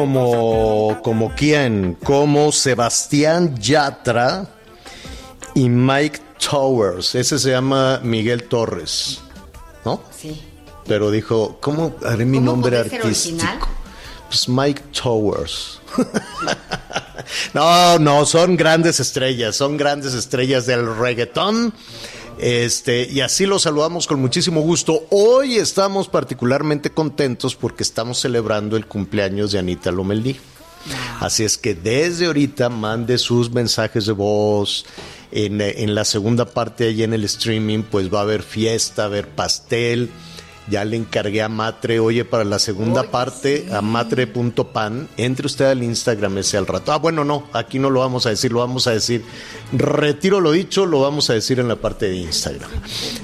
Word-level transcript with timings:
Como, 0.00 0.98
como 1.02 1.34
quién, 1.34 1.94
como 2.02 2.52
Sebastián 2.52 3.54
Yatra 3.58 4.48
y 5.54 5.68
Mike 5.68 6.20
Towers. 6.50 7.14
Ese 7.14 7.38
se 7.38 7.50
llama 7.50 8.00
Miguel 8.02 8.44
Torres, 8.44 9.20
¿no? 9.84 10.02
Sí. 10.16 10.40
Pero 10.86 11.10
dijo, 11.10 11.58
¿cómo 11.60 11.94
haré 12.02 12.24
mi 12.24 12.38
¿Cómo 12.38 12.52
nombre 12.52 12.78
artístico? 12.78 13.08
original? 13.08 13.58
Pues 14.28 14.48
Mike 14.48 14.82
Towers. 15.02 15.82
no, 17.52 17.98
no, 17.98 18.24
son 18.24 18.56
grandes 18.56 19.00
estrellas, 19.00 19.54
son 19.54 19.76
grandes 19.76 20.14
estrellas 20.14 20.64
del 20.64 20.96
reggaetón. 20.96 21.74
Este, 22.40 23.06
y 23.10 23.20
así 23.20 23.44
los 23.44 23.62
saludamos 23.62 24.06
con 24.06 24.18
muchísimo 24.18 24.62
gusto. 24.62 25.04
Hoy 25.10 25.56
estamos 25.56 26.08
particularmente 26.08 26.88
contentos 26.88 27.54
porque 27.54 27.82
estamos 27.82 28.18
celebrando 28.18 28.78
el 28.78 28.86
cumpleaños 28.86 29.52
de 29.52 29.58
Anita 29.58 29.92
Lomelí. 29.92 30.38
Así 31.20 31.44
es 31.44 31.58
que 31.58 31.74
desde 31.74 32.26
ahorita 32.26 32.70
mande 32.70 33.18
sus 33.18 33.50
mensajes 33.50 34.06
de 34.06 34.12
voz. 34.12 34.86
En, 35.32 35.60
en 35.60 35.94
la 35.94 36.06
segunda 36.06 36.46
parte, 36.46 36.88
ahí 36.88 37.02
en 37.02 37.12
el 37.12 37.24
streaming, 37.24 37.82
pues 37.82 38.12
va 38.12 38.20
a 38.20 38.22
haber 38.22 38.42
fiesta, 38.42 39.02
va 39.02 39.04
a 39.04 39.08
haber 39.08 39.28
pastel. 39.28 40.08
Ya 40.70 40.84
le 40.84 40.96
encargué 40.96 41.42
a 41.42 41.48
Matre, 41.48 41.98
oye, 42.00 42.24
para 42.24 42.44
la 42.44 42.58
segunda 42.58 43.00
Oye, 43.02 43.10
parte, 43.10 43.64
sí. 43.66 43.72
a 43.74 43.80
matre.pan, 43.82 45.08
entre 45.16 45.46
usted 45.46 45.64
al 45.66 45.82
Instagram 45.82 46.38
ese 46.38 46.56
al 46.56 46.66
rato. 46.66 46.92
Ah, 46.92 46.96
bueno, 46.98 47.24
no, 47.24 47.48
aquí 47.52 47.78
no 47.78 47.90
lo 47.90 48.00
vamos 48.00 48.26
a 48.26 48.30
decir, 48.30 48.52
lo 48.52 48.60
vamos 48.60 48.86
a 48.86 48.92
decir. 48.92 49.24
Retiro 49.72 50.40
lo 50.40 50.52
dicho, 50.52 50.86
lo 50.86 51.00
vamos 51.00 51.28
a 51.30 51.34
decir 51.34 51.58
en 51.60 51.68
la 51.68 51.76
parte 51.76 52.08
de 52.08 52.16
Instagram. 52.16 52.70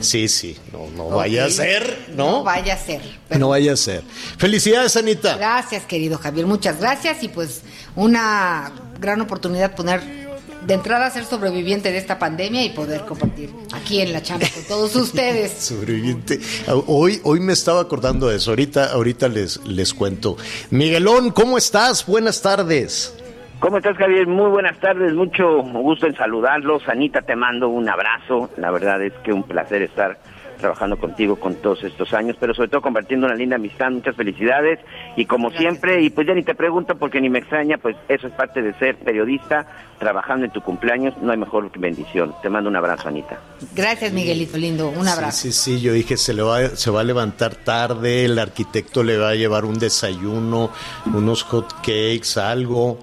Sí, 0.00 0.28
sí, 0.28 0.56
no, 0.72 0.88
no 0.96 1.08
vaya 1.16 1.44
a 1.44 1.50
ser, 1.50 2.06
¿no? 2.16 2.38
No 2.38 2.42
vaya 2.44 2.74
a 2.74 2.78
ser. 2.78 3.00
Pero 3.28 3.40
No 3.40 3.48
vaya 3.50 3.72
a 3.72 3.76
ser. 3.76 4.02
Felicidades, 4.38 4.96
Anita. 4.96 5.36
Gracias, 5.36 5.84
querido 5.84 6.18
Javier. 6.18 6.46
Muchas 6.46 6.78
gracias. 6.80 7.22
Y 7.22 7.28
pues 7.28 7.62
una 7.94 8.72
gran 9.00 9.20
oportunidad 9.20 9.74
poner 9.74 10.25
de 10.66 10.74
entrada 10.74 11.08
ser 11.10 11.24
sobreviviente 11.24 11.92
de 11.92 11.98
esta 11.98 12.18
pandemia 12.18 12.64
y 12.64 12.70
poder 12.70 13.02
compartir 13.02 13.50
aquí 13.72 14.00
en 14.00 14.12
la 14.12 14.22
chamba 14.22 14.46
con 14.52 14.64
todos 14.64 14.96
ustedes. 14.96 15.52
Sobreviviente. 15.58 16.40
Hoy, 16.86 17.20
hoy 17.22 17.40
me 17.40 17.52
estaba 17.52 17.80
acordando 17.80 18.28
de 18.28 18.36
eso. 18.36 18.50
Ahorita, 18.50 18.92
ahorita 18.92 19.28
les, 19.28 19.64
les 19.64 19.94
cuento. 19.94 20.36
Miguelón, 20.70 21.30
¿cómo 21.30 21.56
estás? 21.56 22.04
Buenas 22.06 22.42
tardes. 22.42 23.16
¿Cómo 23.60 23.78
estás, 23.78 23.96
Javier? 23.96 24.26
Muy 24.26 24.50
buenas 24.50 24.78
tardes, 24.80 25.14
mucho 25.14 25.62
gusto 25.62 26.06
en 26.06 26.14
saludarlos. 26.14 26.86
Anita, 26.88 27.22
te 27.22 27.36
mando 27.36 27.68
un 27.68 27.88
abrazo. 27.88 28.50
La 28.58 28.70
verdad 28.70 29.02
es 29.02 29.14
que 29.24 29.32
un 29.32 29.44
placer 29.44 29.82
estar 29.82 30.18
trabajando 30.56 30.96
contigo 30.96 31.36
con 31.36 31.56
todos 31.56 31.82
estos 31.84 32.12
años, 32.12 32.36
pero 32.38 32.54
sobre 32.54 32.68
todo 32.68 32.82
compartiendo 32.82 33.26
una 33.26 33.34
linda 33.34 33.56
amistad. 33.56 33.90
Muchas 33.90 34.16
felicidades. 34.16 34.78
Y 35.16 35.26
como 35.26 35.50
siempre, 35.50 36.02
y 36.02 36.10
pues 36.10 36.26
ya 36.26 36.34
ni 36.34 36.42
te 36.42 36.54
pregunto 36.54 36.96
porque 36.96 37.20
ni 37.20 37.28
me 37.28 37.38
extraña, 37.38 37.78
pues 37.78 37.96
eso 38.08 38.26
es 38.26 38.32
parte 38.32 38.62
de 38.62 38.74
ser 38.74 38.96
periodista, 38.96 39.66
trabajando 39.98 40.46
en 40.46 40.52
tu 40.52 40.60
cumpleaños. 40.60 41.14
No 41.22 41.32
hay 41.32 41.38
mejor 41.38 41.70
bendición. 41.78 42.34
Te 42.42 42.48
mando 42.48 42.68
un 42.70 42.76
abrazo, 42.76 43.08
Anita. 43.08 43.38
Gracias, 43.74 44.12
Miguelito 44.12 44.58
lindo. 44.58 44.88
Un 44.88 45.08
abrazo. 45.08 45.38
Sí, 45.38 45.52
sí, 45.52 45.76
sí. 45.76 45.80
Yo 45.80 45.92
dije, 45.92 46.16
se, 46.16 46.34
le 46.34 46.42
va, 46.42 46.68
se 46.68 46.90
va 46.90 47.00
a 47.00 47.04
levantar 47.04 47.54
tarde. 47.54 48.24
El 48.24 48.38
arquitecto 48.38 49.02
le 49.02 49.16
va 49.16 49.30
a 49.30 49.34
llevar 49.34 49.64
un 49.64 49.78
desayuno, 49.78 50.70
unos 51.06 51.42
hot 51.44 51.72
cakes, 51.80 52.38
algo. 52.38 52.98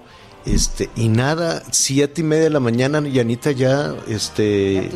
Este, 0.46 0.90
y 0.94 1.08
nada, 1.08 1.62
siete 1.70 2.20
y 2.20 2.24
media 2.24 2.44
de 2.44 2.50
la 2.50 2.60
mañana, 2.60 3.06
y 3.08 3.18
Anita 3.18 3.50
ya, 3.50 3.94
este, 4.08 4.90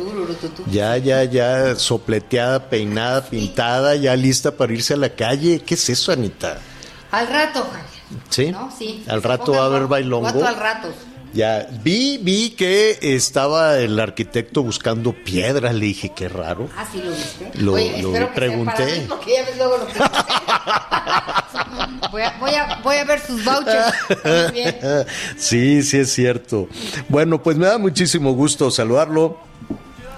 ya, 0.71 0.95
ya, 0.97 1.23
ya, 1.23 1.75
sopleteada, 1.75 2.69
peinada, 2.69 3.25
pintada, 3.25 3.95
ya 3.95 4.15
lista 4.15 4.51
para 4.51 4.73
irse 4.73 4.93
a 4.93 4.97
la 4.97 5.09
calle. 5.15 5.61
¿Qué 5.65 5.73
es 5.73 5.89
eso, 5.89 6.11
Anita? 6.11 6.59
Al 7.11 7.27
rato, 7.27 7.63
Javier. 7.63 8.23
¿Sí? 8.29 8.51
¿No? 8.51 8.71
Sí. 8.77 9.03
Al 9.07 9.23
rato 9.23 9.53
va 9.53 9.63
a 9.63 9.65
haber 9.65 9.87
bailongo. 9.87 10.45
al 10.45 10.55
rato. 10.55 10.89
Ya, 11.33 11.67
vi, 11.83 12.17
vi 12.17 12.49
que 12.51 12.97
estaba 13.01 13.77
el 13.77 13.99
arquitecto 13.99 14.63
buscando 14.63 15.13
piedras, 15.13 15.73
le 15.75 15.85
dije, 15.85 16.11
qué 16.15 16.27
raro. 16.27 16.69
Ah, 16.75 16.87
sí, 16.91 17.01
lo 17.03 17.11
viste. 17.11 17.51
Lo- 17.55 17.73
Oye, 17.73 18.01
lo 18.01 18.09
espero 18.09 18.29
que 18.29 18.35
pregunté. 18.35 18.71
para 18.73 18.85
mí, 18.85 19.05
porque 19.07 19.33
ya 19.33 19.43
ves 19.45 19.57
luego 19.57 19.77
lo 19.77 19.87
que 19.87 19.93
voy, 22.11 22.21
a, 22.23 22.37
voy, 22.39 22.51
a, 22.55 22.79
voy 22.83 22.95
a 22.95 23.03
ver 23.05 23.19
sus 23.19 23.45
vouchers. 23.45 23.93
Sí, 25.37 25.83
sí 25.83 25.97
es 25.99 26.11
cierto. 26.13 26.67
Bueno, 27.07 27.41
pues 27.43 27.57
me 27.57 27.67
da 27.67 27.77
muchísimo 27.77 28.33
gusto 28.33 28.71
saludarlo. 28.71 29.37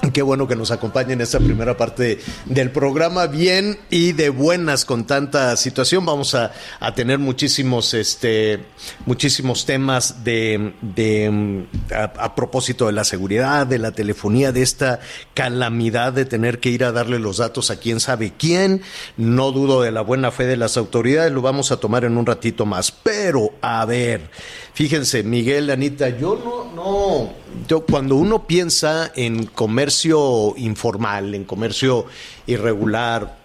Qué 0.14 0.22
bueno 0.22 0.48
que 0.48 0.56
nos 0.56 0.72
acompañe 0.72 1.14
en 1.14 1.22
esta 1.22 1.40
primera 1.40 1.78
parte 1.78 2.20
del 2.46 2.72
programa, 2.72 3.28
bien 3.28 3.80
y 3.90 4.14
de 4.14 4.30
buenas 4.30 4.86
con 4.86 5.06
tanta 5.06 5.56
situación. 5.58 6.06
Vamos 6.06 6.36
a, 6.36 6.52
tener 6.96 7.20
muchísimos, 7.20 7.94
este, 7.94 8.66
muchísimos 9.06 9.66
temas 9.66 10.24
de, 10.24 10.74
de 10.82 11.66
a, 11.94 12.04
a 12.04 12.36
propósito 12.36 12.88
de 12.88 12.94
la 12.94 13.04
seguridad, 13.04 13.68
de 13.68 13.80
la 13.80 13.92
telefonía, 13.92 14.52
de 14.52 14.62
esta 14.62 15.00
calamidad 15.34 16.14
de 16.14 16.26
tener 16.26 16.60
que 16.60 16.70
ir 16.70 16.84
a 16.84 16.92
darle 16.92 17.20
los 17.20 17.38
datos 17.38 17.72
a 17.72 17.78
quién 17.78 18.00
sabe 18.00 18.34
quién. 18.38 18.82
No 19.18 19.52
dudo 19.52 19.82
de 19.82 19.92
la 19.92 20.02
buena 20.02 20.32
fe 20.32 20.46
de 20.46 20.58
las 20.58 20.78
autoridades, 20.78 21.32
lo 21.32 21.42
vamos 21.42 21.72
a 21.72 21.78
tomar 21.78 22.06
en 22.06 22.18
un 22.18 22.26
ratito 22.26 22.66
más. 22.66 22.92
Pero, 22.92 23.52
a 23.62 23.86
ver, 23.86 24.30
fíjense, 24.74 25.24
Miguel, 25.24 25.70
Anita, 25.70 26.10
yo 26.10 26.36
no, 26.44 26.74
no, 26.74 27.41
yo 27.68 27.86
cuando 27.86 28.16
uno 28.16 28.48
piensa 28.48 29.12
en 29.16 29.46
comercio 29.46 30.54
informal, 30.58 31.36
en 31.36 31.44
comercio 31.44 32.06
irregular, 32.48 33.38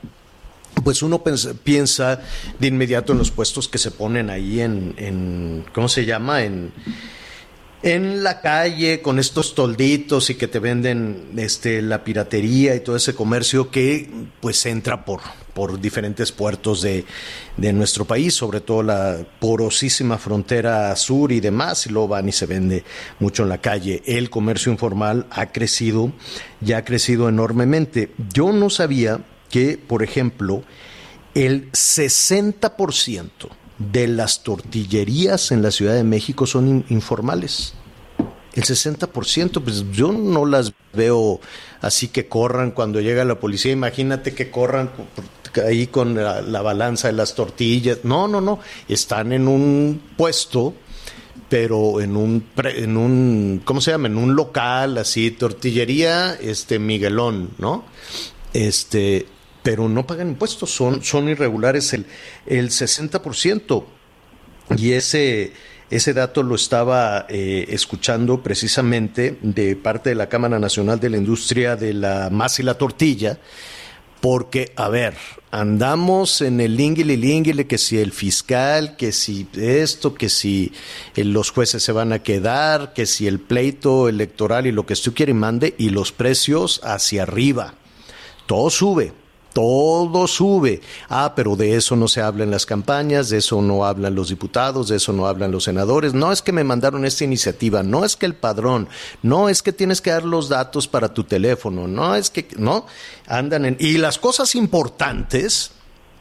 pues 0.84 1.02
uno 1.02 1.22
piensa 1.64 2.20
de 2.58 2.66
inmediato 2.66 3.12
en 3.12 3.18
los 3.18 3.30
puestos 3.30 3.68
que 3.68 3.78
se 3.78 3.90
ponen 3.90 4.30
ahí 4.30 4.60
en, 4.60 4.94
en 4.96 5.64
¿cómo 5.72 5.88
se 5.88 6.04
llama? 6.04 6.44
En, 6.44 6.72
en 7.82 8.22
la 8.22 8.40
calle 8.40 9.02
con 9.02 9.18
estos 9.18 9.54
tolditos 9.54 10.30
y 10.30 10.34
que 10.34 10.48
te 10.48 10.58
venden 10.58 11.28
este 11.36 11.82
la 11.82 12.04
piratería 12.04 12.74
y 12.74 12.80
todo 12.80 12.96
ese 12.96 13.14
comercio 13.14 13.70
que 13.70 14.10
pues 14.40 14.64
entra 14.66 15.04
por 15.04 15.20
por 15.56 15.80
diferentes 15.80 16.32
puertos 16.32 16.82
de, 16.82 17.06
de, 17.56 17.72
nuestro 17.72 18.04
país, 18.04 18.34
sobre 18.34 18.60
todo 18.60 18.82
la 18.82 19.26
porosísima 19.40 20.18
frontera 20.18 20.94
sur 20.96 21.32
y 21.32 21.40
demás, 21.40 21.86
y 21.86 21.88
luego 21.88 22.08
van 22.08 22.28
y 22.28 22.32
se 22.32 22.44
vende 22.44 22.84
mucho 23.20 23.44
en 23.44 23.48
la 23.48 23.62
calle. 23.62 24.02
El 24.04 24.28
comercio 24.28 24.70
informal 24.70 25.26
ha 25.30 25.46
crecido, 25.46 26.12
ya 26.60 26.76
ha 26.76 26.84
crecido 26.84 27.30
enormemente. 27.30 28.12
Yo 28.34 28.52
no 28.52 28.68
sabía 28.68 29.24
que, 29.48 29.78
por 29.78 30.02
ejemplo, 30.02 30.62
el 31.34 31.72
60% 31.72 33.30
de 33.78 34.08
las 34.08 34.42
tortillerías 34.42 35.52
en 35.52 35.62
la 35.62 35.70
Ciudad 35.70 35.94
de 35.94 36.04
México 36.04 36.46
son 36.46 36.84
informales. 36.90 37.72
El 38.52 38.64
60%, 38.64 39.62
pues 39.62 39.84
yo 39.92 40.12
no 40.12 40.46
las 40.46 40.72
veo 40.94 41.40
así 41.82 42.08
que 42.08 42.26
corran 42.26 42.70
cuando 42.70 43.02
llega 43.02 43.24
la 43.26 43.38
policía. 43.38 43.70
Imagínate 43.70 44.34
que 44.34 44.50
corran 44.50 44.90
ahí 45.58 45.86
con 45.86 46.14
la, 46.14 46.42
la 46.42 46.62
balanza 46.62 47.08
de 47.08 47.14
las 47.14 47.34
tortillas. 47.34 47.98
No, 48.04 48.28
no, 48.28 48.40
no. 48.40 48.58
Están 48.88 49.32
en 49.32 49.48
un 49.48 50.00
puesto 50.16 50.74
pero 51.48 52.00
en 52.00 52.16
un 52.16 52.44
en 52.56 52.96
un 52.96 53.62
¿cómo 53.64 53.80
se 53.80 53.92
llama? 53.92 54.08
en 54.08 54.18
un 54.18 54.34
local 54.34 54.98
así 54.98 55.30
tortillería 55.30 56.34
este 56.40 56.80
Miguelón, 56.80 57.50
¿no? 57.58 57.84
Este 58.52 59.26
pero 59.66 59.88
no 59.88 60.06
pagan 60.06 60.28
impuestos, 60.28 60.70
son, 60.70 61.02
son 61.02 61.28
irregulares 61.28 61.92
el, 61.92 62.06
el 62.46 62.70
60%. 62.70 63.84
Y 64.76 64.92
ese, 64.92 65.54
ese 65.90 66.14
dato 66.14 66.44
lo 66.44 66.54
estaba 66.54 67.26
eh, 67.28 67.66
escuchando 67.70 68.44
precisamente 68.44 69.38
de 69.42 69.74
parte 69.74 70.10
de 70.10 70.14
la 70.14 70.28
Cámara 70.28 70.60
Nacional 70.60 71.00
de 71.00 71.10
la 71.10 71.16
Industria 71.16 71.74
de 71.74 71.94
la 71.94 72.30
Masa 72.30 72.62
y 72.62 72.64
la 72.64 72.78
Tortilla, 72.78 73.40
porque, 74.20 74.70
a 74.76 74.88
ver, 74.88 75.14
andamos 75.60 76.42
en 76.42 76.60
el 76.60 76.76
linguile 76.76 77.16
linguile, 77.16 77.66
que 77.66 77.78
si 77.78 77.98
el 77.98 78.12
fiscal, 78.12 78.96
que 78.96 79.10
si 79.10 79.48
esto, 79.54 80.14
que 80.14 80.28
si 80.28 80.72
eh, 81.14 81.24
los 81.24 81.50
jueces 81.50 81.82
se 81.82 81.92
van 81.92 82.12
a 82.12 82.22
quedar, 82.22 82.92
que 82.92 83.06
si 83.06 83.26
el 83.26 83.40
pleito 83.40 84.08
electoral 84.08 84.66
y 84.66 84.72
lo 84.72 84.84
que 84.84 84.92
usted 84.92 85.14
quiere 85.14 85.32
y 85.32 85.34
mande, 85.34 85.74
y 85.78 85.88
los 85.88 86.12
precios 86.12 86.80
hacia 86.84 87.22
arriba. 87.22 87.74
Todo 88.46 88.68
sube, 88.68 89.12
todo 89.56 90.26
sube. 90.26 90.82
Ah, 91.08 91.32
pero 91.34 91.56
de 91.56 91.76
eso 91.76 91.96
no 91.96 92.08
se 92.08 92.20
habla 92.20 92.44
en 92.44 92.50
las 92.50 92.66
campañas, 92.66 93.30
de 93.30 93.38
eso 93.38 93.62
no 93.62 93.86
hablan 93.86 94.14
los 94.14 94.28
diputados, 94.28 94.88
de 94.88 94.96
eso 94.96 95.14
no 95.14 95.26
hablan 95.26 95.50
los 95.50 95.64
senadores. 95.64 96.12
No 96.12 96.30
es 96.30 96.42
que 96.42 96.52
me 96.52 96.62
mandaron 96.62 97.06
esta 97.06 97.24
iniciativa, 97.24 97.82
no 97.82 98.04
es 98.04 98.16
que 98.16 98.26
el 98.26 98.34
padrón, 98.34 98.86
no 99.22 99.48
es 99.48 99.62
que 99.62 99.72
tienes 99.72 100.02
que 100.02 100.10
dar 100.10 100.24
los 100.24 100.50
datos 100.50 100.86
para 100.86 101.14
tu 101.14 101.24
teléfono, 101.24 101.88
no 101.88 102.14
es 102.14 102.28
que, 102.28 102.46
no, 102.58 102.84
andan 103.26 103.64
en... 103.64 103.78
Y 103.80 103.96
las 103.96 104.18
cosas 104.18 104.54
importantes, 104.54 105.70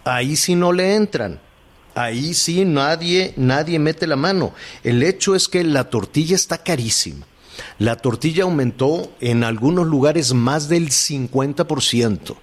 ahí 0.06 0.38
sí 0.38 0.56
no 0.56 0.72
le 0.72 0.96
entran. 0.96 1.42
Ahí 1.94 2.34
sí 2.36 2.64
nadie, 2.64 3.34
nadie 3.36 3.80
mete 3.80 4.08
la 4.08 4.16
mano. 4.16 4.54
El 4.81 5.04
hecho 5.04 5.36
es 5.36 5.50
que 5.50 5.62
la 5.66 5.90
tortilla 5.90 6.38
está 6.38 6.60
carísima. 6.60 7.26
La 7.80 7.98
tortilla 7.98 8.44
aumentó 8.44 9.12
en 9.20 9.44
algunos 9.44 9.88
lugares 9.88 10.34
más 10.34 10.70
del 10.70 10.90
50% 10.90 12.38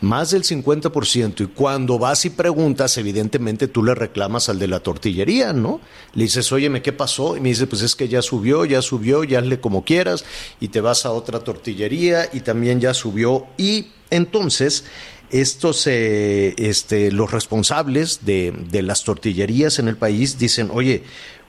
más 0.00 0.30
del 0.30 0.44
50%. 0.44 1.40
Y 1.40 1.46
cuando 1.48 1.98
vas 1.98 2.24
y 2.24 2.30
preguntas, 2.30 2.96
evidentemente 2.98 3.68
tú 3.68 3.82
le 3.82 3.94
reclamas 3.94 4.48
al 4.48 4.58
de 4.58 4.68
la 4.68 4.80
tortillería, 4.80 5.52
¿no? 5.52 5.80
Le 6.14 6.24
dices, 6.24 6.50
óyeme, 6.52 6.82
¿qué 6.82 6.92
pasó? 6.92 7.36
Y 7.36 7.40
me 7.40 7.48
dice, 7.48 7.66
pues 7.66 7.82
es 7.82 7.94
que 7.94 8.08
ya 8.08 8.22
subió, 8.22 8.64
ya 8.64 8.82
subió, 8.82 9.24
ya 9.24 9.40
hazle 9.40 9.60
como 9.60 9.84
quieras, 9.84 10.24
y 10.60 10.68
te 10.68 10.80
vas 10.80 11.06
a 11.06 11.10
otra 11.10 11.40
tortillería 11.40 12.28
y 12.32 12.40
también 12.40 12.80
ya 12.80 12.94
subió. 12.94 13.46
Y 13.56 13.88
entonces 14.10 14.84
estos, 15.30 15.86
eh, 15.86 16.54
este, 16.56 17.12
los 17.12 17.30
responsables 17.30 18.24
de, 18.24 18.52
de, 18.70 18.82
las 18.82 19.04
tortillerías 19.04 19.78
en 19.78 19.88
el 19.88 19.96
país 19.96 20.38
dicen, 20.38 20.70
oye, 20.72 21.02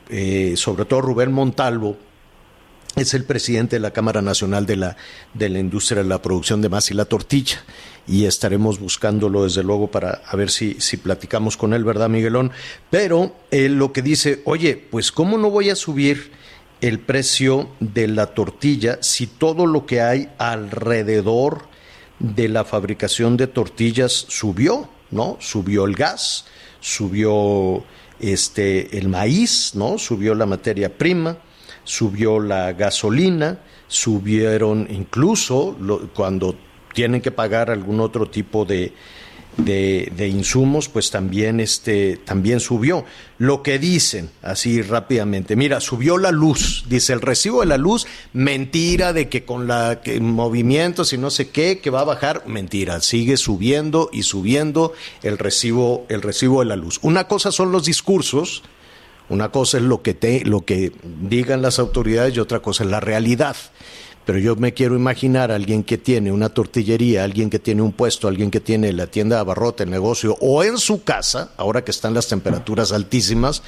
eh, 0.09 0.55
sobre 0.57 0.85
todo 0.85 1.01
Rubén 1.01 1.31
Montalvo, 1.31 1.97
es 2.95 3.13
el 3.13 3.23
presidente 3.23 3.75
de 3.75 3.79
la 3.79 3.91
Cámara 3.91 4.21
Nacional 4.21 4.65
de 4.65 4.75
la, 4.75 4.97
de 5.33 5.49
la 5.49 5.59
Industria 5.59 6.03
de 6.03 6.09
la 6.09 6.21
Producción 6.21 6.61
de 6.61 6.69
Masa 6.69 6.93
y 6.93 6.97
la 6.97 7.05
Tortilla 7.05 7.63
y 8.07 8.25
estaremos 8.25 8.79
buscándolo 8.79 9.43
desde 9.43 9.63
luego 9.63 9.91
para 9.91 10.21
a 10.25 10.35
ver 10.35 10.49
si, 10.49 10.75
si 10.79 10.97
platicamos 10.97 11.57
con 11.57 11.73
él, 11.73 11.83
¿verdad, 11.83 12.09
Miguelón? 12.09 12.51
Pero 12.89 13.35
él 13.51 13.77
lo 13.77 13.93
que 13.93 14.01
dice, 14.01 14.41
oye, 14.45 14.75
pues 14.75 15.11
¿cómo 15.11 15.37
no 15.37 15.49
voy 15.49 15.69
a 15.69 15.75
subir 15.75 16.31
el 16.81 16.99
precio 16.99 17.69
de 17.79 18.07
la 18.07 18.27
tortilla 18.27 18.99
si 19.01 19.27
todo 19.27 19.65
lo 19.65 19.85
que 19.85 20.01
hay 20.01 20.29
alrededor 20.37 21.67
de 22.19 22.49
la 22.49 22.65
fabricación 22.65 23.37
de 23.37 23.47
tortillas 23.47 24.25
subió, 24.27 24.89
¿no? 25.11 25.37
Subió 25.39 25.85
el 25.85 25.95
gas, 25.95 26.45
subió 26.79 27.83
este 28.19 28.97
el 28.97 29.07
maíz, 29.07 29.71
¿no? 29.75 29.97
Subió 29.97 30.35
la 30.35 30.45
materia 30.45 30.97
prima, 30.97 31.37
subió 31.89 32.39
la 32.39 32.73
gasolina, 32.73 33.57
subieron 33.87 34.87
incluso 34.91 35.75
lo, 35.81 36.07
cuando 36.09 36.55
tienen 36.93 37.19
que 37.19 37.31
pagar 37.31 37.71
algún 37.71 37.99
otro 37.99 38.29
tipo 38.29 38.63
de, 38.63 38.93
de, 39.57 40.27
insumos, 40.27 40.87
pues 40.87 41.09
también, 41.09 41.59
este, 41.59 42.17
también 42.17 42.59
subió. 42.59 43.05
Lo 43.39 43.63
que 43.63 43.79
dicen, 43.79 44.29
así 44.43 44.83
rápidamente, 44.83 45.55
mira, 45.55 45.79
subió 45.79 46.19
la 46.19 46.29
luz, 46.29 46.85
dice 46.87 47.13
el 47.13 47.21
recibo 47.21 47.61
de 47.61 47.65
la 47.65 47.77
luz, 47.77 48.05
mentira 48.33 49.11
de 49.11 49.27
que 49.27 49.43
con 49.43 49.67
la 49.67 50.01
que, 50.03 50.19
movimientos 50.19 51.11
y 51.11 51.17
no 51.17 51.31
sé 51.31 51.49
qué, 51.49 51.79
que 51.79 51.89
va 51.89 52.01
a 52.01 52.05
bajar, 52.05 52.43
mentira, 52.45 53.01
sigue 53.01 53.35
subiendo 53.35 54.11
y 54.13 54.23
subiendo 54.23 54.93
el 55.23 55.39
recibo, 55.39 56.05
el 56.09 56.21
recibo 56.21 56.59
de 56.59 56.67
la 56.67 56.75
luz. 56.75 56.99
Una 57.01 57.27
cosa 57.27 57.51
son 57.51 57.71
los 57.71 57.85
discursos, 57.85 58.61
una 59.29 59.51
cosa 59.51 59.77
es 59.77 59.83
lo 59.83 60.01
que, 60.01 60.13
te, 60.13 60.43
lo 60.45 60.65
que 60.65 60.91
digan 61.03 61.61
las 61.61 61.79
autoridades 61.79 62.35
y 62.35 62.39
otra 62.39 62.59
cosa 62.59 62.83
es 62.83 62.89
la 62.89 62.99
realidad. 62.99 63.55
Pero 64.25 64.37
yo 64.37 64.55
me 64.55 64.73
quiero 64.73 64.95
imaginar 64.95 65.51
a 65.51 65.55
alguien 65.55 65.83
que 65.83 65.97
tiene 65.97 66.31
una 66.31 66.49
tortillería, 66.49 67.23
alguien 67.23 67.49
que 67.49 67.57
tiene 67.57 67.81
un 67.81 67.93
puesto, 67.93 68.27
alguien 68.27 68.51
que 68.51 68.59
tiene 68.59 68.93
la 68.93 69.07
tienda 69.07 69.37
de 69.37 69.41
abarrote, 69.41 69.83
el 69.83 69.89
negocio, 69.89 70.37
o 70.39 70.63
en 70.63 70.77
su 70.77 71.03
casa, 71.03 71.51
ahora 71.57 71.83
que 71.83 71.91
están 71.91 72.13
las 72.13 72.27
temperaturas 72.27 72.91
altísimas, 72.91 73.63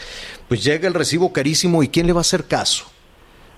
pues 0.48 0.64
llega 0.64 0.88
el 0.88 0.94
recibo 0.94 1.34
carísimo 1.34 1.82
y 1.82 1.88
¿quién 1.88 2.06
le 2.06 2.14
va 2.14 2.20
a 2.20 2.22
hacer 2.22 2.46
caso? 2.46 2.86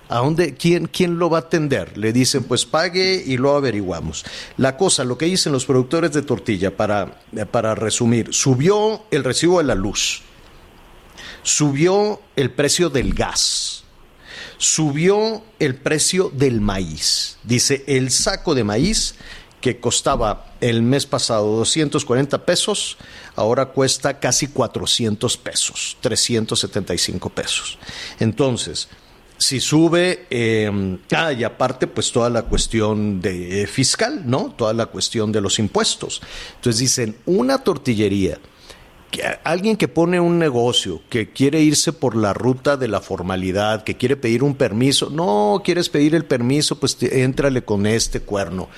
¿A 0.08 0.18
dónde, 0.18 0.54
quién, 0.54 0.86
quién 0.86 1.18
lo 1.18 1.30
va 1.30 1.38
a 1.38 1.40
atender? 1.42 1.96
Le 1.96 2.12
dicen, 2.12 2.44
pues 2.44 2.66
pague 2.66 3.22
y 3.26 3.36
lo 3.38 3.56
averiguamos. 3.56 4.24
La 4.56 4.76
cosa, 4.76 5.04
lo 5.04 5.16
que 5.16 5.26
dicen 5.26 5.52
los 5.52 5.64
productores 5.64 6.12
de 6.12 6.22
tortilla, 6.22 6.76
para, 6.76 7.20
para 7.50 7.74
resumir, 7.74 8.32
subió 8.32 9.02
el 9.10 9.24
recibo 9.24 9.58
de 9.58 9.64
la 9.64 9.74
luz, 9.74 10.22
subió 11.44 12.20
el 12.34 12.50
precio 12.50 12.90
del 12.90 13.14
gas, 13.14 13.84
subió 14.58 15.44
el 15.60 15.76
precio 15.76 16.30
del 16.34 16.60
maíz. 16.60 17.38
Dice, 17.44 17.84
el 17.86 18.10
saco 18.10 18.54
de 18.54 18.64
maíz 18.64 19.14
que 19.60 19.78
costaba 19.78 20.52
el 20.60 20.82
mes 20.82 21.06
pasado 21.06 21.56
240 21.56 22.44
pesos, 22.44 22.96
ahora 23.36 23.66
cuesta 23.66 24.18
casi 24.18 24.48
400 24.48 25.36
pesos, 25.38 25.96
375 26.00 27.30
pesos. 27.30 27.78
Entonces, 28.20 28.88
si 29.38 29.60
sube, 29.60 30.26
eh, 30.30 30.98
ah, 31.14 31.32
y 31.32 31.44
aparte, 31.44 31.86
pues 31.86 32.12
toda 32.12 32.30
la 32.30 32.42
cuestión 32.42 33.20
de 33.20 33.62
eh, 33.62 33.66
fiscal, 33.66 34.22
¿no? 34.24 34.54
Toda 34.56 34.72
la 34.72 34.86
cuestión 34.86 35.32
de 35.32 35.40
los 35.40 35.58
impuestos. 35.58 36.22
Entonces 36.56 36.80
dicen, 36.80 37.16
una 37.26 37.58
tortillería 37.58 38.38
alguien 39.44 39.76
que 39.76 39.88
pone 39.88 40.20
un 40.20 40.38
negocio, 40.38 41.00
que 41.08 41.30
quiere 41.30 41.60
irse 41.60 41.92
por 41.92 42.16
la 42.16 42.32
ruta 42.32 42.76
de 42.76 42.88
la 42.88 43.00
formalidad, 43.00 43.84
que 43.84 43.96
quiere 43.96 44.16
pedir 44.16 44.42
un 44.42 44.54
permiso, 44.54 45.10
no 45.10 45.62
quieres 45.64 45.88
pedir 45.88 46.14
el 46.14 46.24
permiso, 46.24 46.78
pues 46.78 46.96
éntrale 47.02 47.62
con 47.62 47.86
este 47.86 48.20
cuerno. 48.20 48.68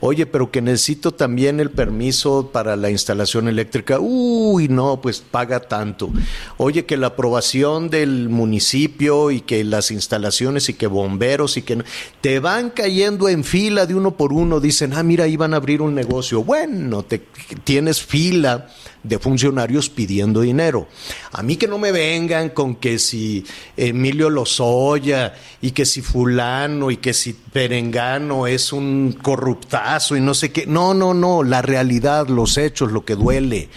Oye, 0.00 0.26
pero 0.26 0.50
que 0.50 0.60
necesito 0.60 1.12
también 1.12 1.60
el 1.60 1.70
permiso 1.70 2.50
para 2.52 2.76
la 2.76 2.90
instalación 2.90 3.48
eléctrica. 3.48 3.98
Uy, 3.98 4.68
no, 4.68 5.00
pues 5.00 5.20
paga 5.20 5.60
tanto. 5.60 6.10
Oye, 6.58 6.84
que 6.84 6.96
la 6.96 7.08
aprobación 7.08 7.88
del 7.88 8.28
municipio 8.28 9.30
y 9.30 9.40
que 9.40 9.64
las 9.64 9.90
instalaciones 9.90 10.68
y 10.68 10.74
que 10.74 10.86
bomberos 10.86 11.56
y 11.56 11.62
que 11.62 11.82
te 12.20 12.38
van 12.40 12.70
cayendo 12.70 13.28
en 13.28 13.44
fila 13.44 13.86
de 13.86 13.94
uno 13.94 14.16
por 14.16 14.32
uno. 14.32 14.60
Dicen, 14.60 14.92
ah, 14.92 15.02
mira, 15.02 15.24
ahí 15.24 15.36
van 15.36 15.54
a 15.54 15.56
abrir 15.56 15.80
un 15.80 15.94
negocio. 15.94 16.42
Bueno, 16.42 17.02
te 17.02 17.22
tienes 17.64 18.02
fila 18.02 18.68
de 19.06 19.18
funcionarios 19.18 19.88
pidiendo 19.88 20.40
dinero. 20.40 20.88
A 21.32 21.42
mí 21.42 21.56
que 21.56 21.68
no 21.68 21.78
me 21.78 21.92
vengan 21.92 22.50
con 22.50 22.76
que 22.76 22.98
si 22.98 23.44
Emilio 23.76 24.30
Lozoya 24.30 25.34
y 25.60 25.70
que 25.70 25.86
si 25.86 26.02
fulano 26.02 26.90
y 26.90 26.96
que 26.96 27.12
si 27.12 27.32
Perengano 27.32 28.46
es 28.46 28.72
un 28.72 29.16
corruptazo 29.20 30.16
y 30.16 30.20
no 30.20 30.34
sé 30.34 30.52
qué. 30.52 30.66
No, 30.66 30.94
no, 30.94 31.14
no, 31.14 31.42
la 31.42 31.62
realidad, 31.62 32.28
los 32.28 32.58
hechos, 32.58 32.92
lo 32.92 33.04
que 33.04 33.14
duele. 33.14 33.68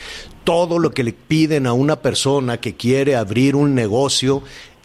Todo 0.43 0.79
lo 0.79 0.91
que 0.91 1.03
le 1.03 1.13
piden 1.13 1.67
a 1.67 1.73
una 1.73 2.01
persona 2.01 2.59
que 2.59 2.75
quiere 2.75 3.15
abrir 3.15 3.55
un 3.55 3.75
negocio, 3.75 4.41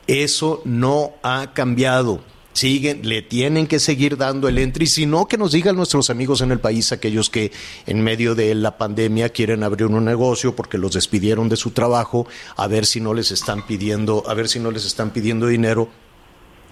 eso 0.06 0.60
no 0.64 1.12
ha 1.22 1.52
cambiado 1.54 2.33
siguen, 2.54 3.06
le 3.06 3.20
tienen 3.20 3.66
que 3.66 3.78
seguir 3.78 4.16
dando 4.16 4.48
el 4.48 4.58
entre 4.58 4.84
y 4.84 4.86
si 4.86 5.06
no, 5.06 5.26
que 5.26 5.36
nos 5.36 5.52
digan 5.52 5.76
nuestros 5.76 6.08
amigos 6.08 6.40
en 6.40 6.52
el 6.52 6.60
país, 6.60 6.92
aquellos 6.92 7.28
que 7.28 7.52
en 7.86 8.02
medio 8.02 8.34
de 8.34 8.54
la 8.54 8.78
pandemia 8.78 9.28
quieren 9.28 9.62
abrir 9.62 9.86
un 9.86 10.04
negocio 10.04 10.56
porque 10.56 10.78
los 10.78 10.94
despidieron 10.94 11.48
de 11.48 11.56
su 11.56 11.72
trabajo, 11.72 12.26
a 12.56 12.66
ver 12.66 12.86
si 12.86 13.00
no 13.00 13.12
les 13.12 13.30
están 13.30 13.66
pidiendo, 13.66 14.22
a 14.26 14.34
ver 14.34 14.48
si 14.48 14.60
no 14.60 14.70
les 14.70 14.86
están 14.86 15.10
pidiendo 15.10 15.46
dinero 15.46 15.90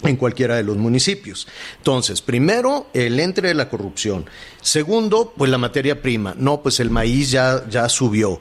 en 0.03 0.17
cualquiera 0.17 0.57
de 0.57 0.63
los 0.63 0.77
municipios. 0.77 1.47
Entonces, 1.79 2.23
primero, 2.23 2.89
el 2.93 3.21
entre 3.21 3.49
de 3.49 3.55
la 3.55 3.69
corrupción. 3.69 4.27
Segundo, 4.61 5.33
pues 5.37 5.51
la 5.51 5.59
materia 5.59 6.01
prima. 6.03 6.35
No, 6.37 6.63
pues 6.63 6.81
el 6.81 6.91
maíz 6.91 7.31
ya, 7.31 7.69
ya 7.69 7.89
subió. 7.89 8.41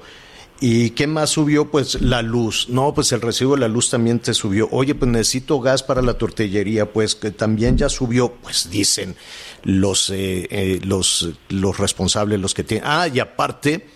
¿Y 0.63 0.91
qué 0.91 1.07
más 1.07 1.31
subió? 1.31 1.71
Pues 1.71 1.99
la 2.01 2.21
luz. 2.21 2.69
No, 2.69 2.93
pues 2.93 3.11
el 3.13 3.21
recibo 3.21 3.55
de 3.55 3.61
la 3.61 3.67
luz 3.67 3.89
también 3.89 4.19
te 4.19 4.35
subió. 4.35 4.69
Oye, 4.71 4.93
pues 4.93 5.09
necesito 5.09 5.59
gas 5.59 5.81
para 5.81 6.03
la 6.03 6.13
tortillería, 6.13 6.93
pues 6.93 7.15
que 7.15 7.31
también 7.31 7.79
ya 7.79 7.89
subió. 7.89 8.31
Pues 8.31 8.69
dicen 8.69 9.15
los, 9.63 10.11
eh, 10.11 10.47
eh, 10.51 10.79
los, 10.83 11.29
los 11.49 11.79
responsables, 11.79 12.39
los 12.39 12.53
que 12.53 12.63
tienen. 12.63 12.87
Ah, 12.87 13.07
y 13.07 13.19
aparte, 13.19 13.87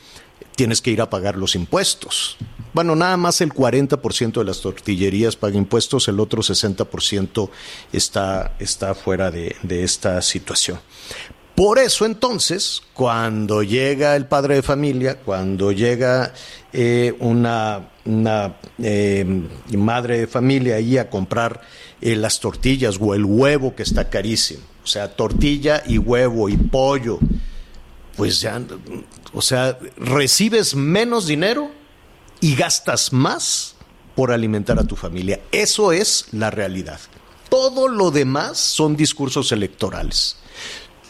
tienes 0.55 0.81
que 0.81 0.89
ir 0.89 1.01
a 1.01 1.09
pagar 1.11 1.37
los 1.37 1.53
impuestos. 1.53 2.35
Bueno, 2.73 2.95
nada 2.95 3.15
más 3.15 3.41
el 3.41 3.53
40% 3.53 4.33
de 4.33 4.43
las 4.43 4.61
tortillerías 4.61 5.35
paga 5.35 5.57
impuestos, 5.57 6.07
el 6.07 6.19
otro 6.19 6.41
60% 6.41 7.49
está, 7.93 8.55
está 8.57 8.95
fuera 8.95 9.29
de, 9.29 9.55
de 9.61 9.83
esta 9.83 10.19
situación. 10.23 10.79
Por 11.55 11.79
eso 11.79 12.05
entonces, 12.05 12.81
cuando 12.93 13.63
llega 13.63 14.17
el 14.17 14.25
padre 14.25 14.55
de 14.55 14.61
familia, 14.61 15.19
cuando 15.19 15.71
llega 15.71 16.33
eh, 16.73 17.15
una, 17.19 17.87
eh, 18.77 19.25
madre 19.77 20.19
de 20.19 20.27
familia 20.27 20.75
ahí 20.75 20.97
a 20.97 21.09
comprar 21.09 21.61
eh, 22.01 22.17
las 22.17 22.41
tortillas 22.41 22.97
o 22.99 23.15
el 23.15 23.23
huevo 23.23 23.73
que 23.73 23.83
está 23.83 24.09
carísimo, 24.09 24.63
o 24.83 24.87
sea, 24.87 25.15
tortilla 25.15 25.81
y 25.87 25.97
huevo 25.97 26.49
y 26.49 26.57
pollo, 26.57 27.19
pues 28.17 28.41
ya, 28.41 28.61
o 29.33 29.41
sea, 29.41 29.79
recibes 29.95 30.75
menos 30.75 31.25
dinero 31.25 31.71
y 32.41 32.55
gastas 32.55 33.13
más 33.13 33.77
por 34.13 34.33
alimentar 34.33 34.77
a 34.77 34.83
tu 34.83 34.97
familia. 34.97 35.39
Eso 35.53 35.93
es 35.93 36.25
la 36.33 36.51
realidad. 36.51 36.99
Todo 37.47 37.87
lo 37.87 38.11
demás 38.11 38.57
son 38.57 38.97
discursos 38.97 39.53
electorales 39.53 40.35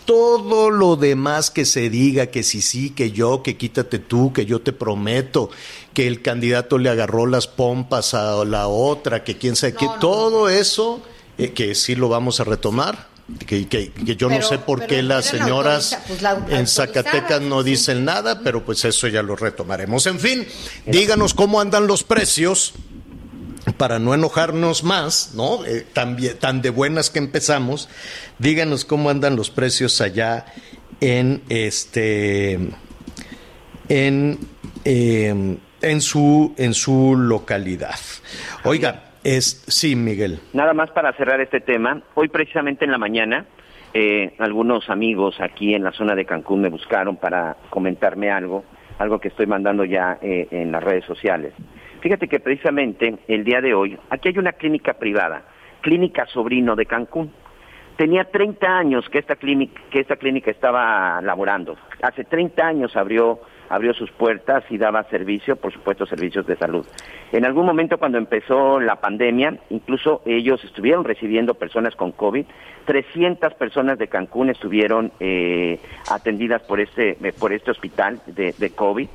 todo 0.06 0.70
lo 0.70 0.96
demás 0.96 1.52
que 1.52 1.66
se 1.66 1.90
diga, 1.90 2.28
que 2.28 2.44
si 2.44 2.62
sí, 2.62 2.92
que 2.92 3.12
yo, 3.12 3.44
que 3.44 3.58
quítate 3.58 4.00
tú, 4.00 4.32
que 4.32 4.46
yo 4.46 4.62
te 4.62 4.72
prometo, 4.72 5.50
que 5.94 6.08
el 6.08 6.22
candidato 6.22 6.78
le 6.78 6.90
agarró 6.90 7.26
las 7.26 7.48
pompas 7.48 8.14
a 8.14 8.46
la 8.46 8.68
otra, 8.68 9.24
que 9.24 9.38
quién 9.38 9.56
sabe 9.56 9.74
qué, 9.74 9.90
todo 10.00 10.50
eso, 10.50 11.02
eh, 11.38 11.52
que 11.52 11.76
sí 11.76 11.96
lo 11.96 12.10
vamos 12.10 12.40
a 12.40 12.44
retomar. 12.44 13.14
Que, 13.48 13.68
que, 13.68 13.92
que 13.92 14.16
yo 14.16 14.30
no 14.30 14.40
sé 14.44 14.60
por 14.60 14.86
qué 14.86 15.02
las 15.02 15.26
señoras 15.26 15.98
pues 16.08 16.22
la 16.22 16.46
en 16.48 16.68
Zacatecas 16.68 17.42
no 17.42 17.64
sí. 17.64 17.72
dicen 17.72 18.06
nada, 18.06 18.42
pero 18.42 18.64
pues 18.64 18.86
eso 18.86 19.08
ya 19.08 19.24
lo 19.24 19.36
retomaremos. 19.36 20.06
En 20.06 20.20
fin, 20.20 20.48
díganos 20.86 21.34
cómo 21.34 21.60
andan 21.60 21.88
los 21.88 22.04
precios 22.04 22.76
para 23.78 24.00
no 24.00 24.14
enojarnos 24.14 24.84
más, 24.84 25.34
¿no? 25.36 25.66
Eh, 25.66 25.86
tan, 25.94 26.62
de 26.62 26.70
buenas 26.70 27.10
que 27.10 27.20
empezamos, 27.20 27.90
díganos 28.40 28.86
cómo 28.86 29.10
andan 29.10 29.36
los 29.36 29.50
precios 29.50 30.02
allá 30.02 30.46
en 31.02 31.42
este 31.50 32.60
en 33.90 34.40
eh, 34.86 35.58
en 35.82 36.02
su 36.02 36.54
en 36.58 36.74
su 36.74 37.16
localidad. 37.18 38.00
Oiga, 38.64 39.04
es 39.24 39.64
sí, 39.68 39.96
Miguel. 39.96 40.40
Nada 40.54 40.74
más 40.74 40.92
para 40.92 41.12
cerrar 41.14 41.42
este 41.42 41.60
tema, 41.60 42.02
hoy 42.14 42.30
precisamente 42.30 42.86
en 42.86 42.92
la 42.92 42.98
mañana, 42.98 43.46
eh, 43.94 44.34
algunos 44.40 44.90
amigos 44.90 45.40
aquí 45.40 45.74
en 45.74 45.84
la 45.84 45.92
zona 45.94 46.16
de 46.16 46.26
Cancún 46.26 46.62
me 46.62 46.70
buscaron 46.70 47.16
para 47.16 47.56
comentarme 47.70 48.30
algo, 48.30 48.64
algo 49.00 49.20
que 49.20 49.30
estoy 49.30 49.48
mandando 49.48 49.84
ya 49.86 50.20
eh, 50.22 50.48
en 50.52 50.72
las 50.72 50.84
redes 50.84 51.06
sociales. 51.06 51.54
Fíjate 52.02 52.28
que 52.28 52.40
precisamente 52.40 53.18
el 53.28 53.44
día 53.44 53.62
de 53.62 53.74
hoy, 53.74 53.98
aquí 54.10 54.30
hay 54.30 54.38
una 54.38 54.54
clínica 54.54 54.94
privada, 54.94 55.44
Clínica 55.82 56.26
Sobrino 56.28 56.76
de 56.76 56.86
Cancún. 56.86 57.32
Tenía 57.98 58.26
30 58.26 58.68
años 58.68 59.08
que 59.10 59.20
esta 59.20 59.38
clínica, 59.38 59.82
que 59.90 60.02
esta 60.02 60.18
clínica 60.18 60.52
estaba 60.52 61.22
laborando. 61.22 61.78
Hace 62.02 62.26
30 62.26 62.68
años 62.68 62.96
abrió, 62.98 63.40
abrió 63.70 63.94
sus 63.94 64.12
puertas 64.12 64.66
y 64.70 64.78
daba 64.78 65.04
servicio, 65.06 65.56
por 65.56 65.72
supuesto, 65.72 66.06
servicios 66.06 66.46
de 66.46 66.58
salud. 66.58 66.86
En 67.32 67.46
algún 67.46 67.66
momento 67.66 67.98
cuando 67.98 68.18
empezó 68.18 68.82
la 68.82 68.98
pandemia, 68.98 69.58
incluso 69.70 70.22
ellos 70.26 70.62
estuvieron 70.66 71.06
recibiendo 71.06 71.54
personas 71.54 71.96
con 71.96 72.12
COVID. 72.12 72.46
300 72.86 73.54
personas 73.54 73.98
de 73.98 74.10
Cancún 74.10 74.50
estuvieron 74.50 75.14
eh, 75.22 75.80
atendidas 76.12 76.62
por 76.64 76.82
este, 76.82 77.18
este 77.22 77.72
hospital 77.72 78.22
de 78.28 78.70
COVID. 78.76 79.08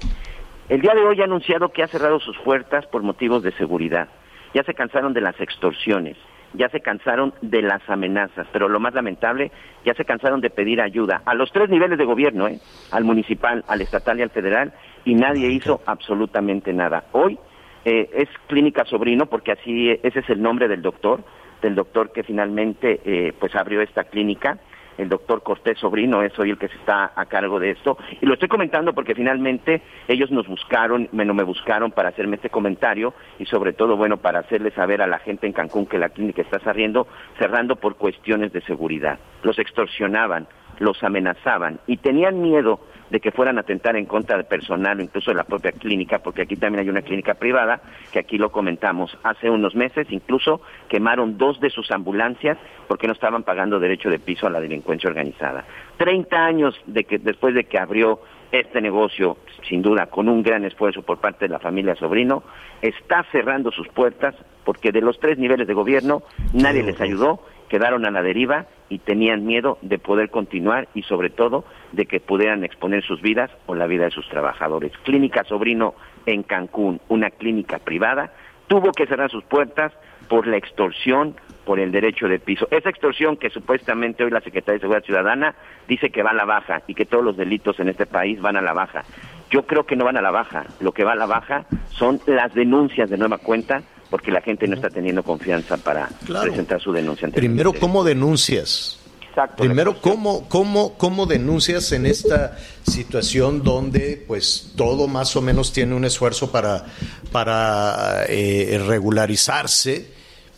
El 0.71 0.83
día 0.83 0.95
de 0.95 1.05
hoy 1.05 1.21
ha 1.21 1.25
anunciado 1.25 1.71
que 1.71 1.83
ha 1.83 1.89
cerrado 1.89 2.21
sus 2.21 2.39
puertas 2.39 2.87
por 2.87 3.03
motivos 3.03 3.43
de 3.43 3.51
seguridad. 3.55 4.07
Ya 4.55 4.63
se 4.63 4.73
cansaron 4.73 5.13
de 5.13 5.21
las 5.21 5.35
extorsiones, 5.41 6.17
ya 6.53 6.69
se 6.69 6.79
cansaron 6.79 7.35
de 7.43 7.61
las 7.61 7.83
amenazas, 7.91 8.47
pero 8.53 8.69
lo 8.69 8.79
más 8.79 8.95
lamentable, 8.95 9.51
ya 9.85 9.95
se 9.95 10.05
cansaron 10.05 10.41
de 10.41 10.49
pedir 10.49 10.81
ayuda 10.81 11.23
a 11.25 11.35
los 11.35 11.51
tres 11.51 11.71
niveles 11.71 11.99
de 11.99 12.05
gobierno, 12.05 12.47
¿eh? 12.47 12.61
al 12.93 13.03
municipal, 13.03 13.65
al 13.67 13.81
estatal 13.81 14.21
y 14.21 14.23
al 14.23 14.31
federal, 14.31 14.73
y 15.05 15.17
nadie 15.17 15.49
hizo 15.49 15.81
absolutamente 15.87 16.73
nada. 16.73 17.07
Hoy 17.11 17.37
eh, 17.85 18.09
es 18.15 18.29
Clínica 18.47 18.85
Sobrino, 18.85 19.27
porque 19.27 19.51
así 19.51 19.91
ese 20.05 20.21
es 20.21 20.31
el 20.31 20.41
nombre 20.41 20.69
del 20.69 20.83
doctor, 20.83 21.25
del 21.63 21.75
doctor 21.75 22.13
que 22.13 22.23
finalmente 22.23 23.01
eh, 23.05 23.33
pues 23.41 23.57
abrió 23.57 23.83
esta 23.83 24.05
clínica 24.05 24.61
el 25.01 25.09
doctor 25.09 25.43
Cortés 25.43 25.79
Sobrino 25.79 26.23
es 26.23 26.39
hoy 26.39 26.51
el 26.51 26.59
que 26.59 26.69
se 26.69 26.77
está 26.77 27.13
a 27.17 27.25
cargo 27.27 27.59
de 27.59 27.71
esto. 27.71 27.97
Y 28.21 28.27
lo 28.27 28.35
estoy 28.35 28.49
comentando 28.49 28.93
porque 28.93 29.15
finalmente 29.15 29.83
ellos 30.07 30.31
nos 30.31 30.47
buscaron, 30.47 31.09
bueno, 31.13 31.33
me 31.33 31.43
buscaron 31.43 31.91
para 31.91 32.11
hacerme 32.11 32.37
este 32.37 32.51
comentario 32.51 33.15
y 33.39 33.47
sobre 33.47 33.73
todo, 33.73 33.97
bueno, 33.97 34.19
para 34.19 34.41
hacerle 34.41 34.71
saber 34.73 35.01
a 35.01 35.07
la 35.07 35.19
gente 35.19 35.47
en 35.47 35.53
Cancún 35.53 35.87
que 35.87 35.99
la 35.99 36.11
clínica 36.11 36.43
está 36.43 36.59
cerrando, 36.59 37.07
cerrando 37.39 37.77
por 37.77 37.97
cuestiones 37.97 38.53
de 38.53 38.61
seguridad. 38.63 39.19
Los 39.43 39.59
extorsionaban, 39.59 40.47
los 40.79 41.03
amenazaban 41.03 41.81
y 41.87 41.97
tenían 41.97 42.43
miedo 42.43 42.81
de 43.11 43.21
que 43.21 43.33
fueran 43.33 43.59
a 43.59 43.63
atentar 43.63 43.97
en 43.97 44.07
contra 44.07 44.37
del 44.37 44.47
personal 44.47 44.99
o 44.99 45.03
incluso 45.03 45.31
de 45.31 45.37
la 45.37 45.45
propia 45.45 45.73
clínica, 45.73 46.21
porque 46.21 46.43
aquí 46.43 46.57
también 46.57 46.85
hay 46.85 46.89
una 46.89 47.03
clínica 47.03 47.35
privada, 47.35 47.83
que 48.13 48.21
aquí 48.21 48.39
lo 48.39 48.51
comentamos. 48.51 49.17
Hace 49.23 49.51
unos 49.51 49.75
meses 49.75 50.07
incluso 50.11 50.61
quemaron 50.89 51.37
dos 51.37 51.61
de 51.61 51.71
sus 51.71 51.91
ambulancias 51.91 52.59
porque 52.89 53.07
no 53.07 53.13
estaban 53.13 53.43
pagando 53.43 53.79
derecho 53.79 54.11
de 54.11 54.19
piso 54.19 54.47
a 54.47 54.51
la 54.51 54.61
delincuencia 54.61 55.09
organizada. 55.09 55.65
Treinta 55.97 56.45
años 56.45 56.81
de 56.87 57.05
que, 57.05 57.19
después 57.19 57.55
de 57.55 57.65
que 57.65 57.79
abrió 57.79 58.21
este 58.53 58.81
negocio, 58.81 59.37
sin 59.69 59.83
duda, 59.83 60.07
con 60.07 60.29
un 60.29 60.43
gran 60.43 60.65
esfuerzo 60.65 61.03
por 61.03 61.19
parte 61.19 61.47
de 61.47 61.53
la 61.53 61.61
familia 61.61 61.95
Sobrino, 61.95 62.43
está 62.83 63.25
cerrando 63.31 63.71
sus 63.71 63.89
puertas 63.89 64.35
porque 64.65 64.93
de 64.93 65.01
los 65.01 65.19
tres 65.21 65.39
niveles 65.39 65.67
de 65.67 65.75
gobierno 65.75 66.23
nadie 66.53 66.83
les 66.83 67.01
ayudó, 67.01 67.43
quedaron 67.71 68.05
a 68.05 68.11
la 68.11 68.21
deriva 68.21 68.67
y 68.91 68.99
tenían 68.99 69.47
miedo 69.47 69.79
de 69.81 69.99
poder 69.99 70.29
continuar 70.29 70.89
y 70.93 71.05
sobre 71.05 71.31
todo 71.31 71.65
de 71.93 72.05
que 72.05 72.21
pudieran 72.21 72.65
exponer 72.65 73.03
sus 73.05 73.23
vidas 73.23 73.51
o 73.67 73.75
la 73.75 73.87
vida 73.87 74.05
de 74.05 74.11
sus 74.11 74.29
trabajadores. 74.29 74.93
Clínica 75.05 75.45
Sobrino 75.45 75.95
en 76.27 76.43
Cancún, 76.43 77.01
una 77.09 77.31
clínica 77.31 77.79
privada, 77.79 78.33
tuvo 78.67 78.91
que 78.93 79.07
cerrar 79.07 79.31
sus 79.31 79.45
puertas 79.45 79.93
por 80.29 80.47
la 80.47 80.57
extorsión, 80.57 81.37
por 81.65 81.79
el 81.79 81.93
derecho 81.93 82.29
de 82.29 82.41
piso. 82.41 82.67
Esa 82.71 82.91
extorsión 82.91 83.37
que 83.37 83.51
supuestamente 83.51 84.25
hoy 84.25 84.31
la 84.31 84.41
Secretaría 84.41 84.75
de 84.75 84.81
Seguridad 84.81 85.05
Ciudadana 85.05 85.55
dice 85.89 86.11
que 86.11 86.23
va 86.23 86.31
a 86.31 86.35
la 86.35 86.45
baja 86.45 86.83
y 86.89 86.95
que 86.95 87.05
todos 87.05 87.25
los 87.25 87.37
delitos 87.37 87.79
en 87.79 87.89
este 87.89 88.07
país 88.07 88.41
van 88.41 88.57
a 88.57 88.61
la 88.61 88.73
baja. 88.73 89.05
Yo 89.51 89.67
creo 89.67 89.87
que 89.87 89.97
no 89.97 90.05
van 90.05 90.17
a 90.17 90.23
la 90.23 90.31
baja. 90.31 90.67
Lo 90.81 90.93
que 90.93 91.05
va 91.05 91.13
a 91.13 91.17
la 91.17 91.27
baja 91.27 91.67
son 91.89 92.21
las 92.27 92.53
denuncias 92.55 93.11
de 93.11 93.19
nueva 93.19 93.39
cuenta 93.39 93.83
porque 94.11 94.31
la 94.31 94.41
gente 94.43 94.67
no 94.67 94.75
está 94.75 94.91
teniendo 94.91 95.23
confianza 95.23 95.77
para 95.77 96.09
Claro. 96.27 96.47
presentar 96.49 96.81
su 96.81 96.93
denuncia. 96.93 97.27
ante 97.27 97.39
el 97.39 97.47
Primero. 97.47 97.73
¿cómo 97.73 98.03
denuncias? 98.05 98.99
Exacto, 99.29 99.63
Primero. 99.63 100.01
¿cómo, 100.01 100.49
cómo, 100.49 100.95
¿cómo 100.99 101.27
denuncias 101.27 101.93
en 101.93 102.05
esta 102.07 102.59
situación 102.83 103.63
donde 103.63 104.25
pues 104.27 104.73
todo 104.77 105.07
más 105.07 105.37
o 105.37 105.41
menos 105.41 105.73
tiene 105.73 105.95
un 105.95 106.05
esfuerzo 106.05 106.51
para, 106.51 106.87
para 107.31 108.25
eh, 108.29 108.83
regularizarse? 108.85 110.11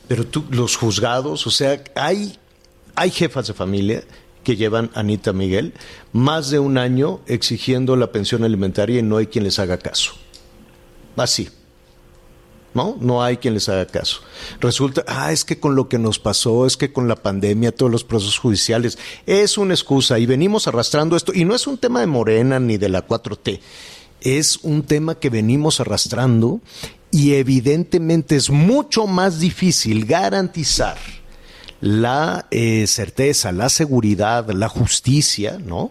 Pero 0.09 0.27
tú, 0.27 0.45
los 0.51 0.77
juzgados, 0.77 1.47
o 1.47 1.51
sea, 1.51 1.83
hay, 1.95 2.39
hay 2.97 3.11
jefas 3.11 3.47
de 3.47 3.55
familia 3.55 4.03
que 4.43 4.57
llevan, 4.57 4.91
Anita 4.95 5.33
Miguel, 5.33 5.75
más 6.13 6.51
de 6.51 6.59
un 6.59 6.77
año 6.79 7.21
exigiendo 7.27 7.95
la 7.97 8.11
pensión 8.11 8.43
alimentaria 8.43 8.99
y 8.99 9.03
no 9.03 9.19
hay 9.19 9.27
quien 9.27 9.45
les 9.45 9.59
haga 9.59 9.77
caso. 9.79 10.15
Así. 11.17 11.49
¿No? 12.75 12.97
No 13.01 13.23
hay 13.23 13.37
quien 13.37 13.55
les 13.55 13.69
haga 13.69 13.87
caso. 13.87 14.21
Resulta, 14.61 15.05
ah, 15.07 15.33
es 15.33 15.45
que 15.45 15.59
con 15.59 15.75
lo 15.75 15.89
que 15.89 15.99
nos 15.99 16.19
pasó, 16.19 16.67
es 16.67 16.77
que 16.77 16.93
con 16.93 17.09
la 17.09 17.17
pandemia, 17.17 17.73
todos 17.73 17.91
los 17.91 18.05
procesos 18.05 18.39
judiciales, 18.39 18.99
es 19.27 19.59
una 19.59 19.75
excusa 19.75 20.19
y 20.19 20.27
venimos 20.27 20.69
arrastrando 20.69 21.17
esto. 21.17 21.33
Y 21.35 21.45
no 21.45 21.55
es 21.55 21.67
un 21.67 21.79
tema 21.79 22.01
de 22.01 22.07
Morena 22.07 22.59
ni 22.59 22.77
de 22.77 22.89
la 22.89 23.07
4T, 23.07 23.61
es 24.21 24.59
un 24.63 24.85
tema 24.85 25.17
que 25.17 25.31
venimos 25.31 25.81
arrastrando 25.81 26.61
y 27.11 27.35
evidentemente 27.35 28.37
es 28.37 28.51
mucho 28.51 29.07
más 29.07 29.39
difícil 29.39 30.07
garantizar 30.07 30.97
la 31.81 32.47
eh, 32.51 32.87
certeza, 32.87 33.51
la 33.51 33.69
seguridad, 33.69 34.49
la 34.51 34.69
justicia, 34.69 35.59
¿no? 35.59 35.91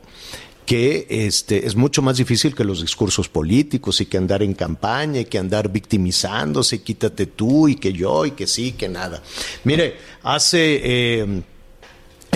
Que 0.71 1.05
este, 1.09 1.67
es 1.67 1.75
mucho 1.75 2.01
más 2.01 2.15
difícil 2.15 2.55
que 2.55 2.63
los 2.63 2.79
discursos 2.79 3.27
políticos 3.27 3.99
y 3.99 4.05
que 4.05 4.15
andar 4.15 4.41
en 4.41 4.53
campaña 4.53 5.19
y 5.19 5.25
que 5.25 5.37
andar 5.37 5.69
victimizándose, 5.69 6.81
quítate 6.81 7.25
tú 7.25 7.67
y 7.67 7.75
que 7.75 7.91
yo 7.91 8.25
y 8.25 8.31
que 8.31 8.47
sí, 8.47 8.71
que 8.71 8.87
nada. 8.87 9.21
Mire, 9.65 9.97
hace, 10.23 10.79
eh, 10.81 11.41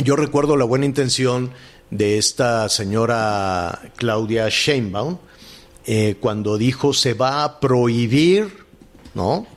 yo 0.04 0.18
recuerdo 0.18 0.58
la 0.58 0.66
buena 0.66 0.86
intención 0.86 1.52
de 1.90 2.18
esta 2.18 2.68
señora 2.68 3.94
Claudia 3.96 4.50
Sheinbaum 4.50 5.18
eh, 5.86 6.18
cuando 6.20 6.58
dijo 6.58 6.92
se 6.92 7.14
va 7.14 7.46
a 7.46 7.62
prohibir, 7.62 8.52
¿no? 9.14 9.48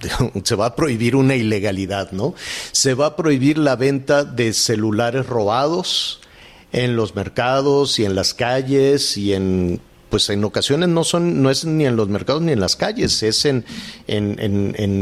se 0.42 0.56
va 0.56 0.66
a 0.66 0.74
prohibir 0.74 1.14
una 1.14 1.36
ilegalidad, 1.36 2.10
¿no? 2.10 2.34
Se 2.72 2.94
va 2.94 3.06
a 3.06 3.16
prohibir 3.16 3.56
la 3.56 3.76
venta 3.76 4.24
de 4.24 4.52
celulares 4.52 5.26
robados, 5.26 6.20
en 6.72 6.96
los 6.96 7.14
mercados 7.14 7.98
y 7.98 8.04
en 8.04 8.14
las 8.14 8.34
calles 8.34 9.16
y 9.16 9.32
en 9.34 9.80
pues 10.10 10.28
en 10.28 10.42
ocasiones 10.44 10.88
no 10.88 11.04
son 11.04 11.40
no 11.40 11.50
es 11.50 11.64
ni 11.64 11.86
en 11.86 11.96
los 11.96 12.08
mercados 12.08 12.42
ni 12.42 12.52
en 12.52 12.60
las 12.60 12.76
calles 12.76 13.22
es 13.22 13.44
en 13.44 13.64
en, 14.08 14.36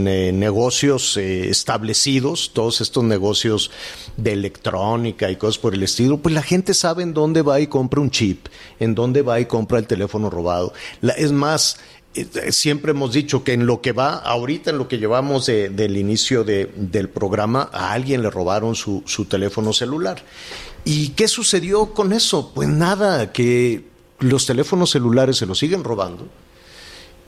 eh, 0.06 0.32
negocios 0.32 1.16
eh, 1.16 1.48
establecidos 1.48 2.52
todos 2.52 2.82
estos 2.82 3.02
negocios 3.04 3.70
de 4.18 4.32
electrónica 4.32 5.30
y 5.30 5.36
cosas 5.36 5.58
por 5.58 5.74
el 5.74 5.82
estilo 5.82 6.18
pues 6.18 6.34
la 6.34 6.42
gente 6.42 6.74
sabe 6.74 7.02
en 7.02 7.14
dónde 7.14 7.42
va 7.42 7.58
y 7.58 7.66
compra 7.66 8.00
un 8.00 8.10
chip 8.10 8.46
en 8.78 8.94
dónde 8.94 9.22
va 9.22 9.40
y 9.40 9.46
compra 9.46 9.78
el 9.78 9.86
teléfono 9.86 10.28
robado 10.28 10.74
es 11.16 11.32
más 11.32 11.78
eh, 12.14 12.52
siempre 12.52 12.90
hemos 12.92 13.12
dicho 13.12 13.44
que 13.44 13.52
en 13.52 13.66
lo 13.66 13.80
que 13.80 13.92
va, 13.92 14.14
ahorita 14.14 14.70
en 14.70 14.78
lo 14.78 14.88
que 14.88 14.98
llevamos 14.98 15.46
del 15.46 15.96
inicio 15.96 16.42
del 16.42 17.08
programa, 17.10 17.68
a 17.72 17.92
alguien 17.92 18.22
le 18.22 18.30
robaron 18.30 18.74
su, 18.74 19.02
su 19.06 19.26
teléfono 19.26 19.72
celular. 19.72 20.22
¿Y 20.84 21.10
qué 21.10 21.28
sucedió 21.28 21.92
con 21.92 22.12
eso? 22.12 22.52
Pues 22.54 22.68
nada, 22.68 23.32
que 23.32 23.84
los 24.20 24.46
teléfonos 24.46 24.90
celulares 24.90 25.36
se 25.36 25.46
los 25.46 25.58
siguen 25.58 25.84
robando. 25.84 26.26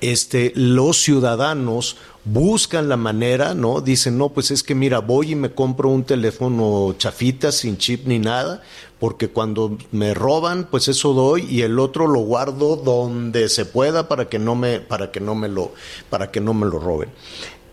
Este, 0.01 0.53
los 0.55 0.97
ciudadanos 1.03 1.99
buscan 2.25 2.89
la 2.89 2.97
manera, 2.97 3.55
¿no? 3.55 3.83
Dicen, 3.83 4.17
no, 4.17 4.31
pues 4.31 4.51
es 4.51 4.63
que 4.63 4.75
mira, 4.75 5.01
voy 5.01 5.33
y 5.33 5.35
me 5.35 5.53
compro 5.53 5.91
un 5.91 6.05
teléfono 6.05 6.95
chafita, 6.97 7.53
sin 7.53 7.77
chip 7.77 8.07
ni 8.07 8.19
nada, 8.19 8.63
porque 8.99 9.29
cuando 9.29 9.77
me 9.93 10.15
roban, 10.15 10.69
pues 10.71 10.89
eso 10.89 11.13
doy 11.13 11.47
y 11.51 11.63
el 11.63 11.79
otro 11.79 12.07
lo 12.07 12.21
guardo 12.21 12.77
donde 12.77 13.51
se 13.51 13.67
pueda 13.67 14.09
para 14.09 14.31
que 14.31 14.39
no 14.39 14.55
me, 14.55 14.81
para 14.81 15.11
que 15.11 15.21
no 15.21 15.35
me 15.35 15.49
lo, 15.49 15.73
para 16.09 16.31
que 16.31 16.41
no 16.41 16.55
me 16.55 16.67
lo 16.67 16.79
roben. 16.79 17.11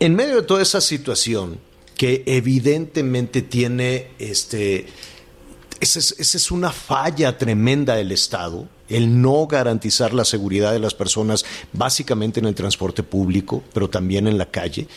En 0.01 0.15
medio 0.15 0.35
de 0.35 0.41
toda 0.41 0.61
esa 0.61 0.81
situación, 0.81 1.59
que 1.95 2.23
evidentemente 2.27 3.41
tiene 3.41 4.11
este 4.19 4.85
esa 5.79 5.99
es, 5.99 6.51
una 6.51 6.71
falla 6.71 7.37
tremenda 7.37 7.95
del 7.95 8.11
Estado, 8.11 8.67
el 8.89 9.21
no 9.21 9.47
garantizar 9.47 10.13
la 10.13 10.25
seguridad 10.25 10.71
de 10.71 10.79
las 10.79 10.93
personas, 10.93 11.45
básicamente 11.73 12.39
en 12.39 12.45
el 12.45 12.55
transporte 12.55 13.03
público, 13.03 13.63
pero 13.73 13.89
también 13.89 14.27
en 14.27 14.37
la 14.37 14.49
calle. 14.49 14.87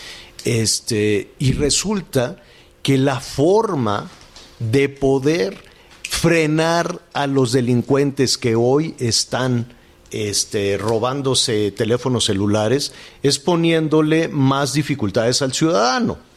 Este, 0.45 1.33
y 1.39 1.53
resulta 1.53 2.37
que 2.83 2.99
la 2.99 3.21
forma 3.21 4.11
de 4.59 4.89
poder 4.89 5.63
frenar 6.03 7.01
a 7.13 7.27
los 7.27 7.53
delincuentes 7.53 8.39
que 8.39 8.55
hoy 8.55 8.95
están 8.99 9.75
este, 10.11 10.77
robándose 10.77 11.71
teléfonos 11.71 12.25
celulares 12.25 12.93
es 13.23 13.39
poniéndole 13.39 14.29
más 14.29 14.73
dificultades 14.73 15.41
al 15.43 15.53
ciudadano. 15.53 16.30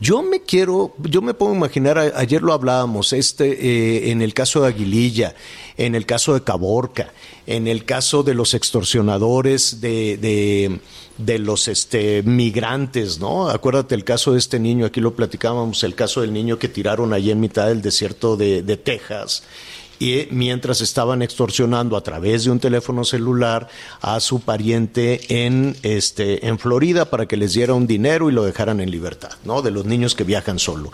Yo 0.00 0.22
me 0.22 0.40
quiero, 0.40 0.94
yo 0.98 1.20
me 1.20 1.34
puedo 1.34 1.54
imaginar, 1.54 1.98
ayer 1.98 2.40
lo 2.40 2.54
hablábamos, 2.54 3.12
este, 3.12 3.52
eh, 3.52 4.10
en 4.10 4.22
el 4.22 4.32
caso 4.32 4.62
de 4.62 4.68
Aguililla, 4.68 5.34
en 5.76 5.94
el 5.94 6.06
caso 6.06 6.32
de 6.32 6.42
Caborca, 6.42 7.12
en 7.46 7.66
el 7.66 7.84
caso 7.84 8.22
de 8.22 8.32
los 8.32 8.54
extorsionadores 8.54 9.82
de, 9.82 10.16
de, 10.16 10.80
de 11.18 11.38
los 11.38 11.68
este, 11.68 12.22
migrantes, 12.22 13.20
¿no? 13.20 13.50
Acuérdate 13.50 13.94
el 13.94 14.04
caso 14.04 14.32
de 14.32 14.38
este 14.38 14.58
niño, 14.58 14.86
aquí 14.86 15.02
lo 15.02 15.14
platicábamos, 15.14 15.84
el 15.84 15.94
caso 15.94 16.22
del 16.22 16.32
niño 16.32 16.58
que 16.58 16.68
tiraron 16.68 17.12
allí 17.12 17.30
en 17.30 17.40
mitad 17.40 17.66
del 17.66 17.82
desierto 17.82 18.38
de, 18.38 18.62
de 18.62 18.78
Texas 18.78 19.42
y 20.00 20.26
mientras 20.30 20.80
estaban 20.80 21.20
extorsionando 21.20 21.94
a 21.94 22.02
través 22.02 22.44
de 22.44 22.50
un 22.50 22.58
teléfono 22.58 23.04
celular 23.04 23.68
a 24.00 24.18
su 24.18 24.40
pariente 24.40 25.44
en 25.44 25.76
este 25.82 26.48
en 26.48 26.58
Florida 26.58 27.04
para 27.04 27.26
que 27.26 27.36
les 27.36 27.52
diera 27.52 27.74
un 27.74 27.86
dinero 27.86 28.30
y 28.30 28.32
lo 28.32 28.42
dejaran 28.42 28.80
en 28.80 28.90
libertad, 28.90 29.32
¿no? 29.44 29.60
De 29.60 29.70
los 29.70 29.84
niños 29.84 30.14
que 30.14 30.24
viajan 30.24 30.58
solo. 30.58 30.90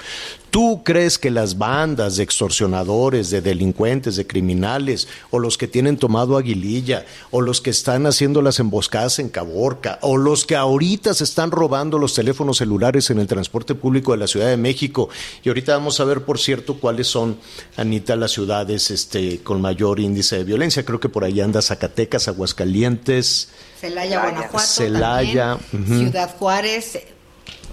¿Tú 0.51 0.83
crees 0.85 1.19
que 1.19 1.31
las 1.31 1.59
bandas 1.59 2.17
de 2.17 2.23
extorsionadores, 2.23 3.31
de 3.31 3.43
delincuentes, 3.43 4.17
de 4.17 4.27
criminales, 4.27 5.07
o 5.31 5.39
los 5.39 5.59
que 5.59 5.69
tienen 5.69 5.99
tomado 5.99 6.39
aguililla, 6.39 7.05
o 7.31 7.43
los 7.43 7.61
que 7.61 7.71
están 7.71 8.07
haciendo 8.07 8.41
las 8.41 8.59
emboscadas 8.59 9.19
en 9.19 9.29
Caborca, 9.29 9.99
o 10.01 10.17
los 10.17 10.47
que 10.47 10.57
ahorita 10.57 11.13
se 11.13 11.25
están 11.25 11.51
robando 11.51 11.99
los 11.99 12.15
teléfonos 12.15 12.57
celulares 12.57 13.11
en 13.11 13.19
el 13.19 13.27
transporte 13.27 13.75
público 13.75 14.13
de 14.13 14.19
la 14.19 14.27
Ciudad 14.27 14.49
de 14.49 14.57
México? 14.57 15.11
Y 15.45 15.49
ahorita 15.51 15.77
vamos 15.77 16.01
a 16.01 16.05
ver, 16.05 16.23
por 16.23 16.39
cierto, 16.39 16.79
cuáles 16.81 17.07
son, 17.07 17.37
Anita, 17.77 18.17
las 18.17 18.33
ciudades 18.33 18.91
este, 18.97 19.41
con 19.43 19.61
mayor 19.61 20.01
índice 20.01 20.39
de 20.39 20.45
violencia. 20.45 20.85
Creo 20.85 20.99
que 20.99 21.11
por 21.11 21.23
ahí 21.23 21.41
anda 21.43 21.61
Zacatecas, 21.61 22.29
Aguascalientes. 22.29 23.51
Celaya, 23.79 24.23
Guanajuato. 24.23 24.67
Celaya. 24.67 25.59
Ciudad 25.71 26.35
Juárez. 26.39 26.99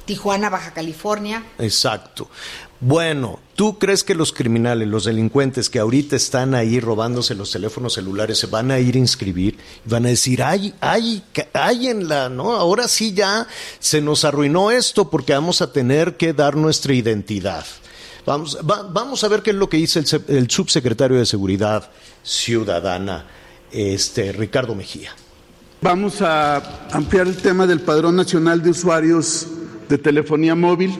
Tijuana, 0.05 0.49
Baja 0.49 0.73
California. 0.73 1.43
Exacto. 1.59 2.29
Bueno, 2.81 3.39
¿tú 3.55 3.79
crees 3.79 4.03
que 4.03 4.13
los 4.13 4.33
criminales, 4.33 4.89
los 4.89 5.05
delincuentes 5.05 5.69
que 5.69 5.79
ahorita 5.79 6.17
están 6.17 6.53
ahí 6.53 6.81
robándose 6.81 7.33
los 7.33 7.49
teléfonos 7.49 7.93
celulares 7.93 8.37
se 8.37 8.47
van 8.47 8.71
a 8.71 8.79
ir 8.79 8.95
a 8.95 8.99
inscribir? 8.99 9.57
Van 9.85 10.05
a 10.05 10.09
decir, 10.09 10.43
ay, 10.43 10.73
ay, 10.81 11.23
ay 11.53 11.87
en 11.87 12.09
la, 12.09 12.27
¿no? 12.27 12.51
Ahora 12.51 12.89
sí 12.89 13.13
ya 13.13 13.47
se 13.79 14.01
nos 14.01 14.25
arruinó 14.25 14.69
esto 14.69 15.09
porque 15.09 15.31
vamos 15.31 15.61
a 15.61 15.71
tener 15.71 16.17
que 16.17 16.33
dar 16.33 16.57
nuestra 16.57 16.93
identidad. 16.93 17.63
Vamos, 18.25 18.57
vamos 18.63 19.23
a 19.23 19.27
ver 19.27 19.41
qué 19.41 19.51
es 19.51 19.55
lo 19.55 19.67
que 19.67 19.77
dice 19.77 19.99
el, 19.99 20.35
el 20.35 20.49
subsecretario 20.49 21.17
de 21.17 21.25
Seguridad 21.25 21.89
Ciudadana, 22.23 23.25
este, 23.71 24.31
Ricardo 24.31 24.75
Mejía. 24.75 25.11
Vamos 25.81 26.21
a 26.21 26.87
ampliar 26.91 27.27
el 27.27 27.35
tema 27.35 27.67
del 27.67 27.81
Padrón 27.81 28.15
Nacional 28.15 28.63
de 28.63 28.69
Usuarios 28.69 29.47
de 29.89 29.97
Telefonía 29.97 30.55
Móvil 30.55 30.97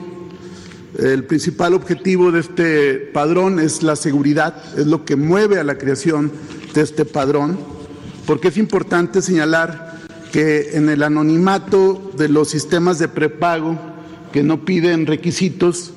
el 0.98 1.24
principal 1.24 1.74
objetivo 1.74 2.30
de 2.30 2.40
este 2.40 2.94
padrón 2.94 3.58
es 3.58 3.82
la 3.82 3.96
seguridad, 3.96 4.54
es 4.78 4.86
lo 4.86 5.04
que 5.04 5.16
mueve 5.16 5.58
a 5.58 5.64
la 5.64 5.76
creación 5.76 6.30
de 6.72 6.82
este 6.82 7.04
padrón, 7.04 7.58
porque 8.26 8.48
es 8.48 8.56
importante 8.56 9.20
señalar 9.20 9.98
que 10.30 10.76
en 10.76 10.88
el 10.88 11.02
anonimato 11.02 12.12
de 12.16 12.28
los 12.28 12.48
sistemas 12.48 13.00
de 13.00 13.08
prepago 13.08 13.76
que 14.32 14.44
no 14.44 14.64
piden 14.64 15.06
requisitos, 15.06 15.92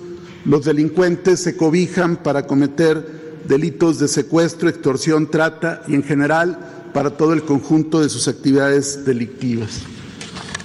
los 0.47 0.63
delincuentes 0.63 1.41
se 1.41 1.57
cobijan 1.57 2.15
para 2.15 2.47
cometer 2.47 3.05
delitos 3.45 3.99
de 3.99 4.07
secuestro, 4.07 4.69
extorsión, 4.69 5.29
trata 5.29 5.83
y 5.87 5.93
en 5.93 6.03
general 6.03 6.57
para 6.93 7.11
todo 7.11 7.33
el 7.33 7.43
conjunto 7.43 7.99
de 7.99 8.07
sus 8.07 8.29
actividades 8.29 9.05
delictivas. 9.05 9.81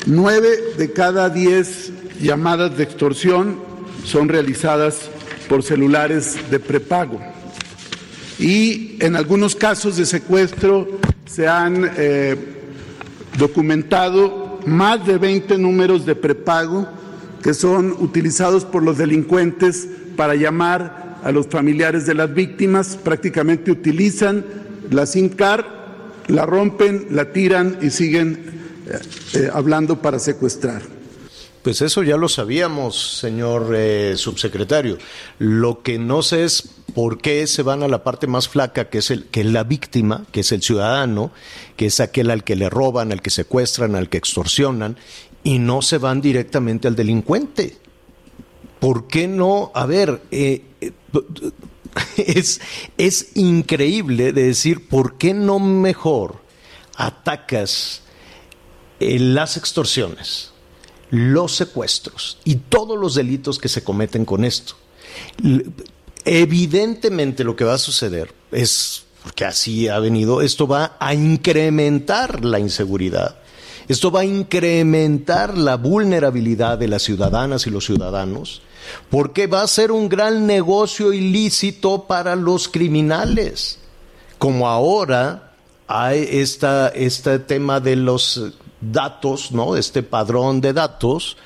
Nueve 0.07 0.49
de 0.79 0.93
cada 0.93 1.29
diez 1.29 1.91
llamadas 2.21 2.77
de 2.77 2.85
extorsión 2.85 3.57
son 4.05 4.29
realizadas 4.29 5.11
por 5.49 5.65
celulares 5.65 6.37
de 6.49 6.61
prepago. 6.61 7.21
Y 8.39 8.97
en 9.01 9.17
algunos 9.17 9.57
casos 9.57 9.97
de 9.97 10.07
secuestro 10.07 10.87
se 11.27 11.49
han 11.49 11.91
eh, 11.97 12.37
documentado 13.37 14.61
más 14.65 15.05
de 15.05 15.19
20 15.19 15.59
números 15.59 16.07
de 16.07 16.15
prepago 16.15 17.02
que 17.43 17.55
son 17.55 17.93
utilizados 17.99 18.65
por 18.65 18.83
los 18.83 18.99
delincuentes 18.99 19.89
para 20.17 20.35
llamar 20.35 21.19
a 21.23 21.33
los 21.33 21.47
familiares 21.47 22.07
de 22.07 22.15
las 22.15 22.33
víctimas. 22.33 22.97
Prácticamente 23.03 23.71
utilizan 23.71 24.45
la 24.91 25.07
SIM 25.07 25.29
card, 25.29 25.65
la 26.29 26.47
rompen, 26.47 27.09
la 27.11 27.33
tiran 27.33 27.79
y 27.83 27.91
siguen 27.91 28.85
eh, 28.87 28.99
eh, 29.35 29.51
hablando 29.53 30.01
para 30.01 30.19
secuestrar. 30.19 30.83
Pues 31.63 31.81
eso 31.81 32.03
ya 32.03 32.17
lo 32.17 32.29
sabíamos, 32.29 33.19
señor 33.21 33.73
eh, 33.77 34.15
subsecretario. 34.17 34.99
Lo 35.39 35.83
que 35.83 35.97
no 35.97 36.23
sé 36.23 36.43
es 36.43 36.69
por 36.93 37.19
qué 37.19 37.47
se 37.47 37.63
van 37.63 37.85
a 37.85 37.89
la 37.89 38.03
parte 38.03 38.27
más 38.27 38.49
flaca, 38.49 38.89
que 38.89 38.99
es, 38.99 39.13
el, 39.13 39.27
que 39.27 39.43
es 39.43 39.47
la 39.47 39.63
víctima, 39.63 40.25
que 40.33 40.41
es 40.41 40.51
el 40.51 40.61
ciudadano, 40.61 41.31
que 41.77 41.87
es 41.87 42.01
aquel 42.01 42.33
al 42.33 42.43
que 42.43 42.57
le 42.57 42.69
roban, 42.69 43.13
al 43.13 43.23
que 43.23 43.31
secuestran, 43.31 43.95
al 43.95 44.09
que 44.09 44.19
extorsionan, 44.19 44.97
y 45.45 45.59
no 45.59 45.83
se 45.83 45.99
van 45.99 46.21
directamente 46.21 46.89
al 46.89 46.97
delincuente. 46.97 47.77
¿Por 48.79 49.07
qué 49.07 49.29
no? 49.29 49.71
A 49.75 49.87
ver, 49.87 50.23
eh, 50.31 50.63
eh, 50.81 50.93
es, 52.17 52.61
es 52.99 53.37
increíble 53.37 54.33
de 54.33 54.45
decir, 54.45 54.89
¿por 54.89 55.19
qué 55.19 55.35
no 55.35 55.59
mejor 55.59 56.41
atacas 56.97 58.03
las 58.99 59.57
extorsiones? 59.57 60.53
los 61.13 61.55
secuestros 61.55 62.39
y 62.43 62.57
todos 62.57 62.99
los 62.99 63.15
delitos 63.15 63.59
que 63.59 63.69
se 63.69 63.85
cometen 63.85 64.25
con 64.25 64.47
esto. 64.47 64.75
Evidentemente 66.25 67.45
lo 67.45 67.55
que 67.55 67.65
va 67.65 67.75
a 67.75 67.79
suceder 67.79 68.33
es, 68.51 69.05
porque 69.23 69.45
así 69.45 69.89
ha 69.89 69.99
venido, 69.99 70.41
esto 70.41 70.67
va 70.67 70.97
a 70.99 71.13
incrementar 71.13 72.47
la 72.47 72.59
inseguridad. 72.59 73.42
Esto 73.93 74.11
va 74.11 74.21
a 74.21 74.25
incrementar 74.25 75.59
la 75.59 75.77
vulnerabilidad 75.77 76.79
de 76.79 76.89
las 76.89 77.03
ciudadanas 77.03 77.67
y 77.67 77.71
los 77.71 77.85
ciudadanos, 77.85 78.63
porque 79.11 79.47
va 79.47 79.61
a 79.61 79.67
ser 79.67 79.93
un 79.93 80.09
gran 80.09 80.47
negocio 80.47 81.13
ilícito 81.13 82.05
para 82.05 82.35
los 82.35 82.69
criminales. 82.69 83.81
Como 84.39 84.67
ahora 84.67 85.53
hay 85.87 86.27
este 86.31 87.39
tema 87.41 87.81
de 87.81 87.97
los 87.97 88.55
datos, 88.81 89.53
¿no? 89.53 89.77
Este 89.77 90.03
padrón 90.03 90.63
de 90.63 90.73
datos, 90.73 91.37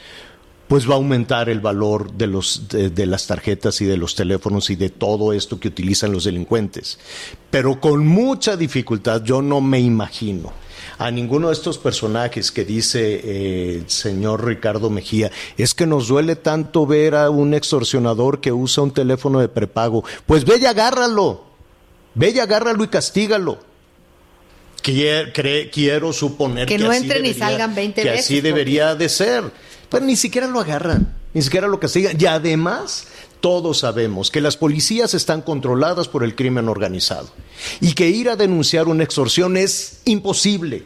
pues 0.68 0.88
va 0.88 0.92
a 0.92 0.98
aumentar 0.98 1.48
el 1.48 1.58
valor 1.58 2.12
de, 2.12 2.28
los, 2.28 2.68
de, 2.68 3.06
las 3.06 3.26
tarjetas 3.26 3.80
y 3.80 3.86
de 3.86 3.96
los 3.96 4.14
teléfonos 4.14 4.70
y 4.70 4.76
de 4.76 4.90
todo 4.90 5.32
esto 5.32 5.58
que 5.58 5.66
utilizan 5.66 6.12
los 6.12 6.22
delincuentes. 6.22 7.00
Pero 7.50 7.80
con 7.80 8.06
mucha 8.06 8.56
dificultad, 8.56 9.24
yo 9.24 9.42
no 9.42 9.60
me 9.60 9.80
imagino 9.80 10.52
a 10.98 11.10
ninguno 11.10 11.48
de 11.48 11.54
estos 11.54 11.78
personajes 11.78 12.50
que 12.50 12.64
dice 12.64 13.20
eh, 13.22 13.74
el 13.76 13.90
señor 13.90 14.44
Ricardo 14.44 14.90
Mejía, 14.90 15.30
es 15.56 15.74
que 15.74 15.86
nos 15.86 16.08
duele 16.08 16.36
tanto 16.36 16.86
ver 16.86 17.14
a 17.14 17.30
un 17.30 17.54
extorsionador 17.54 18.40
que 18.40 18.52
usa 18.52 18.82
un 18.82 18.92
teléfono 18.92 19.40
de 19.40 19.48
prepago. 19.48 20.04
Pues 20.26 20.44
ve 20.44 20.58
y 20.60 20.66
agárralo, 20.66 21.44
ve 22.14 22.30
y 22.30 22.38
agárralo 22.38 22.84
y 22.84 22.88
castígalo. 22.88 23.58
Quiero, 24.82 26.12
suponer 26.12 26.68
que, 26.68 26.78
no 26.78 26.92
entren 26.92 27.24
y 27.26 27.34
salgan 27.34 27.74
20 27.74 28.02
que 28.02 28.10
así 28.10 28.40
debería 28.40 28.94
de 28.94 29.08
ser. 29.08 29.44
Pero 29.88 30.04
ni 30.04 30.14
siquiera 30.14 30.46
lo 30.46 30.60
agarran, 30.60 31.12
ni 31.34 31.42
siquiera 31.42 31.66
lo 31.66 31.80
castigan. 31.80 32.16
Y 32.20 32.26
además, 32.26 33.08
todos 33.46 33.78
sabemos 33.78 34.32
que 34.32 34.40
las 34.40 34.56
policías 34.56 35.14
están 35.14 35.40
controladas 35.40 36.08
por 36.08 36.24
el 36.24 36.34
crimen 36.34 36.68
organizado 36.68 37.28
y 37.80 37.92
que 37.92 38.08
ir 38.08 38.28
a 38.28 38.34
denunciar 38.34 38.88
una 38.88 39.04
extorsión 39.04 39.56
es 39.56 40.00
imposible 40.04 40.82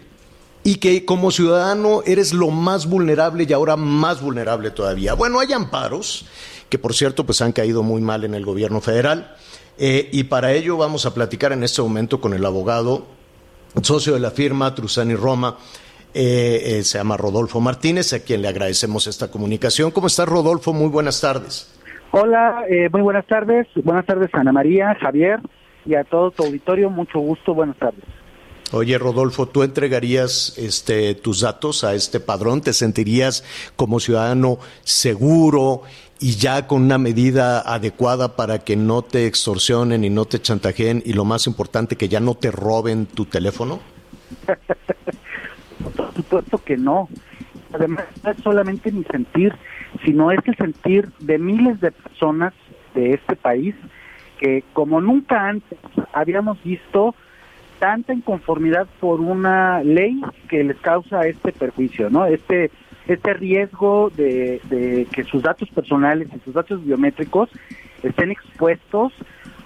y 0.63 0.75
que 0.75 1.07
como 1.07 1.31
ciudadano 1.31 2.03
eres 2.05 2.35
lo 2.35 2.51
más 2.51 2.85
vulnerable 2.85 3.47
y 3.49 3.53
ahora 3.55 3.77
más 3.77 4.21
vulnerable 4.21 4.71
todavía. 4.73 5.15
Bueno, 5.15 5.41
hay 5.41 5.55
amparos 5.55 6.27
que 6.69 6.79
por 6.79 6.95
cierto 6.95 7.25
pues 7.25 7.41
han 7.41 7.53
caído 7.53 7.83
muy 7.83 8.03
mal 8.03 8.25
en 8.25 8.35
el 8.35 8.45
gobierno 8.45 8.83
federal 8.83 9.35
eh, 9.79 10.11
y 10.13 10.25
para 10.25 10.53
ello 10.53 10.77
vamos 10.77 11.07
a 11.07 11.15
platicar 11.15 11.53
en 11.53 11.65
este 11.65 11.81
momento 11.81 12.21
con 12.21 12.35
el 12.35 12.45
abogado 12.45 13.07
socio 13.81 14.13
de 14.13 14.21
la 14.21 14.33
firma 14.33 14.75
Trusani 14.75 15.15
Roma. 15.15 15.57
Eh, 16.13 16.63
eh, 16.63 16.85
se 16.85 16.99
llama 16.99 17.17
Rodolfo 17.17 17.59
Martínez, 17.59 18.13
a 18.13 18.19
quien 18.19 18.43
le 18.43 18.49
agradecemos 18.49 19.07
esta 19.07 19.31
comunicación. 19.31 19.93
¿Cómo 19.93 20.09
estás, 20.09 20.29
Rodolfo? 20.29 20.75
Muy 20.75 20.89
buenas 20.91 21.23
tardes. 21.23 21.80
Hola, 22.13 22.65
eh, 22.69 22.89
muy 22.91 23.03
buenas 23.03 23.27
tardes. 23.27 23.69
Buenas 23.85 24.05
tardes, 24.05 24.31
Ana 24.33 24.53
María, 24.53 24.97
Javier 25.01 25.41
y 25.87 25.95
a 25.95 26.05
todo 26.05 26.33
tu 26.33 26.45
auditorio. 26.45 26.91
Mucho 26.91 27.21
gusto. 27.21 27.55
Buenas 27.55 27.77
tardes. 27.77 28.05
Oye, 28.73 28.99
Rodolfo, 28.99 29.47
¿tú 29.47 29.63
entregarías 29.63 30.57
este, 30.57 31.15
tus 31.15 31.41
datos 31.41 31.83
a 31.83 31.95
este 31.95 32.21
padrón? 32.21 32.61
¿Te 32.61 32.73
sentirías 32.73 33.45
como 33.77 33.99
ciudadano 33.99 34.59
seguro 34.83 35.83
y 36.21 36.37
ya 36.37 36.67
con 36.67 36.83
una 36.83 36.99
medida 36.99 37.61
adecuada 37.61 38.37
para 38.37 38.61
que 38.61 38.77
no 38.77 39.03
te 39.03 39.27
extorsionen 39.27 40.05
y 40.05 40.11
no 40.11 40.25
te 40.25 40.41
chantajeen 40.41 41.03
y 41.05 41.15
lo 41.15 41.25
más 41.25 41.47
importante, 41.47 41.97
que 41.97 42.09
ya 42.09 42.21
no 42.21 42.35
te 42.35 42.51
roben 42.51 43.07
tu 43.07 43.25
teléfono? 43.25 43.81
Por 45.97 46.15
supuesto 46.15 46.59
que 46.59 46.77
no. 46.77 47.09
Además, 47.73 48.05
no 48.23 48.31
es 48.31 48.37
solamente 48.43 48.93
mi 48.93 49.05
sentir, 49.05 49.55
sino 50.05 50.31
es 50.31 50.41
el 50.47 50.57
sentir 50.57 51.09
de 51.21 51.39
miles 51.39 51.81
de 51.81 51.93
personas 51.93 52.53
de 52.95 53.15
este 53.15 53.37
país 53.37 53.75
que 54.39 54.65
como 54.73 55.01
nunca 55.01 55.49
antes 55.49 55.79
habíamos 56.13 56.63
visto 56.63 57.15
tanta 57.79 58.13
inconformidad 58.13 58.87
por 59.01 59.21
una 59.21 59.83
ley 59.83 60.21
que 60.49 60.65
les 60.65 60.77
causa 60.79 61.27
este 61.27 61.53
perjuicio, 61.53 62.11
¿no? 62.11 62.27
Este 62.27 62.71
este 63.07 63.35
riesgo 63.35 64.11
de, 64.11 64.61
de 64.69 65.07
que 65.13 65.25
sus 65.25 65.43
datos 65.43 65.69
personales 65.71 66.29
y 66.35 66.39
sus 66.41 66.55
datos 66.55 66.85
biométricos 66.85 67.51
estén 68.03 68.31
expuestos 68.31 69.13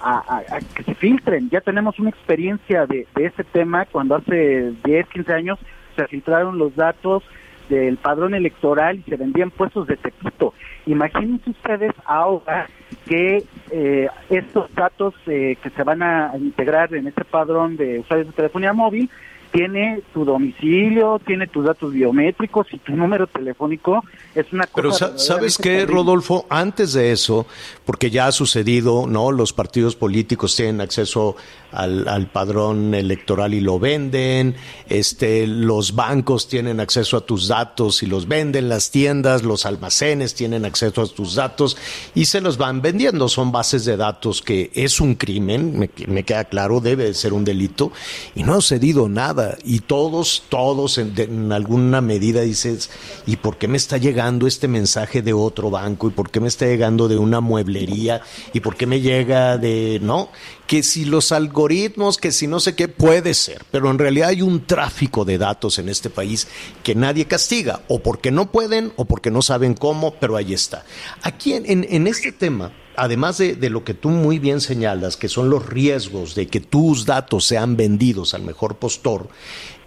a, 0.00 0.42
que 0.74 0.82
se 0.82 0.94
filtren. 0.94 1.48
Ya 1.50 1.60
tenemos 1.60 1.98
una 1.98 2.10
experiencia 2.10 2.86
de, 2.86 3.06
de 3.14 3.26
este 3.26 3.44
tema 3.44 3.86
cuando 3.86 4.16
hace 4.16 4.72
10, 4.84 5.08
15 5.08 5.32
años 5.32 5.58
se 5.96 6.06
filtraron 6.08 6.58
los 6.58 6.74
datos 6.76 7.22
del 7.68 7.96
padrón 7.96 8.34
electoral 8.34 8.98
y 8.98 9.10
se 9.10 9.16
vendían 9.16 9.50
puestos 9.50 9.86
de 9.86 9.96
tepito. 9.96 10.54
Imagínense 10.86 11.50
ustedes 11.50 11.92
ahora 12.04 12.68
que 13.06 13.42
eh, 13.70 14.08
estos 14.30 14.72
datos 14.74 15.14
eh, 15.26 15.56
que 15.62 15.70
se 15.70 15.82
van 15.82 16.02
a 16.02 16.32
integrar 16.36 16.94
en 16.94 17.06
este 17.06 17.24
padrón 17.24 17.76
de 17.76 18.00
usuarios 18.00 18.28
de 18.28 18.34
telefonía 18.34 18.72
móvil 18.72 19.10
tiene 19.54 20.02
tu 20.12 20.24
domicilio, 20.24 21.20
tiene 21.24 21.46
tus 21.46 21.64
datos 21.64 21.92
biométricos 21.92 22.66
y 22.72 22.78
tu 22.78 22.96
número 22.96 23.28
telefónico. 23.28 24.02
Es 24.34 24.52
una 24.52 24.66
cosa. 24.66 25.12
Pero 25.12 25.18
¿sabes 25.18 25.58
qué, 25.58 25.86
Rodolfo? 25.86 26.44
Antes 26.50 26.92
de 26.92 27.12
eso, 27.12 27.46
porque 27.84 28.10
ya 28.10 28.26
ha 28.26 28.32
sucedido, 28.32 29.06
¿no? 29.06 29.30
Los 29.30 29.52
partidos 29.52 29.94
políticos 29.94 30.56
tienen 30.56 30.80
acceso 30.80 31.36
al, 31.70 32.28
padrón 32.32 32.94
electoral 32.94 33.54
y 33.54 33.60
lo 33.60 33.78
venden, 33.78 34.56
este, 34.88 35.46
los 35.46 35.94
bancos 35.94 36.48
tienen 36.48 36.80
acceso 36.80 37.16
a 37.16 37.20
tus 37.20 37.46
datos 37.46 38.02
y 38.02 38.06
los 38.06 38.26
venden, 38.26 38.68
las 38.68 38.90
tiendas, 38.90 39.44
los 39.44 39.66
almacenes 39.66 40.34
tienen 40.34 40.64
acceso 40.64 41.02
a 41.02 41.06
tus 41.06 41.36
datos 41.36 41.76
y 42.14 42.24
se 42.24 42.40
los 42.40 42.58
van 42.58 42.82
vendiendo. 42.82 43.28
Son 43.28 43.52
bases 43.52 43.84
de 43.84 43.96
datos 43.96 44.42
que 44.42 44.72
es 44.74 45.00
un 45.00 45.14
crimen, 45.14 45.78
me, 45.78 45.90
me 46.08 46.24
queda 46.24 46.44
claro, 46.44 46.80
debe 46.80 47.04
de 47.04 47.14
ser 47.14 47.32
un 47.32 47.44
delito 47.44 47.92
y 48.34 48.42
no 48.42 48.54
ha 48.54 48.56
sucedido 48.56 49.08
nada. 49.08 49.43
Y 49.64 49.80
todos, 49.80 50.44
todos 50.48 50.98
en, 50.98 51.52
alguna 51.52 52.00
medida 52.00 52.42
dices, 52.42 52.90
¿y 53.26 53.36
por 53.36 53.56
qué 53.56 53.68
me 53.68 53.76
está 53.76 53.96
llegando 53.96 54.46
este 54.46 54.68
mensaje 54.68 55.22
de 55.22 55.32
otro 55.32 55.70
banco? 55.70 56.08
¿Y 56.08 56.10
por 56.10 56.30
qué 56.30 56.40
me 56.40 56.48
está 56.48 56.66
llegando 56.66 57.08
de 57.08 57.18
una 57.18 57.40
mueblería? 57.40 58.20
¿Y 58.52 58.60
por 58.60 58.76
qué 58.76 58.86
me 58.86 59.00
llega 59.00 59.58
de, 59.58 59.98
no? 60.02 60.30
que 60.66 60.82
si 60.82 61.04
los 61.04 61.32
algoritmos, 61.32 62.18
que 62.18 62.32
si 62.32 62.46
no 62.46 62.58
sé 62.58 62.74
qué, 62.74 62.88
puede 62.88 63.34
ser, 63.34 63.64
pero 63.70 63.90
en 63.90 63.98
realidad 63.98 64.30
hay 64.30 64.42
un 64.42 64.64
tráfico 64.66 65.24
de 65.24 65.38
datos 65.38 65.78
en 65.78 65.88
este 65.88 66.10
país 66.10 66.48
que 66.82 66.94
nadie 66.94 67.26
castiga, 67.26 67.82
o 67.88 68.00
porque 68.00 68.30
no 68.30 68.50
pueden, 68.50 68.92
o 68.96 69.04
porque 69.04 69.30
no 69.30 69.42
saben 69.42 69.74
cómo, 69.74 70.14
pero 70.14 70.36
ahí 70.36 70.54
está. 70.54 70.84
Aquí 71.22 71.52
en, 71.52 71.86
en 71.88 72.06
este 72.06 72.32
tema, 72.32 72.72
además 72.96 73.38
de, 73.38 73.54
de, 73.54 73.70
lo 73.70 73.84
que 73.84 73.94
tú 73.94 74.10
muy 74.10 74.38
bien 74.38 74.60
señalas, 74.60 75.16
que 75.16 75.28
son 75.28 75.50
los 75.50 75.66
riesgos 75.66 76.34
de 76.34 76.46
que 76.46 76.60
tus 76.60 77.06
datos 77.06 77.44
sean 77.44 77.76
vendidos 77.76 78.34
al 78.34 78.42
mejor 78.42 78.76
postor, 78.76 79.28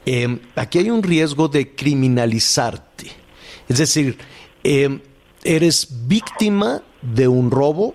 eh, 0.09 0.39
aquí 0.55 0.79
hay 0.79 0.89
un 0.89 1.03
riesgo 1.03 1.49
de 1.49 1.75
criminalizarte. 1.75 3.11
Es 3.67 3.77
decir, 3.77 4.17
eh, 4.63 5.01
eres 5.43 5.87
víctima 6.07 6.81
de 7.01 7.27
un 7.27 7.51
robo 7.51 7.93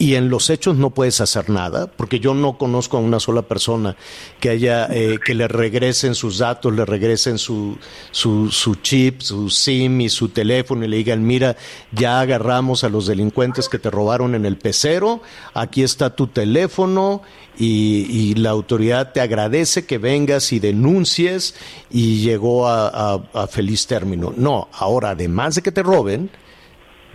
y 0.00 0.14
en 0.14 0.30
los 0.30 0.48
hechos 0.48 0.76
no 0.76 0.88
puedes 0.88 1.20
hacer 1.20 1.50
nada, 1.50 1.86
porque 1.86 2.20
yo 2.20 2.32
no 2.32 2.56
conozco 2.56 2.96
a 2.96 3.00
una 3.00 3.20
sola 3.20 3.42
persona 3.42 3.96
que 4.40 4.48
haya 4.48 4.86
eh, 4.86 5.18
que 5.22 5.34
le 5.34 5.46
regresen 5.46 6.14
sus 6.14 6.38
datos, 6.38 6.72
le 6.72 6.86
regresen 6.86 7.36
su, 7.36 7.76
su, 8.10 8.50
su, 8.50 8.76
chip, 8.76 9.20
su 9.20 9.50
SIM 9.50 10.00
y 10.00 10.08
su 10.08 10.30
teléfono 10.30 10.86
y 10.86 10.88
le 10.88 10.96
digan, 10.96 11.26
mira, 11.26 11.54
ya 11.92 12.18
agarramos 12.22 12.82
a 12.82 12.88
los 12.88 13.06
delincuentes 13.06 13.68
que 13.68 13.78
te 13.78 13.90
robaron 13.90 14.34
en 14.34 14.46
el 14.46 14.56
pecero, 14.56 15.20
aquí 15.52 15.82
está 15.82 16.16
tu 16.16 16.28
teléfono 16.28 17.20
y, 17.58 18.34
la 18.36 18.50
autoridad 18.50 19.12
te 19.12 19.20
agradece 19.20 19.84
que 19.84 19.98
vengas 19.98 20.50
y 20.54 20.60
denuncies 20.60 21.54
y 21.90 22.22
llegó 22.22 22.66
a 22.66 23.48
feliz 23.50 23.86
término. 23.86 24.32
No, 24.34 24.68
ahora 24.72 25.10
además 25.10 25.56
de 25.56 25.62
que 25.62 25.72
te 25.72 25.82
roben, 25.82 26.30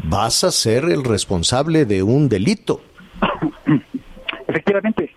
vas 0.03 0.43
a 0.43 0.51
ser 0.51 0.85
el 0.85 1.03
responsable 1.03 1.85
de 1.85 2.03
un 2.03 2.29
delito. 2.29 2.81
Efectivamente, 4.47 5.15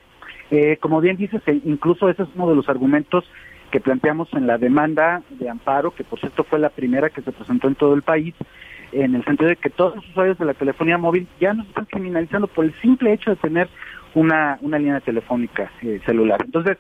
eh, 0.51 0.79
como 0.81 1.01
bien 1.01 1.17
dices, 1.17 1.43
eh, 1.47 1.61
incluso 1.64 2.09
ese 2.09 2.23
es 2.23 2.29
uno 2.35 2.49
de 2.49 2.57
los 2.57 2.69
argumentos 2.69 3.25
que 3.71 3.81
planteamos 3.81 4.29
en 4.33 4.47
la 4.47 4.57
demanda 4.57 5.23
de 5.31 5.49
amparo, 5.49 5.91
que 5.91 6.05
por 6.05 6.19
cierto 6.19 6.45
fue 6.45 6.59
la 6.59 6.71
primera 6.71 7.11
que 7.11 7.23
se 7.23 7.33
presentó 7.33 7.69
en 7.69 7.75
todo 7.75 7.95
el 7.95 8.03
país, 8.03 8.35
en 8.93 9.14
el 9.14 9.25
sentido 9.25 9.51
de 9.51 9.57
que 9.57 9.69
todos 9.69 9.97
los 9.97 10.09
usuarios 10.09 10.38
de 10.38 10.47
la 10.47 10.55
telefonía 10.55 10.97
móvil 10.97 11.29
ya 11.38 11.53
nos 11.53 11.67
están 11.67 11.85
criminalizando 11.85 12.47
por 12.47 12.64
el 12.64 12.75
simple 12.81 13.12
hecho 13.12 13.31
de 13.31 13.37
tener 13.37 13.69
una, 14.14 14.59
una 14.62 14.79
línea 14.79 15.01
telefónica 15.01 15.71
eh, 15.83 16.01
celular. 16.07 16.41
Entonces, 16.43 16.79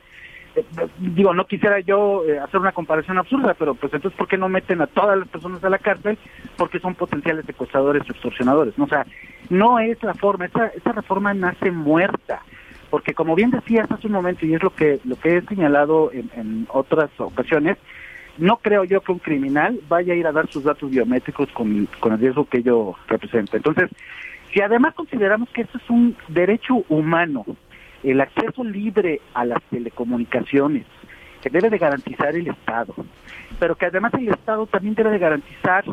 digo, 0.98 1.34
no 1.34 1.46
quisiera 1.46 1.80
yo 1.80 2.24
eh, 2.24 2.38
hacer 2.38 2.60
una 2.60 2.72
comparación 2.72 3.18
absurda, 3.18 3.54
pero 3.54 3.74
pues 3.74 3.92
entonces, 3.92 4.16
¿por 4.16 4.28
qué 4.28 4.36
no 4.36 4.48
meten 4.48 4.80
a 4.80 4.86
todas 4.86 5.18
las 5.18 5.28
personas 5.28 5.62
a 5.64 5.70
la 5.70 5.78
cárcel? 5.78 6.18
Porque 6.56 6.80
son 6.80 6.94
potenciales 6.94 7.46
secuestradores 7.46 8.02
o 8.08 8.12
extorsionadores. 8.12 8.76
¿no? 8.78 8.84
O 8.84 8.88
sea, 8.88 9.06
no 9.50 9.78
es 9.78 10.02
la 10.02 10.14
forma, 10.14 10.46
esa, 10.46 10.66
esa 10.68 10.92
reforma 10.92 11.34
nace 11.34 11.70
muerta. 11.70 12.42
Porque 12.90 13.12
como 13.12 13.34
bien 13.34 13.50
decías 13.50 13.90
hace 13.90 14.06
un 14.06 14.14
momento, 14.14 14.46
y 14.46 14.54
es 14.54 14.62
lo 14.62 14.70
que, 14.70 14.98
lo 15.04 15.16
que 15.16 15.36
he 15.36 15.42
señalado 15.42 16.10
en, 16.12 16.30
en 16.34 16.66
otras 16.70 17.10
ocasiones, 17.18 17.76
no 18.38 18.58
creo 18.58 18.84
yo 18.84 19.00
que 19.00 19.12
un 19.12 19.18
criminal 19.18 19.78
vaya 19.88 20.14
a 20.14 20.16
ir 20.16 20.26
a 20.26 20.32
dar 20.32 20.48
sus 20.48 20.64
datos 20.64 20.90
biométricos 20.90 21.50
con, 21.52 21.86
con 22.00 22.12
el 22.12 22.18
riesgo 22.18 22.46
que 22.46 22.58
ello 22.58 22.94
representa. 23.08 23.56
Entonces, 23.56 23.90
Si 24.52 24.62
además 24.62 24.94
consideramos 24.94 25.50
que 25.50 25.62
esto 25.62 25.76
es 25.78 25.90
un 25.90 26.16
derecho 26.28 26.82
humano, 26.88 27.44
el 28.02 28.20
acceso 28.20 28.64
libre 28.64 29.20
a 29.34 29.44
las 29.44 29.62
telecomunicaciones, 29.70 30.86
que 31.42 31.50
debe 31.50 31.70
de 31.70 31.78
garantizar 31.78 32.34
el 32.34 32.48
Estado, 32.48 32.94
pero 33.58 33.76
que 33.76 33.86
además 33.86 34.12
el 34.14 34.28
Estado 34.28 34.66
también 34.66 34.94
debe 34.94 35.10
de 35.10 35.18
garantizar 35.18 35.84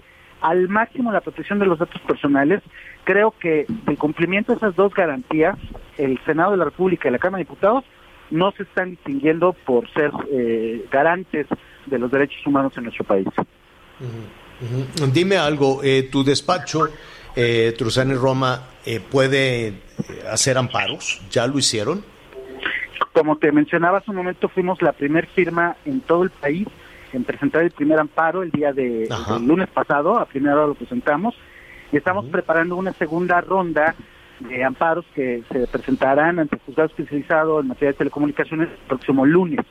al 0.41 0.67
máximo 0.69 1.11
la 1.11 1.21
protección 1.21 1.59
de 1.59 1.65
los 1.65 1.79
datos 1.79 2.01
personales, 2.01 2.61
creo 3.03 3.33
que 3.39 3.65
el 3.87 3.97
cumplimiento 3.97 4.51
de 4.51 4.57
esas 4.57 4.75
dos 4.75 4.93
garantías, 4.93 5.57
el 5.97 6.19
Senado 6.25 6.51
de 6.51 6.57
la 6.57 6.65
República 6.65 7.07
y 7.07 7.11
la 7.11 7.19
Cámara 7.19 7.39
de 7.39 7.45
Diputados 7.45 7.83
no 8.31 8.51
se 8.51 8.63
están 8.63 8.91
distinguiendo 8.91 9.53
por 9.53 9.89
ser 9.93 10.11
eh, 10.31 10.85
garantes 10.91 11.47
de 11.85 11.99
los 11.99 12.11
derechos 12.11 12.45
humanos 12.45 12.73
en 12.77 12.83
nuestro 12.83 13.05
país. 13.05 13.27
Dime 15.13 15.37
algo, 15.37 15.81
eh, 15.83 16.09
tu 16.11 16.23
despacho, 16.23 16.89
eh, 17.35 17.73
Truzani 17.77 18.13
Roma, 18.13 18.69
eh, 18.85 18.99
puede 18.99 19.67
eh, 19.67 19.73
hacer 20.31 20.57
amparos, 20.57 21.21
¿ya 21.29 21.47
lo 21.47 21.57
hicieron? 21.57 22.03
Como 23.13 23.37
te 23.37 23.51
mencionaba 23.51 23.99
hace 23.99 24.11
un 24.11 24.17
momento, 24.17 24.49
fuimos 24.49 24.81
la 24.81 24.93
primer 24.93 25.27
firma 25.27 25.75
en 25.85 26.01
todo 26.01 26.23
el 26.23 26.29
país 26.29 26.67
en 27.13 27.23
presentar 27.23 27.63
el 27.63 27.71
primer 27.71 27.99
amparo 27.99 28.43
el 28.43 28.51
día 28.51 28.73
de 28.73 29.03
el 29.03 29.47
lunes 29.47 29.69
pasado, 29.69 30.17
a 30.17 30.25
primera 30.25 30.55
hora 30.55 30.67
lo 30.67 30.75
presentamos, 30.75 31.33
y 31.91 31.97
estamos 31.97 32.25
preparando 32.25 32.75
una 32.75 32.91
segunda 32.93 33.39
ronda 33.41 33.95
de 34.39 34.63
amparos 34.63 35.05
que 35.15 35.43
se 35.49 35.65
presentarán 35.67 36.39
ante 36.39 36.55
el 36.57 36.61
juzgado 36.63 36.89
especializado 36.89 37.61
en 37.61 37.67
materia 37.69 37.93
de 37.93 37.97
telecomunicaciones 37.99 38.69
el 38.69 38.87
próximo 38.87 39.25
lunes. 39.25 39.61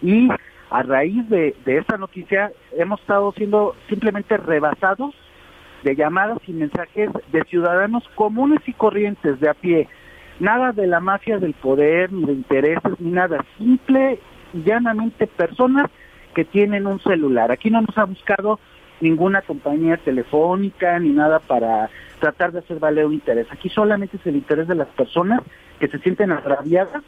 Y 0.00 0.28
a 0.70 0.82
raíz 0.82 1.28
de, 1.28 1.56
de 1.64 1.78
esta 1.78 1.96
noticia 1.96 2.52
hemos 2.78 3.00
estado 3.00 3.32
siendo 3.32 3.74
simplemente 3.88 4.36
rebasados 4.36 5.14
de 5.82 5.96
llamadas 5.96 6.38
y 6.46 6.52
mensajes 6.52 7.10
de 7.32 7.42
ciudadanos 7.44 8.08
comunes 8.14 8.60
y 8.66 8.72
corrientes 8.72 9.40
de 9.40 9.48
a 9.48 9.54
pie. 9.54 9.88
Nada 10.40 10.72
de 10.72 10.86
la 10.86 11.00
mafia 11.00 11.38
del 11.38 11.54
poder, 11.54 12.12
ni 12.12 12.24
de 12.24 12.32
intereses, 12.32 13.00
ni 13.00 13.10
nada. 13.10 13.44
Simple 13.58 14.18
y 14.52 14.62
llanamente 14.62 15.26
personas 15.26 15.90
que 16.34 16.44
tienen 16.44 16.86
un 16.86 17.00
celular. 17.00 17.52
Aquí 17.52 17.70
no 17.70 17.82
nos 17.82 17.96
ha 17.98 18.04
buscado 18.04 18.58
ninguna 19.00 19.42
compañía 19.42 19.96
telefónica 19.96 20.98
ni 20.98 21.10
nada 21.10 21.40
para 21.40 21.90
tratar 22.20 22.52
de 22.52 22.60
hacer 22.60 22.78
valer 22.78 23.06
un 23.06 23.14
interés. 23.14 23.46
Aquí 23.50 23.68
solamente 23.68 24.16
es 24.16 24.26
el 24.26 24.36
interés 24.36 24.68
de 24.68 24.76
las 24.76 24.88
personas 24.88 25.40
que 25.80 25.88
se 25.88 25.98
sienten 25.98 26.30
agraviadas 26.30 27.02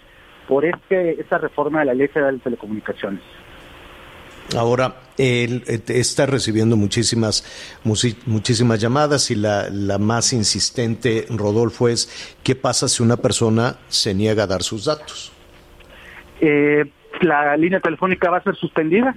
por 0.49 0.65
este 0.65 1.21
esta 1.21 1.39
reforma 1.39 1.81
de 1.81 1.87
la 1.87 1.95
Ley 1.95 2.09
Federal 2.09 2.39
de 2.39 2.45
Telecomunicaciones. 2.45 3.23
Ahora, 4.57 4.95
él 5.17 5.65
eh, 5.67 5.81
está 5.89 6.27
recibiendo 6.27 6.77
muchísimas, 6.77 7.45
muchísimas 8.27 8.81
llamadas 8.81 9.31
y 9.31 9.35
la, 9.35 9.69
la 9.71 9.99
más 9.99 10.33
insistente, 10.33 11.27
Rodolfo, 11.31 11.89
es 11.89 12.37
¿qué 12.43 12.55
pasa 12.55 12.89
si 12.89 13.03
una 13.03 13.17
persona 13.17 13.77
se 13.89 14.15
niega 14.15 14.45
a 14.45 14.47
dar 14.47 14.63
sus 14.63 14.85
datos? 14.85 15.33
Eh, 16.41 16.85
la 17.21 17.57
línea 17.57 17.81
telefónica 17.81 18.31
va 18.31 18.39
a 18.39 18.43
ser 18.43 18.57
suspendida, 18.57 19.15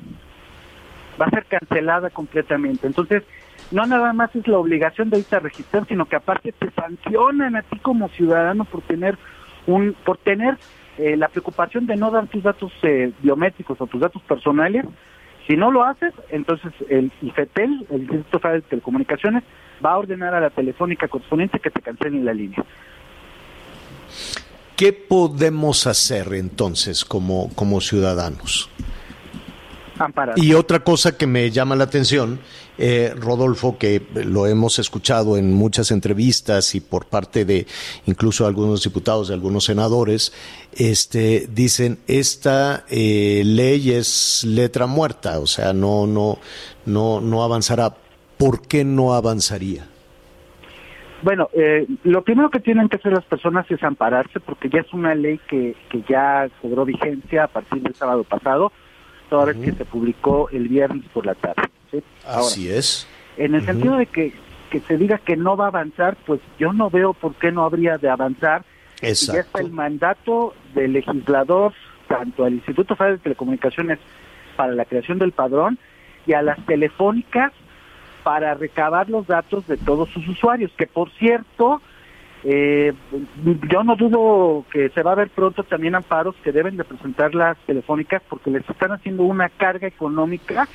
va 1.20 1.26
a 1.26 1.30
ser 1.30 1.46
cancelada 1.46 2.10
completamente. 2.10 2.88
Entonces, 2.88 3.24
no 3.72 3.86
nada 3.86 4.14
más 4.14 4.34
es 4.36 4.48
la 4.48 4.58
obligación 4.58 5.10
de 5.10 5.20
irse 5.20 5.36
a 5.36 5.40
registrar, 5.40 5.86
sino 5.88 6.06
que 6.06 6.16
aparte 6.16 6.54
te 6.54 6.72
sancionan 6.72 7.56
a 7.56 7.64
ti 7.64 7.80
como 7.80 8.08
ciudadano 8.10 8.64
por 8.66 8.82
tener 8.82 9.18
un, 9.66 9.94
por 10.06 10.18
tener 10.18 10.58
eh, 10.98 11.18
la 11.18 11.28
preocupación 11.28 11.86
de 11.86 11.96
no 11.96 12.12
dar 12.12 12.28
tus 12.28 12.44
datos 12.44 12.72
eh, 12.84 13.12
biométricos 13.22 13.80
o 13.82 13.88
tus 13.88 14.00
datos 14.00 14.22
personales. 14.24 14.86
Si 15.48 15.56
no 15.56 15.72
lo 15.72 15.84
haces, 15.84 16.14
entonces 16.30 16.74
el 16.90 17.12
IFETEL, 17.22 17.88
el 17.90 18.02
Instituto 18.02 18.40
Federal 18.40 18.62
de 18.62 18.68
Telecomunicaciones, 18.68 19.44
va 19.84 19.94
a 19.94 19.98
ordenar 19.98 20.34
a 20.34 20.42
la 20.42 20.50
telefónica 20.50 21.08
correspondiente 21.08 21.60
que 21.60 21.72
te 21.72 21.82
cancelen 21.82 22.26
la 22.26 22.34
línea. 22.34 22.64
¿Qué 24.76 24.94
podemos 24.94 25.88
hacer 25.88 26.34
entonces 26.34 27.06
como, 27.06 27.50
como 27.56 27.82
ciudadanos? 27.82 28.70
Y 30.36 30.54
otra 30.54 30.80
cosa 30.80 31.18
que 31.18 31.26
me 31.26 31.50
llama 31.50 31.76
la 31.76 31.86
atención, 31.86 32.40
eh, 32.78 33.14
Rodolfo, 33.16 33.78
que 33.78 34.02
lo 34.14 34.46
hemos 34.48 34.80
escuchado 34.80 35.38
en 35.38 35.54
muchas 35.54 35.92
entrevistas 35.92 36.76
y 36.76 36.82
por 36.82 37.06
parte 37.06 37.46
de 37.46 37.66
incluso 38.06 38.46
algunos 38.46 38.84
diputados, 38.84 39.30
de 39.30 39.34
algunos 39.34 39.66
senadores, 39.66 40.34
este, 40.74 41.48
dicen 41.52 42.00
esta 42.08 42.86
eh, 42.90 43.42
ley 43.46 43.92
es 43.92 44.44
letra 44.46 44.86
muerta, 44.86 45.40
o 45.40 45.48
sea, 45.48 45.74
no, 45.74 46.06
no, 46.08 46.38
no, 46.86 47.22
no 47.22 47.44
avanzará. 47.44 47.96
¿Por 48.38 48.62
qué 48.68 48.84
no 48.84 49.14
avanzaría? 49.14 49.88
Bueno, 51.24 51.50
eh, 51.54 51.88
lo 52.04 52.22
primero 52.22 52.52
que 52.52 52.60
tienen 52.60 52.90
que 52.90 52.98
hacer 52.98 53.12
las 53.12 53.26
personas 53.26 53.70
es 53.72 53.84
ampararse 53.84 54.40
porque 54.40 54.70
ya 54.70 54.82
es 54.82 54.94
una 54.94 55.16
ley 55.16 55.40
que, 55.50 55.76
que 55.90 56.04
ya 56.08 56.48
cobró 56.62 56.86
vigencia 56.86 57.46
a 57.46 57.48
partir 57.48 57.82
del 57.82 57.96
sábado 57.96 58.24
pasado, 58.24 58.72
toda 59.30 59.46
vez 59.46 59.58
que 59.58 59.72
se 59.72 59.86
publicó 59.86 60.50
el 60.52 60.68
viernes 60.68 61.06
por 61.12 61.26
la 61.26 61.34
tarde. 61.34 61.64
¿Sí? 61.92 62.04
Ahora, 62.26 62.40
Así 62.40 62.70
es. 62.70 63.08
en 63.38 63.56
el 63.56 63.66
sentido 63.66 63.98
de 63.98 64.06
que, 64.08 64.34
que 64.70 64.80
se 64.82 64.98
diga 64.98 65.18
que 65.18 65.38
no 65.38 65.56
va 65.58 65.66
a 65.66 65.70
avanzar, 65.70 66.18
pues 66.26 66.42
yo 66.60 66.74
no 66.74 66.90
veo 66.90 67.14
por 67.14 67.36
qué 67.36 67.52
no 67.52 67.64
habría 67.64 67.98
de 67.98 68.10
avanzar. 68.10 68.64
Y 69.02 69.06
ya 69.06 69.10
está 69.10 69.38
Exacto. 69.38 69.60
el 69.60 69.72
mandato 69.72 70.54
del 70.74 70.94
legislador, 70.94 71.74
tanto 72.08 72.46
al 72.46 72.54
Instituto 72.54 72.96
Federal 72.96 73.18
de 73.18 73.24
Telecomunicaciones 73.24 74.00
para 74.56 74.74
la 74.74 74.86
creación 74.86 75.20
del 75.20 75.32
padrón 75.32 75.78
y 76.26 76.34
a 76.34 76.42
las 76.42 76.64
telefónicas 76.66 77.54
para 78.24 78.56
recabar 78.56 79.10
los 79.10 79.28
datos 79.28 79.66
de 79.68 79.78
todos 79.78 80.10
sus 80.10 80.28
usuarios, 80.28 80.72
que 80.78 80.86
por 80.88 81.10
cierto, 81.12 81.82
eh, 82.44 82.94
yo 83.70 83.84
no 83.84 83.96
dudo 83.96 84.66
que 84.72 84.90
se 84.90 85.02
va 85.02 85.14
a 85.14 85.16
ver 85.16 85.30
pronto 85.30 85.64
también 85.64 85.96
amparos 85.96 86.36
que 86.44 86.52
deben 86.52 86.76
de 86.76 86.84
presentar 86.84 87.34
las 87.34 87.58
telefónicas 87.60 88.22
porque 88.28 88.52
les 88.52 88.70
están 88.70 88.92
haciendo 88.92 89.24
una 89.24 89.48
carga 89.50 89.88
económica 89.88 90.68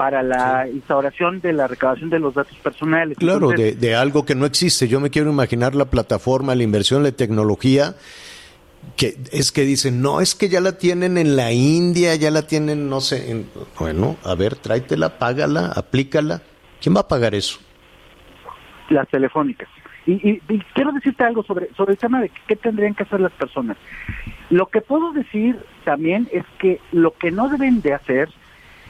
para 0.00 0.22
la 0.22 0.66
instauración 0.66 1.42
de 1.42 1.52
la 1.52 1.66
recabación 1.66 2.08
de 2.08 2.18
los 2.18 2.32
datos 2.32 2.56
personales. 2.62 3.18
Claro, 3.18 3.50
Entonces, 3.50 3.78
de, 3.78 3.88
de 3.88 3.94
algo 3.94 4.24
que 4.24 4.34
no 4.34 4.46
existe. 4.46 4.88
Yo 4.88 4.98
me 4.98 5.10
quiero 5.10 5.30
imaginar 5.30 5.74
la 5.74 5.84
plataforma, 5.84 6.54
la 6.54 6.62
inversión, 6.62 7.02
la 7.02 7.12
tecnología, 7.12 7.96
que 8.96 9.18
es 9.30 9.52
que 9.52 9.60
dicen, 9.66 10.00
no, 10.00 10.22
es 10.22 10.34
que 10.34 10.48
ya 10.48 10.62
la 10.62 10.78
tienen 10.78 11.18
en 11.18 11.36
la 11.36 11.52
India, 11.52 12.14
ya 12.14 12.30
la 12.30 12.46
tienen, 12.46 12.88
no 12.88 13.02
sé, 13.02 13.30
en- 13.30 13.50
bueno, 13.78 14.16
a 14.24 14.34
ver, 14.34 14.56
tráetela, 14.56 15.18
págala, 15.18 15.66
aplícala. 15.76 16.40
¿Quién 16.80 16.96
va 16.96 17.00
a 17.00 17.08
pagar 17.08 17.34
eso? 17.34 17.58
las 18.88 19.06
telefónicas. 19.08 19.68
Y, 20.06 20.12
y- 20.14 20.42
y 20.48 20.58
quiero 20.74 20.92
decirte 20.92 21.24
algo 21.24 21.42
sobre, 21.44 21.68
sobre 21.74 21.92
el 21.92 21.98
tema 21.98 22.22
de 22.22 22.30
qué 22.48 22.56
tendrían 22.56 22.94
que 22.94 23.02
hacer 23.02 23.20
las 23.20 23.32
personas. 23.32 23.76
Lo 24.48 24.66
que 24.70 24.80
puedo 24.80 25.12
decir 25.12 25.58
también 25.84 26.26
es 26.32 26.44
que 26.58 26.80
lo 26.90 27.12
que 27.12 27.30
no 27.30 27.50
deben 27.50 27.82
de 27.82 27.92
hacer 27.92 28.30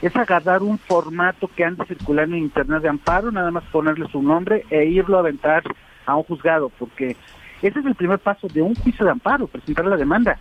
es 0.01 0.15
agarrar 0.15 0.63
un 0.63 0.77
formato 0.77 1.47
que 1.47 1.63
anda 1.63 1.85
circulando 1.85 2.35
en 2.35 2.43
internet 2.43 2.81
de 2.81 2.89
amparo, 2.89 3.31
nada 3.31 3.51
más 3.51 3.63
ponerle 3.65 4.07
su 4.07 4.21
nombre 4.21 4.65
e 4.69 4.85
irlo 4.85 5.17
a 5.17 5.19
aventar 5.19 5.63
a 6.05 6.15
un 6.15 6.23
juzgado, 6.23 6.69
porque 6.79 7.15
ese 7.61 7.79
es 7.79 7.85
el 7.85 7.95
primer 7.95 8.19
paso 8.19 8.47
de 8.47 8.61
un 8.61 8.75
juicio 8.75 9.05
de 9.05 9.11
amparo, 9.11 9.47
presentar 9.47 9.85
la 9.85 9.97
demanda. 9.97 10.39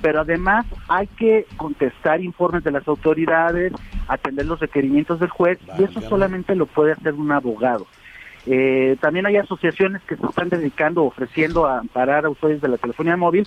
Pero 0.00 0.20
además 0.20 0.66
hay 0.88 1.06
que 1.06 1.46
contestar 1.56 2.20
informes 2.20 2.64
de 2.64 2.72
las 2.72 2.88
autoridades, 2.88 3.72
atender 4.08 4.46
los 4.46 4.58
requerimientos 4.58 5.20
del 5.20 5.28
juez, 5.28 5.58
y 5.78 5.84
eso 5.84 6.00
solamente 6.00 6.56
lo 6.56 6.66
puede 6.66 6.92
hacer 6.92 7.14
un 7.14 7.30
abogado. 7.30 7.86
Eh, 8.46 8.96
también 9.00 9.26
hay 9.26 9.36
asociaciones 9.36 10.02
que 10.02 10.16
se 10.16 10.26
están 10.26 10.48
dedicando, 10.48 11.04
ofreciendo 11.04 11.66
a 11.66 11.78
amparar 11.78 12.24
a 12.24 12.30
usuarios 12.30 12.60
de 12.60 12.68
la 12.68 12.78
telefonía 12.78 13.16
móvil. 13.16 13.46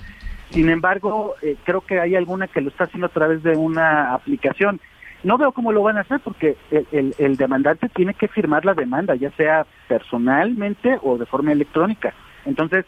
Sin 0.52 0.70
embargo, 0.70 1.36
eh, 1.42 1.58
creo 1.66 1.82
que 1.82 2.00
hay 2.00 2.16
alguna 2.16 2.48
que 2.48 2.62
lo 2.62 2.70
está 2.70 2.86
haciendo 2.86 3.08
a 3.08 3.10
través 3.10 3.44
de 3.44 3.58
una 3.58 4.14
aplicación. 4.14 4.80
No 5.26 5.38
veo 5.38 5.52
cómo 5.52 5.72
lo 5.72 5.82
van 5.82 5.98
a 5.98 6.02
hacer 6.02 6.20
porque 6.24 6.56
el, 6.70 7.14
el- 7.18 7.36
demandante 7.36 7.90
tiene 7.90 8.14
que 8.14 8.28
firmar 8.28 8.64
la 8.64 8.76
demanda, 8.76 9.16
ya 9.16 9.32
sea 9.32 9.66
personalmente 9.88 11.00
o 11.02 11.18
de 11.18 11.26
forma 11.26 11.52
electrónica. 11.52 12.14
Entonces, 12.46 12.86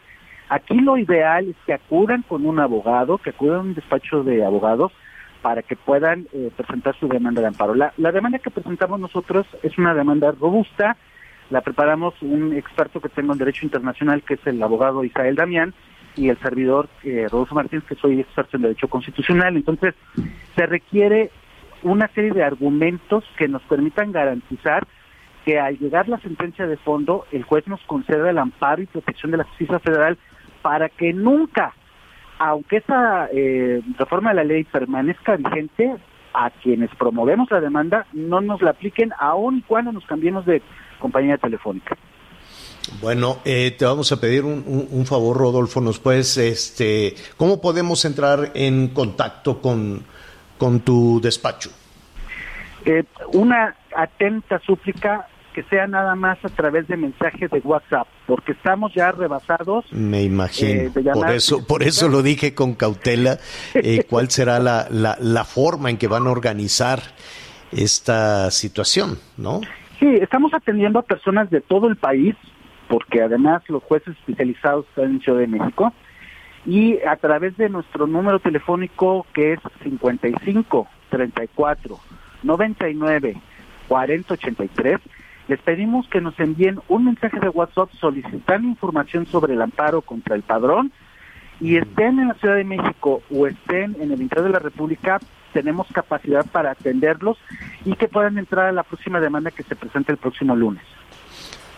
aquí 0.48 0.80
lo 0.80 0.96
ideal 0.96 1.48
es 1.48 1.56
que 1.66 1.72
acudan 1.74 2.22
con 2.22 2.46
un 2.46 2.60
abogado, 2.60 3.18
que 3.18 3.30
acudan 3.30 3.56
a 3.56 3.60
un 3.62 3.74
despacho 3.74 4.22
de 4.22 4.44
abogados 4.44 4.92
para 5.42 5.62
que 5.62 5.76
puedan 5.76 6.26
eh, 6.32 6.50
presentar 6.56 6.94
su 6.98 7.08
demanda 7.08 7.40
de 7.40 7.48
amparo. 7.48 7.74
La, 7.74 7.92
la 7.96 8.12
demanda 8.12 8.38
que 8.38 8.50
presentamos 8.50 9.00
nosotros 9.00 9.46
es 9.62 9.76
una 9.76 9.92
demanda 9.94 10.30
robusta, 10.32 10.96
la 11.50 11.60
preparamos 11.60 12.14
un 12.22 12.52
experto 12.54 13.00
que 13.00 13.08
tengo 13.08 13.32
en 13.32 13.38
Derecho 13.38 13.64
Internacional, 13.66 14.22
que 14.22 14.34
es 14.34 14.46
el 14.46 14.62
abogado 14.62 15.02
Isael 15.04 15.34
Damián, 15.34 15.74
y 16.16 16.28
el 16.28 16.38
servidor 16.38 16.88
eh, 17.04 17.26
Rodolfo 17.30 17.54
Martínez, 17.54 17.84
que 17.84 17.94
soy 17.94 18.20
experto 18.20 18.56
en 18.56 18.62
Derecho 18.64 18.88
Constitucional. 18.88 19.56
Entonces, 19.56 19.94
se 20.56 20.66
requiere 20.66 21.30
una 21.82 22.08
serie 22.08 22.32
de 22.32 22.42
argumentos 22.44 23.24
que 23.36 23.48
nos 23.48 23.62
permitan 23.62 24.12
garantizar 24.12 24.86
que 25.44 25.58
al 25.58 25.78
llegar 25.78 26.08
la 26.08 26.18
sentencia 26.20 26.66
de 26.66 26.76
fondo, 26.76 27.24
el 27.32 27.42
juez 27.44 27.66
nos 27.66 27.80
conceda 27.82 28.28
el 28.30 28.38
amparo 28.38 28.82
y 28.82 28.86
protección 28.86 29.30
de 29.30 29.38
la 29.38 29.44
justicia 29.44 29.78
federal 29.78 30.18
para 30.62 30.88
que 30.88 31.12
nunca, 31.12 31.72
aunque 32.38 32.78
esa 32.78 33.28
eh, 33.32 33.80
reforma 33.98 34.30
de 34.30 34.36
la 34.36 34.44
ley 34.44 34.64
permanezca 34.64 35.36
vigente, 35.36 35.96
a 36.34 36.50
quienes 36.50 36.90
promovemos 36.96 37.50
la 37.50 37.60
demanda 37.60 38.06
no 38.12 38.40
nos 38.42 38.60
la 38.60 38.70
apliquen 38.70 39.10
aun 39.18 39.58
y 39.58 39.62
cuando 39.62 39.92
nos 39.92 40.04
cambiemos 40.04 40.44
de 40.44 40.60
compañía 40.98 41.38
telefónica. 41.38 41.96
Bueno, 43.00 43.38
eh, 43.44 43.74
te 43.78 43.84
vamos 43.84 44.12
a 44.12 44.20
pedir 44.20 44.44
un- 44.44 44.64
un 44.90 45.06
favor, 45.06 45.36
Rodolfo. 45.36 45.80
¿Nos 45.80 45.98
puedes, 45.98 46.36
este, 46.38 47.14
cómo 47.36 47.60
podemos 47.60 48.04
entrar 48.04 48.52
en 48.54 48.88
contacto 48.88 49.60
con, 49.60 50.04
con 50.58 50.80
tu 50.80 51.20
despacho? 51.20 51.70
Eh, 52.84 53.04
una 53.32 53.74
atenta 53.96 54.60
súplica 54.60 55.26
que 55.54 55.62
sea 55.64 55.86
nada 55.88 56.14
más 56.14 56.38
a 56.44 56.48
través 56.50 56.86
de 56.86 56.96
mensajes 56.96 57.50
de 57.50 57.58
WhatsApp, 57.58 58.06
porque 58.26 58.52
estamos 58.52 58.92
ya 58.94 59.10
rebasados. 59.10 59.84
Me 59.90 60.22
imagino. 60.22 60.82
Eh, 60.82 60.90
de 60.94 61.10
por 61.10 61.30
eso, 61.30 61.66
por 61.66 61.82
eso 61.82 62.08
lo 62.08 62.22
dije 62.22 62.54
con 62.54 62.74
cautela. 62.74 63.38
eh, 63.74 64.04
¿Cuál 64.08 64.30
será 64.30 64.60
la, 64.60 64.86
la, 64.90 65.16
la 65.20 65.44
forma 65.44 65.90
en 65.90 65.96
que 65.96 66.06
van 66.06 66.26
a 66.26 66.30
organizar 66.30 67.00
esta 67.72 68.50
situación, 68.52 69.18
no? 69.36 69.60
Sí, 69.98 70.06
estamos 70.20 70.54
atendiendo 70.54 71.00
a 71.00 71.02
personas 71.02 71.50
de 71.50 71.60
todo 71.60 71.88
el 71.88 71.96
país, 71.96 72.36
porque 72.88 73.20
además 73.22 73.62
los 73.68 73.82
jueces 73.82 74.16
especializados 74.18 74.86
están 74.90 75.12
en 75.12 75.20
Ciudad 75.20 75.40
de 75.40 75.48
México, 75.48 75.92
y 76.66 76.98
a 77.06 77.16
través 77.16 77.56
de 77.56 77.68
nuestro 77.68 78.06
número 78.06 78.38
telefónico 78.40 79.26
que 79.32 79.54
es 79.54 79.60
55 79.82 80.86
34 81.10 81.98
99 82.42 83.36
40 83.88 84.34
83, 84.34 84.98
les 85.48 85.60
pedimos 85.60 86.06
que 86.08 86.20
nos 86.20 86.38
envíen 86.38 86.78
un 86.88 87.06
mensaje 87.06 87.40
de 87.40 87.48
WhatsApp 87.48 87.88
solicitando 87.98 88.68
información 88.68 89.24
sobre 89.26 89.54
el 89.54 89.62
amparo 89.62 90.02
contra 90.02 90.36
el 90.36 90.42
padrón 90.42 90.92
y 91.60 91.76
estén 91.76 92.18
en 92.20 92.28
la 92.28 92.34
Ciudad 92.34 92.56
de 92.56 92.64
México 92.64 93.22
o 93.30 93.46
estén 93.46 93.96
en 94.00 94.12
el 94.12 94.20
interior 94.20 94.46
de 94.46 94.52
la 94.52 94.58
República, 94.58 95.18
tenemos 95.54 95.86
capacidad 95.92 96.44
para 96.46 96.70
atenderlos 96.72 97.38
y 97.84 97.94
que 97.94 98.08
puedan 98.08 98.36
entrar 98.38 98.66
a 98.66 98.72
la 98.72 98.82
próxima 98.82 99.20
demanda 99.20 99.50
que 99.50 99.62
se 99.62 99.74
presente 99.74 100.12
el 100.12 100.18
próximo 100.18 100.54
lunes. 100.54 100.82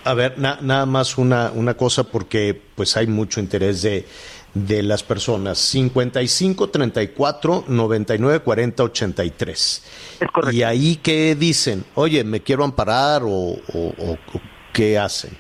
A 0.05 0.15
ver, 0.15 0.39
na- 0.39 0.59
nada 0.63 0.87
más 0.87 1.17
una, 1.19 1.51
una 1.53 1.75
cosa 1.75 2.05
porque 2.05 2.61
pues 2.75 2.97
hay 2.97 3.07
mucho 3.07 3.39
interés 3.39 3.83
de, 3.83 4.07
de 4.55 4.83
las 4.83 5.03
personas. 5.03 5.59
55 5.59 6.69
34 6.71 7.65
99 7.69 8.41
40 8.41 8.83
83. 8.85 9.83
Es 10.21 10.29
correcto. 10.31 10.57
Y 10.57 10.63
ahí 10.63 10.97
qué 10.97 11.35
dicen, 11.35 11.85
oye, 11.95 12.25
me 12.25 12.41
quiero 12.41 12.65
amparar 12.65 13.23
o, 13.25 13.29
o- 13.29 13.59
o- 13.73 14.13
o 14.13 14.41
qué 14.73 14.99
hacen. 14.99 15.37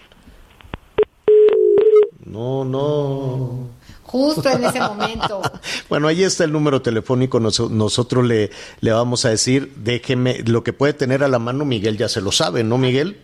No, 2.24 2.64
no. 2.64 3.68
Justo 4.04 4.48
en 4.50 4.64
ese 4.64 4.80
momento. 4.80 5.40
Bueno, 5.88 6.08
ahí 6.08 6.22
está 6.22 6.44
el 6.44 6.52
número 6.52 6.82
telefónico. 6.82 7.40
Nos- 7.40 7.70
nosotros 7.70 8.24
le, 8.24 8.50
le 8.80 8.92
vamos 8.92 9.24
a 9.24 9.30
decir, 9.30 9.72
déjeme, 9.76 10.38
lo 10.46 10.62
que 10.64 10.72
puede 10.72 10.92
tener 10.92 11.22
a 11.24 11.28
la 11.28 11.38
mano 11.38 11.64
Miguel 11.64 11.96
ya 11.96 12.08
se 12.08 12.20
lo 12.20 12.32
sabe, 12.32 12.62
¿no, 12.64 12.78
Miguel? 12.78 13.18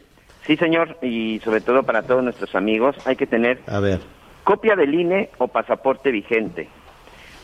Sí, 0.47 0.57
señor, 0.57 0.97
y 1.03 1.41
sobre 1.41 1.61
todo 1.61 1.83
para 1.83 2.03
todos 2.03 2.23
nuestros 2.23 2.55
amigos, 2.55 2.95
hay 3.05 3.17
que 3.17 3.27
tener 3.27 3.63
A 3.67 3.81
ver. 3.81 4.01
Copia 4.47 4.77
del 4.77 4.95
INE 4.95 5.31
o 5.39 5.49
pasaporte 5.49 6.13
vigente, 6.13 6.69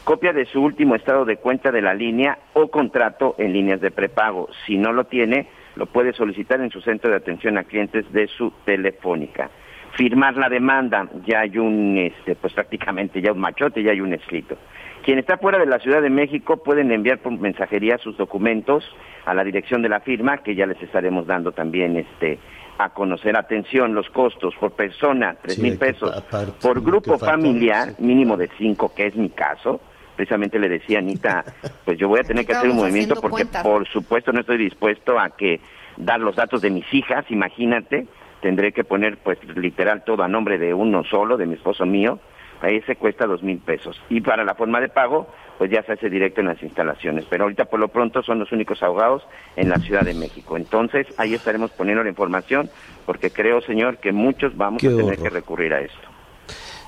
copia 0.05 0.33
de 0.33 0.47
su 0.47 0.63
último 0.63 0.95
estado 0.95 1.25
de 1.25 1.37
cuenta 1.37 1.73
de 1.73 1.83
la 1.83 1.95
línea 1.95 2.39
o 2.53 2.69
contrato 2.69 3.35
en 3.39 3.53
líneas 3.53 3.81
de 3.81 3.91
prepago. 3.91 4.49
Si 4.65 4.79
no 4.79 4.93
lo 4.93 5.03
tiene, 5.03 5.49
lo 5.75 5.87
puede 5.87 6.13
solicitar 6.13 6.61
en 6.61 6.71
su 6.71 6.81
centro 6.81 7.11
de 7.11 7.17
atención 7.17 7.59
a 7.59 7.65
clientes 7.65 8.05
de 8.13 8.29
su 8.29 8.53
telefónica. 8.65 9.51
Firmar 9.97 10.37
la 10.37 10.49
demanda, 10.49 11.09
ya 11.27 11.41
hay 11.41 11.59
un, 11.59 11.99
este, 11.99 12.37
pues 12.37 12.53
prácticamente 12.53 13.21
ya 13.21 13.33
un 13.33 13.41
machote, 13.41 13.83
ya 13.83 13.91
hay 13.91 14.01
un 14.01 14.15
escrito. 14.15 14.57
Quien 15.05 15.19
está 15.19 15.39
fuera 15.39 15.59
de 15.59 15.67
la 15.67 15.81
Ciudad 15.81 16.03
de 16.03 16.09
México 16.09 16.63
pueden 16.63 16.93
enviar 16.93 17.19
por 17.19 17.37
mensajería 17.37 17.99
sus 17.99 18.17
documentos 18.17 18.85
a 19.27 19.35
la 19.35 19.43
dirección 19.43 19.83
de 19.83 19.89
la 19.89 19.99
firma, 19.99 20.39
que 20.39 20.55
ya 20.55 20.67
les 20.67 20.81
estaremos 20.81 21.27
dando 21.27 21.51
también 21.51 21.97
este 21.97 22.39
a 22.79 22.91
conocer. 22.91 23.37
Atención, 23.37 23.95
los 23.95 24.09
costos 24.11 24.55
por 24.59 24.73
persona, 24.73 25.37
tres 25.41 25.57
Sí, 25.57 25.63
mil 25.63 25.79
pesos. 25.79 26.11
aparte, 26.17 26.53
Por 26.61 26.83
grupo 26.83 27.19
falta, 27.19 27.33
familiar, 27.37 27.91
sí. 27.97 28.03
mínimo 28.03 28.37
de 28.37 28.49
cinco, 28.59 28.93
que 28.95 29.07
es 29.07 29.17
mi 29.17 29.31
caso. 29.31 29.81
Precisamente 30.17 30.59
le 30.59 30.69
decía 30.69 30.99
Anita, 30.99 31.45
pues 31.85 31.99
yo 31.99 32.09
voy 32.09 32.21
a 32.21 32.25
tener 32.25 32.45
que 32.47 32.53
hacer 32.53 32.71
un 32.71 32.77
movimiento 32.77 33.21
porque 33.21 33.47
por 33.47 33.87
supuesto 33.89 34.33
no 34.33 34.41
estoy 34.41 34.59
dispuesto 34.59 35.19
a 35.19 35.31
que 35.31 35.61
dar 35.97 36.21
los 36.21 36.37
datos 36.37 36.61
de 36.63 36.71
mis 36.71 36.93
hijas, 36.93 37.25
imagínate, 37.31 38.07
tendré 38.41 38.73
que 38.73 38.85
poner 38.85 39.19
pues 39.19 39.39
literal 39.57 40.05
todo 40.05 40.23
a 40.23 40.29
nombre 40.29 40.59
de 40.59 40.75
uno 40.75 41.05
solo, 41.05 41.37
de 41.37 41.47
mi 41.47 41.55
esposo 41.55 41.87
mío, 41.87 42.19
ahí 42.63 42.81
se 42.83 42.97
cuesta 42.97 43.27
dos 43.27 43.43
mil 43.43 43.59
pesos. 43.59 44.01
Y 44.09 44.21
para 44.21 44.45
la 44.45 44.55
forma 44.55 44.81
de 44.81 44.89
pago, 44.89 45.29
pues 45.59 45.71
ya 45.71 45.83
se 45.83 45.93
hace 45.93 46.09
directo 46.09 46.41
en 46.41 46.47
las 46.49 46.63
instalaciones. 46.63 47.25
Pero 47.29 47.45
ahorita 47.45 47.67
por 47.67 47.79
lo 47.81 47.89
pronto 47.89 48.23
son 48.23 48.39
los 48.39 48.51
únicos 48.53 48.83
abogados 48.83 49.23
en 49.57 49.69
la 49.69 49.79
Ciudad 49.79 50.05
de 50.05 50.15
México. 50.15 50.57
Entonces 50.57 51.07
ahí 51.19 51.35
estaremos 51.35 51.71
poniendo 51.73 52.03
la 52.03 52.09
información 52.11 52.71
porque 53.07 53.31
creo, 53.31 53.61
señor, 53.61 53.99
que 53.99 54.13
muchos 54.13 54.57
vamos 54.57 54.81
Qué 54.81 54.87
a 54.89 54.91
tener 54.91 55.05
horror. 55.05 55.23
que 55.23 55.31
recurrir 55.31 55.75
a 55.75 55.81
esto. 55.81 55.99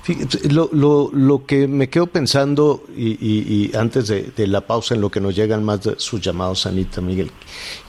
Fíjate, 0.03 0.49
lo, 0.53 0.69
lo, 0.71 1.09
lo 1.13 1.45
que 1.47 1.67
me 1.67 1.89
quedo 1.89 2.05
pensando, 2.07 2.83
y, 2.95 3.13
y- 3.13 3.71
y 3.73 3.75
antes 3.75 4.07
de, 4.07 4.21
de 4.35 4.45
la 4.47 4.61
pausa, 4.61 4.93
en 4.93 5.01
lo 5.01 5.09
que 5.09 5.19
nos 5.19 5.35
llegan 5.35 5.63
más 5.63 5.81
de 5.83 5.95
sus 5.97 6.21
llamados, 6.21 6.67
Anita, 6.67 7.01
Miguel, 7.01 7.31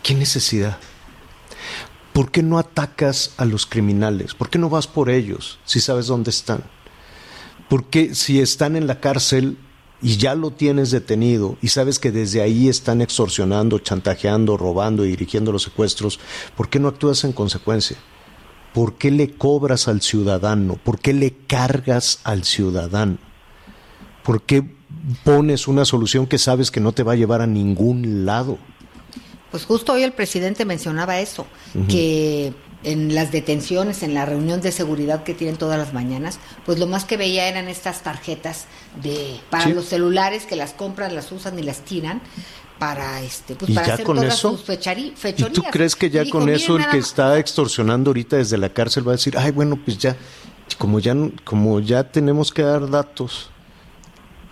¿qué 0.03 0.15
necesidad? 0.15 0.79
¿Por 2.15 2.31
qué 2.31 2.43
no 2.43 2.59
atacas 2.59 3.35
a 3.37 3.45
los 3.45 3.67
criminales? 3.67 4.35
¿Por 4.35 4.49
qué 4.49 4.59
no 4.59 4.71
vas 4.71 4.87
por 4.87 5.11
ellos 5.11 5.59
si 5.65 5.79
sabes 5.81 6.07
dónde 6.07 6.31
están? 6.31 6.63
¿Por 7.69 7.85
qué 7.85 8.15
si 8.15 8.41
están 8.41 8.77
en 8.77 8.87
la 8.87 9.01
cárcel 9.01 9.59
y 10.03 10.17
ya 10.19 10.35
lo 10.35 10.51
tienes 10.51 10.91
detenido 10.91 11.57
y 11.63 11.69
sabes 11.69 11.99
que 11.99 12.13
desde 12.13 12.43
ahí 12.43 12.69
están 12.69 13.01
extorsionando, 13.01 13.79
chantajeando, 13.79 14.57
robando 14.57 15.05
y 15.05 15.11
dirigiendo 15.11 15.53
los 15.53 15.63
secuestros, 15.63 16.21
¿por 16.57 16.69
qué 16.69 16.79
no 16.79 16.89
actúas 16.89 17.25
en 17.25 17.33
consecuencia? 17.33 17.97
¿Por 18.73 18.95
qué 18.99 19.11
le 19.11 19.33
cobras 19.35 19.89
al 19.89 20.03
ciudadano? 20.03 20.77
¿Por 20.77 21.01
qué 21.01 21.15
le 21.15 21.35
cargas 21.47 22.21
al 22.25 22.45
ciudadano? 22.45 23.19
¿Por 24.23 24.43
qué 24.43 24.77
pones 25.25 25.67
una 25.67 25.85
solución 25.85 26.27
que 26.27 26.39
sabes 26.39 26.71
que 26.71 26.81
no 26.81 26.93
te 26.93 27.03
va 27.03 27.13
a 27.13 27.17
llevar 27.17 27.41
a 27.41 27.47
ningún 27.47 28.27
lado? 28.27 28.59
Pues 29.51 29.65
justo 29.65 29.95
hoy 29.95 30.03
el 30.03 30.13
presidente 30.13 30.65
mencionaba 30.65 31.21
eso, 31.21 31.47
que 31.89 32.53
en 32.87 33.15
las 33.15 33.33
detenciones, 33.33 34.03
en 34.03 34.15
la 34.15 34.25
reunión 34.25 34.61
de 34.63 34.73
seguridad 34.73 35.23
que 35.25 35.35
tienen 35.35 35.57
todas 35.57 35.77
las 35.79 35.93
mañanas, 35.93 36.39
pues 36.65 36.79
lo 36.79 36.87
más 36.87 37.05
que 37.05 37.17
veía 37.19 37.49
eran 37.49 37.69
estas 37.69 38.03
tarjetas 38.03 38.65
de 39.03 39.39
para 39.51 39.65
Sí. 39.65 39.73
los 39.73 39.87
celulares 39.87 40.47
que 40.47 40.57
las 40.57 40.73
compran, 40.73 41.15
las 41.15 41.31
usan 41.33 41.59
y 41.59 41.63
las 41.63 41.81
tiran 41.85 42.23
para 42.79 43.21
este 43.23 43.55
pues 43.57 43.71
¿Y 43.71 43.75
para 43.75 43.87
ya 43.89 43.95
hacer 43.95 44.07
con 44.07 44.17
todas 44.17 44.35
eso? 44.35 44.57
sus 44.57 44.67
fechari- 44.67 45.13
¿Y 45.13 45.17
fechorías. 45.17 45.53
tú 45.53 45.63
crees 45.71 45.97
que 45.97 46.11
ya 46.11 46.23
dijo, 46.23 46.39
con 46.39 46.47
"Miren 46.47 46.61
eso 46.61 46.77
el 46.77 46.83
que 46.89 46.99
más". 46.99 47.07
está 47.09 47.39
extorsionando 47.39 48.11
ahorita 48.11 48.37
desde 48.37 48.57
la 48.59 48.69
cárcel 48.73 49.07
va 49.07 49.13
a 49.13 49.17
decir, 49.17 49.37
ay, 49.39 49.51
bueno, 49.51 49.79
pues 49.85 49.99
ya, 49.99 50.17
como 50.79 51.01
ya, 51.01 51.15
como 51.45 51.81
ya 51.81 52.11
tenemos 52.11 52.53
que 52.53 52.63
dar 52.63 52.89
datos? 52.91 53.51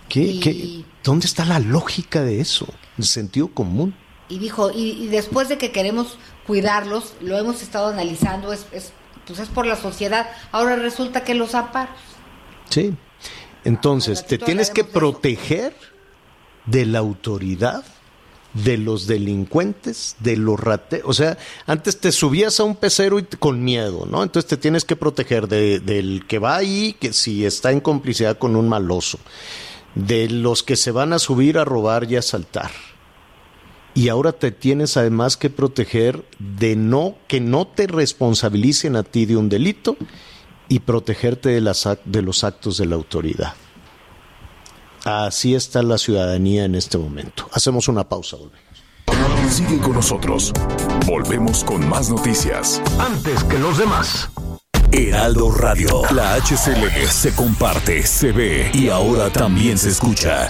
¿Qué, 0.09 0.21
Y- 0.21 0.39
qué- 0.39 0.83
¿Dónde 1.03 1.27
está 1.27 1.45
la 1.45 1.59
lógica 1.59 2.21
de 2.23 2.41
eso? 2.41 2.67
El 2.97 3.05
sentido 3.05 3.47
común. 3.49 3.95
y 4.27 4.39
dijo 4.39 4.71
y, 4.71 4.91
y 5.03 5.07
después 5.07 5.49
de 5.49 5.59
que 5.59 5.71
queremos 5.71 6.17
cuidarlos 6.47 7.13
lo 7.21 7.37
hemos 7.37 7.61
estado 7.61 7.87
analizando 7.87 8.53
es, 8.53 8.65
es 8.71 8.91
pues 9.27 9.39
es 9.39 9.49
por 9.49 9.65
la 9.65 9.75
sociedad 9.75 10.27
ahora 10.51 10.75
resulta 10.75 11.23
que 11.23 11.33
los 11.35 11.55
amparos 11.55 11.95
Sí. 12.69 12.93
Entonces, 13.63 14.25
te 14.25 14.37
tienes 14.37 14.69
que 14.69 14.83
de 14.83 14.89
proteger 14.91 15.75
de 16.65 16.85
la 16.85 16.99
autoridad, 16.99 17.83
de 18.53 18.77
los 18.77 19.07
delincuentes, 19.07 20.15
de 20.19 20.37
los 20.37 20.59
rate... 20.59 21.01
O 21.05 21.13
sea, 21.13 21.37
antes 21.65 21.99
te 21.99 22.11
subías 22.11 22.59
a 22.59 22.63
un 22.63 22.75
pecero 22.75 23.17
y 23.19 23.23
con 23.23 23.63
miedo, 23.63 24.05
¿no? 24.09 24.23
Entonces 24.23 24.47
te 24.49 24.57
tienes 24.57 24.85
que 24.85 24.95
proteger 24.95 25.47
de- 25.47 25.79
del 25.79 26.25
que 26.27 26.37
va 26.39 26.55
ahí, 26.55 26.95
que 26.99 27.11
si 27.13 27.45
está 27.45 27.71
en 27.71 27.79
complicidad 27.81 28.37
con 28.37 28.55
un 28.55 28.69
maloso, 28.69 29.19
de 29.95 30.29
los 30.29 30.61
que 30.63 30.75
se 30.75 30.91
van 30.91 31.11
a 31.13 31.19
subir 31.19 31.57
a 31.57 31.65
robar 31.65 32.09
y 32.11 32.15
a 32.17 32.19
asaltar. 32.19 32.71
Y 33.95 34.09
ahora 34.09 34.33
te 34.33 34.51
tienes 34.51 34.97
además 34.97 35.37
que 35.37 35.49
proteger 35.49 36.23
de 36.37 36.75
no 36.75 37.15
que 37.27 37.39
no 37.39 37.65
te 37.65 37.87
responsabilicen 37.87 38.95
a 38.97 39.03
ti 39.03 39.25
de 39.25 39.37
un 39.37 39.49
delito 39.49 39.95
y 40.67 40.79
protegerte 40.79 41.49
de, 41.49 41.61
las, 41.61 41.85
ac- 41.85 42.03
de 42.05 42.21
los 42.21 42.43
actos 42.43 42.77
de 42.77 42.85
la 42.87 42.95
autoridad. 42.95 43.53
Así 45.05 45.55
está 45.55 45.81
la 45.83 45.97
ciudadanía 45.97 46.65
en 46.65 46.75
este 46.75 46.97
momento. 46.97 47.47
Hacemos 47.53 47.87
una 47.87 48.07
pausa, 48.09 48.37
volvemos. 48.37 48.65
Sigue 49.53 49.77
con 49.79 49.93
nosotros. 49.93 50.51
Volvemos 51.05 51.63
con 51.63 51.87
más 51.87 52.09
noticias. 52.09 52.81
Antes 52.99 53.43
que 53.45 53.59
los 53.59 53.77
demás. 53.77 54.29
Heraldo 54.91 55.51
Radio. 55.51 56.01
La 56.11 56.35
HCL 56.35 57.07
se 57.07 57.33
comparte, 57.35 58.03
se 58.05 58.31
ve 58.31 58.71
y 58.73 58.89
ahora 58.89 59.29
también 59.29 59.77
se 59.77 59.89
escucha. 59.89 60.49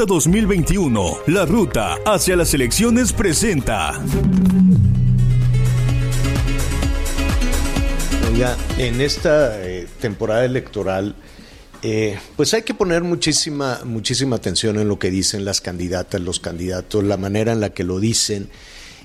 Ruta 0.00 0.14
2021, 0.14 1.18
la 1.26 1.44
ruta 1.44 1.98
hacia 2.06 2.34
las 2.34 2.54
elecciones 2.54 3.12
presenta. 3.12 4.00
En 8.78 9.00
esta 9.02 9.62
eh, 9.62 9.86
temporada 10.00 10.46
electoral, 10.46 11.14
eh, 11.82 12.18
pues 12.34 12.54
hay 12.54 12.62
que 12.62 12.72
poner 12.72 13.02
muchísima, 13.02 13.80
muchísima 13.84 14.36
atención 14.36 14.78
en 14.78 14.88
lo 14.88 14.98
que 14.98 15.10
dicen 15.10 15.44
las 15.44 15.60
candidatas, 15.60 16.18
los 16.22 16.40
candidatos, 16.40 17.04
la 17.04 17.18
manera 17.18 17.52
en 17.52 17.60
la 17.60 17.74
que 17.74 17.84
lo 17.84 18.00
dicen 18.00 18.48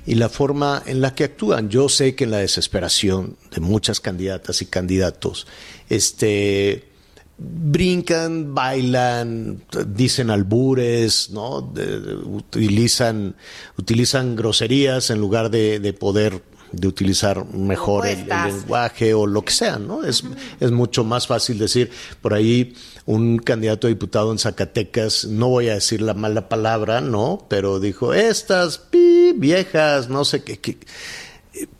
y 0.05 0.15
la 0.15 0.29
forma 0.29 0.81
en 0.85 1.01
la 1.01 1.13
que 1.13 1.25
actúan. 1.25 1.67
Yo 1.67 1.89
sé 1.89 2.15
que 2.15 2.23
en 2.23 2.31
la 2.31 2.37
desesperación 2.37 3.35
de 3.53 3.59
muchas 3.59 3.99
candidatas 3.99 4.61
y 4.61 4.67
candidatos, 4.67 5.45
este 5.89 6.94
brincan, 7.37 8.53
bailan, 8.53 9.63
dicen 9.87 10.29
albures, 10.29 11.29
¿no? 11.31 11.61
De, 11.61 11.99
de, 11.99 12.15
utilizan, 12.15 13.35
utilizan 13.77 14.35
groserías 14.35 15.09
en 15.09 15.19
lugar 15.19 15.49
de, 15.49 15.79
de 15.79 15.93
poder 15.93 16.41
de 16.71 16.87
utilizar 16.87 17.45
mejor 17.53 18.05
el, 18.05 18.19
el, 18.19 18.27
lenguaje 18.27 19.13
o 19.13 19.27
lo 19.27 19.43
que 19.43 19.53
sea, 19.53 19.79
¿no? 19.79 20.03
Es, 20.03 20.23
uh 20.23 20.27
-huh. 20.27 20.35
es 20.59 20.71
mucho 20.71 21.03
más 21.03 21.25
fácil 21.25 21.57
decir, 21.57 21.89
por 22.21 22.33
ahí 22.33 22.73
un 23.05 23.37
candidato 23.37 23.87
a 23.87 23.89
diputado 23.89 24.31
en 24.31 24.39
Zacatecas, 24.39 25.25
no 25.25 25.47
voy 25.49 25.69
a 25.69 25.75
decir 25.75 26.01
la 26.01 26.13
mala 26.13 26.49
palabra, 26.49 26.99
¿no? 26.99 27.45
Pero 27.47 27.79
dijo, 27.79 28.13
estas 28.13 28.77
pi, 28.77 29.33
viejas, 29.37 30.09
no 30.09 30.25
sé 30.25 30.43
qué, 30.43 30.59
qué 30.59 30.77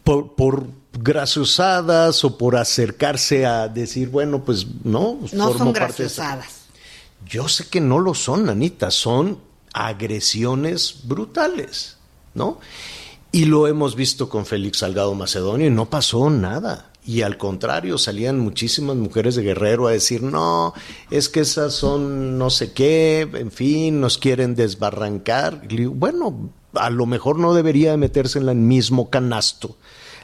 por, 0.03 0.35
por 0.35 0.67
graciosadas 0.99 2.23
o 2.23 2.37
por 2.37 2.55
acercarse 2.55 3.45
a 3.45 3.67
decir, 3.67 4.09
bueno, 4.09 4.43
pues 4.43 4.65
no, 4.83 5.19
no 5.33 5.57
son 5.57 5.73
graciosadas. 5.73 6.65
Yo 7.25 7.47
sé 7.47 7.67
que 7.67 7.81
no 7.81 7.99
lo 7.99 8.13
son, 8.13 8.49
Anita, 8.49 8.91
son 8.91 9.39
agresiones 9.73 11.01
brutales, 11.03 11.97
¿no? 12.33 12.59
Y 13.31 13.45
lo 13.45 13.67
hemos 13.67 13.95
visto 13.95 14.29
con 14.29 14.45
Félix 14.45 14.79
Salgado 14.79 15.13
Macedonio 15.15 15.67
y 15.67 15.71
no 15.71 15.89
pasó 15.89 16.29
nada. 16.29 16.91
Y 17.03 17.21
al 17.21 17.37
contrario, 17.37 17.97
salían 17.97 18.39
muchísimas 18.39 18.95
mujeres 18.95 19.35
de 19.35 19.43
Guerrero 19.43 19.87
a 19.87 19.91
decir, 19.91 20.23
no, 20.23 20.73
es 21.11 21.29
que 21.29 21.41
esas 21.41 21.73
son 21.73 22.37
no 22.37 22.49
sé 22.49 22.73
qué, 22.73 23.29
en 23.33 23.51
fin, 23.51 23.99
nos 23.99 24.17
quieren 24.17 24.55
desbarrancar. 24.55 25.61
Y 25.69 25.85
bueno, 25.85 26.51
a 26.73 26.89
lo 26.89 27.05
mejor 27.05 27.37
no 27.37 27.53
debería 27.53 27.95
meterse 27.97 28.39
en 28.39 28.49
el 28.49 28.55
mismo 28.55 29.09
canasto 29.09 29.77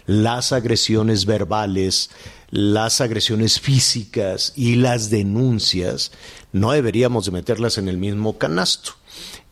las 0.06 0.52
agresiones 0.52 1.26
verbales, 1.26 2.10
las 2.50 3.02
agresiones 3.02 3.60
físicas 3.60 4.54
y 4.56 4.76
las 4.76 5.10
denuncias, 5.10 6.12
no 6.52 6.72
deberíamos 6.72 7.26
de 7.26 7.32
meterlas 7.32 7.78
en 7.78 7.88
el 7.88 7.98
mismo 7.98 8.38
canasto. 8.38 8.94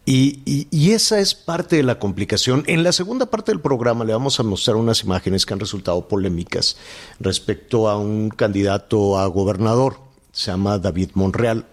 Y, 0.05 0.67
y, 0.71 0.91
esa 0.91 1.19
es 1.19 1.35
parte 1.35 1.75
de 1.75 1.83
la 1.83 1.99
complicación. 1.99 2.63
En 2.65 2.83
la 2.83 2.91
segunda 2.91 3.27
parte 3.27 3.51
del 3.51 3.61
programa 3.61 4.05
le 4.05 4.13
vamos 4.13 4.39
a 4.39 4.43
mostrar 4.43 4.75
unas 4.75 5.03
imágenes 5.03 5.45
que 5.45 5.53
han 5.53 5.59
resultado 5.59 6.07
polémicas 6.07 6.77
respecto 7.19 7.87
a 7.87 7.97
un 7.97 8.29
candidato 8.29 9.19
a 9.19 9.27
gobernador, 9.27 9.99
se 10.31 10.49
llama 10.49 10.79
David 10.79 11.11
Monreal. 11.13 11.67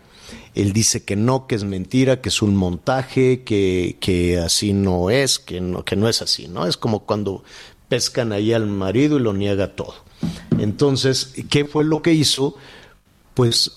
Él 0.55 0.75
dice 0.75 1.03
que 1.03 1.17
no, 1.17 1.47
que 1.47 1.55
es 1.55 1.65
mentira, 1.65 2.21
que 2.21 2.29
es 2.29 2.43
un 2.43 2.57
montaje, 2.57 3.43
que, 3.43 3.97
que 4.01 4.39
así 4.39 4.75
no 4.75 5.09
es, 5.09 5.39
que 5.39 5.63
no, 5.63 5.85
que 5.85 5.97
no 5.97 6.07
es 6.09 6.21
así, 6.21 6.47
¿no? 6.47 6.67
Es 6.67 6.77
como 6.77 7.07
cuando 7.07 7.43
pescan 7.89 8.33
ahí 8.33 8.53
al 8.53 8.67
marido 8.67 9.19
y 9.19 9.21
lo 9.23 9.33
niega 9.33 9.75
todo. 9.75 9.95
Entonces, 10.59 11.33
¿qué 11.51 11.65
fue 11.65 11.85
lo 11.85 12.03
que 12.03 12.13
hizo? 12.13 12.57
Pues 13.35 13.73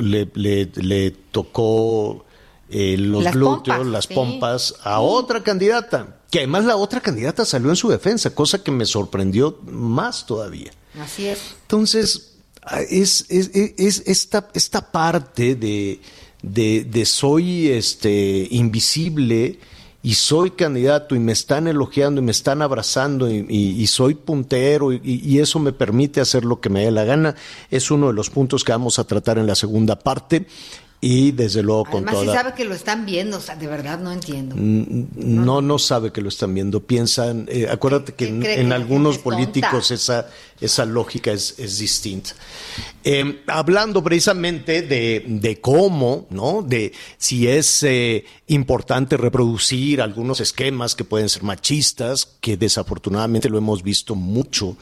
le, 0.00 0.30
le, 0.34 0.70
le 0.74 1.10
tocó 1.10 2.24
eh, 2.68 2.96
los 2.98 3.22
las 3.24 3.34
glúteos, 3.34 3.76
pompas, 3.76 3.86
las 3.86 4.04
sí. 4.04 4.14
pompas 4.14 4.74
a 4.82 5.00
otra 5.00 5.42
candidata, 5.42 6.20
que 6.30 6.38
además 6.38 6.64
la 6.64 6.76
otra 6.76 7.00
candidata 7.00 7.44
salió 7.44 7.70
en 7.70 7.76
su 7.76 7.88
defensa, 7.88 8.34
cosa 8.34 8.62
que 8.62 8.70
me 8.70 8.84
sorprendió 8.84 9.58
más 9.70 10.26
todavía. 10.26 10.72
Así 11.00 11.26
es. 11.26 11.38
Entonces, 11.62 12.34
es, 12.90 13.26
es, 13.28 13.50
es 13.54 14.02
esta, 14.06 14.48
esta 14.54 14.90
parte 14.90 15.54
de, 15.54 16.00
de, 16.42 16.84
de 16.84 17.04
soy 17.06 17.68
este, 17.68 18.48
invisible 18.50 19.58
y 20.06 20.14
soy 20.14 20.52
candidato 20.52 21.16
y 21.16 21.18
me 21.18 21.32
están 21.32 21.66
elogiando 21.66 22.20
y 22.20 22.24
me 22.24 22.30
están 22.30 22.62
abrazando 22.62 23.28
y, 23.28 23.44
y, 23.48 23.82
y 23.82 23.86
soy 23.88 24.14
puntero 24.14 24.92
y, 24.92 25.00
y, 25.02 25.40
eso 25.40 25.58
me 25.58 25.72
permite 25.72 26.20
hacer 26.20 26.44
lo 26.44 26.60
que 26.60 26.68
me 26.68 26.84
dé 26.84 26.92
la 26.92 27.02
gana, 27.02 27.34
es 27.72 27.90
uno 27.90 28.06
de 28.06 28.12
los 28.12 28.30
puntos 28.30 28.62
que 28.62 28.70
vamos 28.70 29.00
a 29.00 29.04
tratar 29.04 29.36
en 29.38 29.48
la 29.48 29.56
segunda 29.56 29.98
parte 29.98 30.46
y 31.00 31.32
desde 31.32 31.62
luego 31.62 31.84
con 31.84 31.94
Además, 31.96 32.14
toda... 32.14 32.26
si 32.26 32.32
sabe 32.32 32.54
que 32.54 32.64
lo 32.64 32.74
están 32.74 33.04
viendo, 33.04 33.36
o 33.36 33.40
sea, 33.40 33.54
de 33.54 33.66
verdad 33.66 33.98
no 33.98 34.12
entiendo. 34.12 34.54
No, 34.56 35.60
no 35.60 35.78
sabe 35.78 36.10
que 36.10 36.22
lo 36.22 36.28
están 36.28 36.54
viendo. 36.54 36.80
Piensan, 36.80 37.46
eh, 37.50 37.68
acuérdate 37.70 38.14
que 38.14 38.28
en, 38.28 38.44
en 38.44 38.72
algunos 38.72 39.18
políticos 39.18 39.90
esa, 39.90 40.28
esa 40.60 40.86
lógica 40.86 41.32
es, 41.32 41.54
es 41.58 41.78
distinta. 41.78 42.30
Eh, 43.04 43.42
hablando 43.46 44.02
precisamente 44.02 44.82
de, 44.82 45.24
de, 45.26 45.60
cómo, 45.60 46.26
¿no? 46.30 46.62
De 46.62 46.92
si 47.18 47.46
es 47.46 47.82
eh, 47.82 48.24
importante 48.46 49.16
reproducir 49.16 50.00
algunos 50.00 50.40
esquemas 50.40 50.94
que 50.94 51.04
pueden 51.04 51.28
ser 51.28 51.42
machistas, 51.42 52.36
que 52.40 52.56
desafortunadamente 52.56 53.48
lo 53.50 53.58
hemos 53.58 53.82
visto 53.82 54.14
mucho 54.14 54.76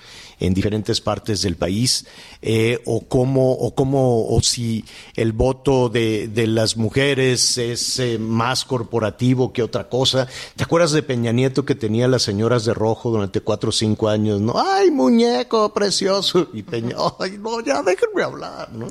en 0.47 0.55
diferentes 0.55 1.01
partes 1.01 1.43
del 1.43 1.57
país, 1.57 2.07
eh, 2.43 2.81
o 2.85 3.07
cómo, 3.07 3.53
o 3.53 3.75
cómo, 3.75 4.29
o 4.29 4.41
si 4.43 4.85
el 5.15 5.33
voto 5.33 5.89
de, 5.89 6.29
de 6.29 6.47
las 6.47 6.77
mujeres 6.77 7.59
es 7.59 7.99
eh, 7.99 8.19
más 8.19 8.65
corporativo 8.65 9.53
que 9.53 9.63
otra 9.63 9.89
cosa. 9.89 10.29
¿Te 10.57 10.65
acuerdas 10.65 10.93
de 10.93 11.03
Peña 11.03 11.33
Nieto 11.33 11.65
que 11.65 11.75
tenía 11.75 12.09
las 12.09 12.23
señoras 12.23 12.65
de 12.65 12.75
rojo 12.75 13.11
durante 13.11 13.41
cuatro 13.41 13.71
o 13.71 13.73
cinco 13.73 14.09
años? 14.09 14.41
¿No? 14.41 14.55
¡Ay, 14.57 14.91
muñeco 14.91 15.73
precioso! 15.73 16.49
Y 16.53 16.63
Peña, 16.63 16.97
¡ay, 17.19 17.39
no, 17.39 17.61
ya 17.61 17.83
déjenme 17.83 18.23
hablar! 18.23 18.71
¿no? 18.73 18.87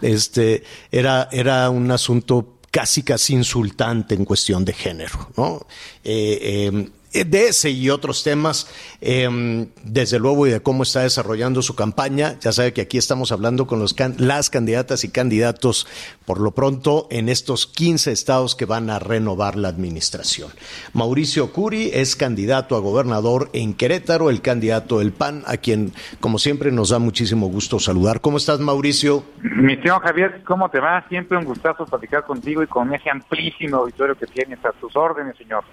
Este, 0.00 0.62
era, 0.90 1.28
era 1.32 1.70
un 1.70 1.90
asunto 1.90 2.54
casi 2.74 3.04
casi 3.04 3.34
insultante 3.34 4.16
en 4.16 4.24
cuestión 4.24 4.64
de 4.64 4.72
género, 4.72 5.28
¿no? 5.36 5.64
Eh, 6.02 6.70
eh, 6.72 6.88
de 7.22 7.46
ese 7.48 7.70
y 7.70 7.90
otros 7.90 8.24
temas, 8.24 8.68
eh, 9.00 9.68
desde 9.84 10.18
luego, 10.18 10.48
y 10.48 10.50
de 10.50 10.60
cómo 10.60 10.82
está 10.82 11.02
desarrollando 11.02 11.62
su 11.62 11.76
campaña. 11.76 12.36
Ya 12.40 12.50
sabe 12.50 12.72
que 12.72 12.80
aquí 12.80 12.98
estamos 12.98 13.30
hablando 13.30 13.66
con 13.66 13.78
los 13.78 13.94
can 13.94 14.16
las 14.18 14.50
candidatas 14.50 15.04
y 15.04 15.10
candidatos, 15.10 15.86
por 16.26 16.40
lo 16.40 16.50
pronto, 16.50 17.06
en 17.10 17.28
estos 17.28 17.66
15 17.66 18.10
estados 18.10 18.56
que 18.56 18.64
van 18.64 18.90
a 18.90 18.98
renovar 18.98 19.56
la 19.56 19.68
administración. 19.68 20.50
Mauricio 20.92 21.52
Curi 21.52 21.90
es 21.92 22.16
candidato 22.16 22.76
a 22.76 22.80
gobernador 22.80 23.50
en 23.52 23.74
Querétaro, 23.74 24.30
el 24.30 24.42
candidato 24.42 24.98
del 24.98 25.12
PAN, 25.12 25.44
a 25.46 25.56
quien, 25.56 25.92
como 26.20 26.38
siempre, 26.38 26.72
nos 26.72 26.90
da 26.90 26.98
muchísimo 26.98 27.46
gusto 27.48 27.78
saludar. 27.78 28.20
¿Cómo 28.20 28.38
estás, 28.38 28.60
Mauricio? 28.60 29.24
Mi 29.42 29.76
señor 29.76 30.02
Javier, 30.02 30.42
¿cómo 30.44 30.68
te 30.68 30.80
va? 30.80 31.06
Siempre 31.08 31.38
un 31.38 31.44
gustazo 31.44 31.86
platicar 31.86 32.24
contigo 32.24 32.62
y 32.62 32.66
con 32.66 32.92
ese 32.94 33.10
amplísimo 33.10 33.78
auditorio 33.78 34.16
que 34.16 34.26
tienes 34.26 34.64
a 34.64 34.72
tus 34.72 34.94
órdenes, 34.96 35.36
señor. 35.36 35.64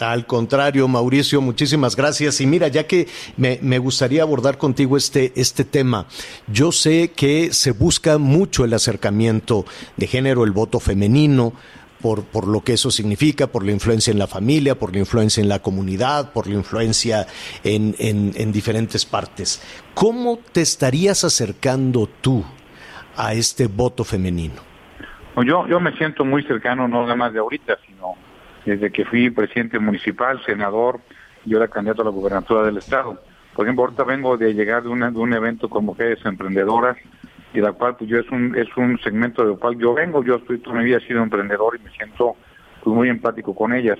Al 0.00 0.26
contrario, 0.26 0.88
Mauricio, 0.88 1.42
muchísimas 1.42 1.94
gracias. 1.94 2.40
Y 2.40 2.46
mira, 2.46 2.68
ya 2.68 2.86
que 2.86 3.06
me, 3.36 3.58
me, 3.60 3.78
gustaría 3.78 4.22
abordar 4.22 4.56
contigo 4.56 4.96
este, 4.96 5.32
este 5.36 5.64
tema, 5.64 6.06
yo 6.46 6.72
sé 6.72 7.12
que 7.14 7.52
se 7.52 7.72
busca 7.72 8.16
mucho 8.16 8.64
el 8.64 8.72
acercamiento 8.72 9.66
de 9.96 10.06
género, 10.06 10.44
el 10.44 10.52
voto 10.52 10.80
femenino, 10.80 11.52
por, 12.00 12.24
por 12.24 12.48
lo 12.48 12.62
que 12.62 12.72
eso 12.72 12.90
significa, 12.90 13.46
por 13.48 13.64
la 13.64 13.72
influencia 13.72 14.10
en 14.10 14.18
la 14.18 14.26
familia, 14.26 14.74
por 14.74 14.92
la 14.92 15.00
influencia 15.00 15.42
en 15.42 15.50
la 15.50 15.58
comunidad, 15.58 16.32
por 16.32 16.46
la 16.46 16.54
influencia 16.54 17.26
en, 17.62 17.94
en, 17.98 18.32
en 18.36 18.52
diferentes 18.52 19.04
partes. 19.04 19.62
¿Cómo 19.92 20.38
te 20.52 20.62
estarías 20.62 21.24
acercando 21.24 22.08
tú 22.22 22.42
a 23.16 23.34
este 23.34 23.66
voto 23.66 24.02
femenino? 24.04 24.70
Yo, 25.46 25.66
yo 25.68 25.80
me 25.80 25.92
siento 25.96 26.24
muy 26.24 26.42
cercano, 26.42 26.88
no 26.88 27.02
nada 27.02 27.16
más 27.16 27.32
de 27.32 27.38
ahorita, 27.38 27.78
desde 28.64 28.90
que 28.90 29.04
fui 29.04 29.30
presidente 29.30 29.78
municipal, 29.78 30.40
senador 30.44 31.00
y 31.44 31.54
ahora 31.54 31.68
candidato 31.68 32.02
a 32.02 32.06
la 32.06 32.10
gubernatura 32.10 32.62
del 32.62 32.78
estado. 32.78 33.20
Por 33.54 33.66
ejemplo, 33.66 33.84
ahorita 33.84 34.04
vengo 34.04 34.36
de 34.36 34.54
llegar 34.54 34.82
de, 34.82 34.88
una, 34.88 35.08
un 35.08 35.32
evento 35.32 35.68
con 35.68 35.84
mujeres 35.84 36.18
emprendedoras 36.24 36.96
y 37.52 37.60
la 37.60 37.72
cual 37.72 37.96
pues 37.96 38.08
yo 38.08 38.18
es 38.18 38.30
un 38.30 38.56
es 38.56 38.68
un 38.76 38.98
segmento 39.00 39.44
del 39.44 39.58
cual 39.58 39.76
yo 39.76 39.94
vengo, 39.94 40.22
yo 40.22 40.36
estoy 40.36 40.58
toda 40.58 40.78
mi 40.78 40.84
vida 40.84 41.00
emprendedor 41.08 41.76
y 41.76 41.84
me 41.84 41.90
siento 41.90 42.36
pues, 42.82 42.94
muy 42.94 43.08
empático 43.08 43.54
con 43.54 43.74
ellas. 43.74 43.98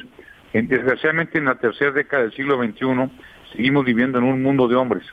Desgraciadamente 0.52 1.38
en 1.38 1.44
la 1.46 1.56
tercera 1.56 1.92
década 1.92 2.22
del 2.22 2.32
siglo 2.32 2.62
XXI 2.62 3.10
seguimos 3.52 3.84
viviendo 3.84 4.18
en 4.18 4.24
un 4.24 4.42
mundo 4.42 4.68
de 4.68 4.76
hombres. 4.76 5.04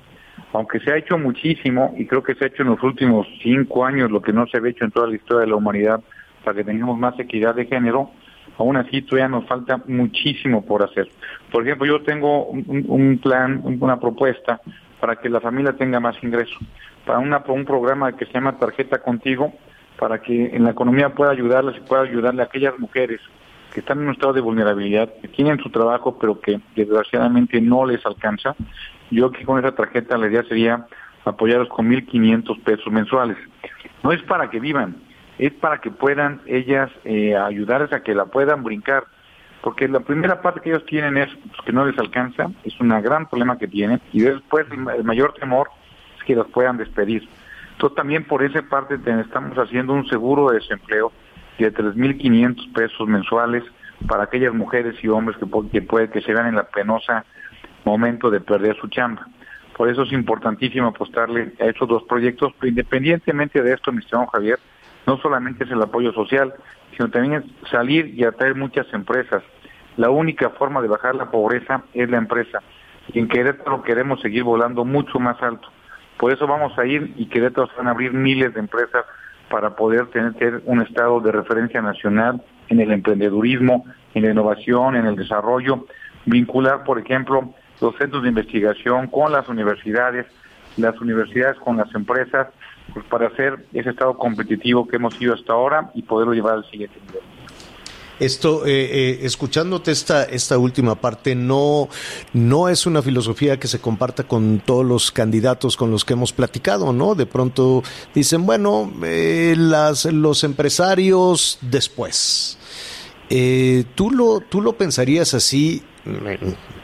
Aunque 0.54 0.80
se 0.80 0.92
ha 0.92 0.98
hecho 0.98 1.18
muchísimo, 1.18 1.94
y 1.98 2.06
creo 2.06 2.24
que 2.24 2.36
se 2.36 2.46
ha 2.46 2.48
hecho 2.48 2.64
en 2.64 2.70
los 2.70 2.82
últimos 2.84 3.28
cinco 3.42 3.86
años 3.86 4.12
lo 4.12 4.22
que 4.22 4.34
no 4.34 4.48
se 4.48 4.58
había 4.58 4.72
hecho 4.72 4.86
en 4.86 4.92
toda 4.92 5.08
la 5.08 5.16
historia 5.16 5.42
de 5.42 5.48
la 5.48 5.56
humanidad 5.56 6.02
para 6.44 6.56
que 6.56 6.64
tengamos 6.64 6.98
más 6.98 7.20
equidad 7.20 7.56
de 7.56 7.66
género, 7.66 8.12
aún 8.58 8.78
así 8.78 9.02
todavía 9.02 9.28
nos 9.28 9.46
falta 9.46 9.82
muchísimo 9.88 10.66
por 10.66 10.84
hacer. 10.84 11.10
Por 11.52 11.64
ejemplo, 11.64 11.86
yo 11.86 12.02
tengo 12.04 12.48
un, 12.48 13.20
plan, 13.22 13.62
una 13.64 14.00
propuesta 14.00 14.62
para 15.00 15.16
que 15.18 15.30
la 15.30 15.40
familia 15.40 15.74
tenga 15.74 16.00
más 16.00 16.22
ingresos. 16.24 16.58
Para 17.06 17.20
un 17.20 17.66
programa 17.66 18.12
que 18.14 18.26
se 18.26 18.34
llama 18.34 18.58
Tarjeta 18.58 19.02
Contigo, 19.02 19.54
para 19.98 20.22
que 20.22 20.56
en 20.56 20.64
la 20.64 20.72
economía 20.72 21.10
pueda 21.10 21.32
ayudarlas 21.32 21.78
y 21.78 21.82
pueda 21.82 22.04
ayudarle 22.04 22.42
a 22.42 22.46
aquellas 22.46 22.78
mujeres 22.78 23.22
que 23.74 23.82
están 23.82 24.00
en 24.00 24.06
un 24.06 24.14
estado 24.14 24.34
de 24.34 24.42
vulnerabilidad, 24.42 25.14
que 25.22 25.28
tienen 25.28 25.60
su 25.60 25.70
trabajo, 25.70 26.18
pero 26.20 26.40
que 26.40 26.60
desgraciadamente 26.76 27.62
no 27.62 27.86
les 27.86 28.06
alcanza. 28.06 28.56
Yo 29.12 29.28
aquí 29.28 29.44
con 29.44 29.60
esa 29.60 29.76
tarjeta 29.76 30.18
la 30.18 30.28
idea 30.28 30.44
sería 30.44 30.86
apoyarlos 31.26 31.70
con 31.70 31.90
1.500 31.90 32.64
pesos 32.64 32.92
mensuales. 32.92 33.38
No 34.04 34.12
es 34.12 34.22
para 34.24 34.50
que 34.50 34.60
vivan, 34.60 34.96
es 35.38 35.54
para 35.54 35.80
que 35.80 35.92
puedan 35.92 36.42
ellas 36.46 36.90
eh, 37.04 37.36
ayudarles 37.36 37.94
a 37.94 38.02
que 38.02 38.16
la 38.16 38.26
puedan 38.26 38.64
brincar. 38.64 39.06
Porque 39.62 39.88
la 39.88 40.00
primera 40.00 40.42
parte 40.42 40.62
que 40.62 40.70
ellos 40.70 40.86
tienen 40.86 41.18
es 41.18 41.30
pues, 41.36 41.62
que 41.66 41.74
no 41.74 41.86
les 41.86 41.98
alcanza, 41.98 42.48
es 42.64 42.80
un 42.80 42.90
gran 43.02 43.28
problema 43.28 43.58
que 43.58 43.68
tienen, 43.68 44.00
y 44.14 44.22
después 44.22 44.66
el 44.72 45.04
mayor 45.04 45.34
temor 45.34 45.70
es 46.18 46.24
que 46.24 46.36
los 46.36 46.48
puedan 46.48 46.78
despedir. 46.78 47.28
Entonces 47.74 47.96
también 47.96 48.24
por 48.24 48.44
esa 48.44 48.62
parte 48.62 48.96
estamos 48.96 49.58
haciendo 49.58 49.94
un 49.94 50.08
seguro 50.08 50.50
de 50.50 50.60
desempleo 50.60 51.12
de 51.58 51.74
3.500 51.74 52.74
pesos 52.74 53.08
mensuales 53.08 53.64
para 54.08 54.24
aquellas 54.24 54.54
mujeres 54.54 54.96
y 55.04 55.08
hombres 55.08 55.38
que, 55.38 55.46
que, 55.72 55.82
puede, 55.82 56.10
que 56.10 56.22
se 56.22 56.34
vean 56.34 56.48
en 56.48 56.56
la 56.56 56.64
penosa 56.64 57.26
momento 57.84 58.30
de 58.30 58.42
perder 58.42 58.76
su 58.78 58.88
chamba. 58.88 59.28
Por 59.76 59.90
eso 59.90 60.04
es 60.04 60.12
importantísimo 60.12 60.88
apostarle 60.88 61.54
a 61.60 61.66
estos 61.66 61.88
dos 61.88 62.04
proyectos, 62.04 62.54
pero 62.60 62.70
independientemente 62.70 63.62
de 63.62 63.74
esto, 63.74 63.92
mi 63.92 64.00
estimado 64.00 64.28
Javier, 64.28 64.60
no 65.08 65.18
solamente 65.18 65.64
es 65.64 65.72
el 65.72 65.82
apoyo 65.82 66.12
social, 66.12 66.54
sino 66.96 67.10
también 67.10 67.36
es 67.36 67.70
salir 67.72 68.14
y 68.14 68.26
atraer 68.26 68.56
muchas 68.56 68.86
empresas. 68.94 69.42
La 69.96 70.10
única 70.10 70.50
forma 70.52 70.82
de 70.82 70.90
bajar 70.90 71.16
la 71.16 71.32
pobreza 71.32 71.84
es 71.94 72.10
la 72.10 72.18
empresa. 72.18 72.62
Y 73.14 73.20
en 73.20 73.30
Querétaro 73.30 73.82
queremos 73.84 74.22
seguir 74.22 74.44
volando 74.44 74.84
mucho 74.84 75.18
más 75.18 75.42
alto. 75.42 75.70
Por 76.18 76.34
eso 76.34 76.46
vamos 76.46 76.78
a 76.78 76.86
ir 76.86 77.14
y 77.16 77.28
Querétaro 77.28 77.68
se 77.68 77.78
van 77.78 77.88
a 77.88 77.92
abrir 77.92 78.12
miles 78.12 78.54
de 78.54 78.60
empresas 78.60 79.06
para 79.50 79.76
poder 79.76 80.08
tener 80.08 80.62
un 80.66 80.82
estado 80.82 81.22
de 81.22 81.32
referencia 81.32 81.82
nacional 81.82 82.44
en 82.68 82.82
el 82.82 82.92
emprendedurismo, 82.92 83.86
en 84.14 84.24
la 84.24 84.32
innovación, 84.32 84.98
en 84.98 85.06
el 85.06 85.16
desarrollo, 85.16 85.86
vincular, 86.26 86.84
por 86.84 87.00
ejemplo, 87.00 87.54
los 87.80 87.96
centros 87.96 88.24
de 88.24 88.30
investigación 88.30 89.08
con 89.08 89.32
las 89.32 89.48
universidades, 89.48 90.26
las 90.76 91.00
universidades 91.00 91.58
con 91.60 91.78
las 91.78 91.94
empresas, 91.96 92.48
pues 92.94 93.06
para 93.06 93.28
hacer 93.28 93.66
ese 93.74 93.90
estado 93.90 94.18
competitivo 94.18 94.88
que 94.88 94.96
hemos 94.96 95.14
sido 95.16 95.34
hasta 95.34 95.54
ahora 95.54 95.92
y 95.94 96.02
poderlo 96.02 96.34
llevar 96.34 96.56
al 96.56 96.70
siguiente 96.70 97.00
nivel. 97.06 97.22
Esto, 98.20 98.66
eh, 98.66 98.72
eh, 98.72 99.20
escuchándote 99.22 99.92
esta, 99.92 100.24
esta 100.24 100.58
última 100.58 100.96
parte, 100.96 101.36
no, 101.36 101.88
no 102.34 102.68
es 102.68 102.88
una 102.88 103.04
filosofía 103.04 103.60
que 103.60 103.68
se 103.68 103.80
comparta 103.80 104.24
con 104.24 104.60
todos 104.66 104.84
los 104.84 105.12
candidatos 105.12 105.78
con 105.78 105.92
los 105.92 106.04
que 106.04 106.14
hemos 106.14 106.34
platicado, 106.34 106.92
¿no? 106.94 107.14
De 107.14 107.28
pronto 107.28 107.84
dicen, 108.16 108.46
bueno, 108.48 108.92
eh, 109.04 109.54
las, 109.56 110.06
los 110.06 110.44
empresarios 110.44 111.60
después. 111.62 112.58
¿tú, 113.94 114.10
lo, 114.10 114.40
¿Tú 114.40 114.62
lo 114.62 114.78
pensarías 114.78 115.34
así? 115.34 115.84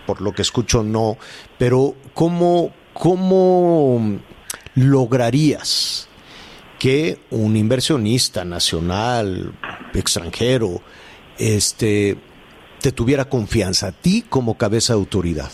Por 0.05 0.21
lo 0.21 0.33
que 0.33 0.41
escucho, 0.41 0.83
no. 0.83 1.17
Pero, 1.57 1.95
¿cómo, 2.13 2.73
cómo 2.93 4.19
lograrías 4.75 6.09
que 6.79 7.19
un 7.31 7.55
inversionista 7.55 8.43
nacional, 8.43 9.53
extranjero, 9.93 10.81
este, 11.37 12.17
te 12.81 12.91
tuviera 12.91 13.25
confianza 13.25 13.87
a 13.87 13.91
ti 13.91 14.25
como 14.27 14.57
cabeza 14.57 14.93
de 14.93 14.99
autoridad? 14.99 15.49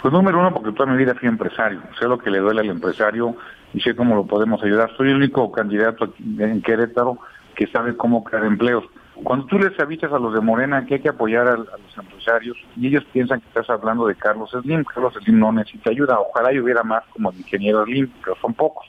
Pues 0.00 0.12
número 0.12 0.40
uno, 0.40 0.52
porque 0.52 0.72
toda 0.72 0.90
mi 0.90 0.98
vida 0.98 1.14
fui 1.14 1.28
empresario, 1.28 1.80
sé 1.98 2.06
lo 2.06 2.18
que 2.18 2.30
le 2.30 2.38
duele 2.38 2.60
al 2.60 2.70
empresario 2.70 3.36
y 3.72 3.80
sé 3.80 3.94
cómo 3.94 4.14
lo 4.14 4.26
podemos 4.26 4.62
ayudar. 4.62 4.90
Soy 4.96 5.10
el 5.10 5.16
único 5.16 5.50
candidato 5.52 6.12
en 6.38 6.60
Querétaro 6.62 7.18
que 7.54 7.66
sabe 7.68 7.96
cómo 7.96 8.24
crear 8.24 8.44
empleos. 8.44 8.84
Cuando 9.14 9.46
tú 9.46 9.58
les 9.58 9.78
avisas 9.78 10.12
a 10.12 10.18
los 10.18 10.32
de 10.32 10.40
Morena 10.40 10.86
que 10.86 10.94
hay 10.94 11.00
que 11.00 11.10
apoyar 11.10 11.46
a, 11.46 11.56
los 11.56 11.98
empresarios 11.98 12.56
y 12.76 12.88
ellos 12.88 13.04
piensan 13.12 13.40
que 13.40 13.48
estás 13.48 13.68
hablando 13.68 14.06
de 14.06 14.14
Carlos 14.14 14.50
Slim, 14.50 14.84
Carlos 14.84 15.14
Slim 15.22 15.38
no 15.38 15.52
necesita 15.52 15.90
ayuda, 15.90 16.18
ojalá 16.18 16.48
hubiera 16.60 16.82
más 16.82 17.04
como 17.12 17.30
el 17.30 17.36
ingeniero 17.36 17.84
Slim, 17.84 18.10
pero 18.24 18.36
son 18.40 18.54
pocos. 18.54 18.86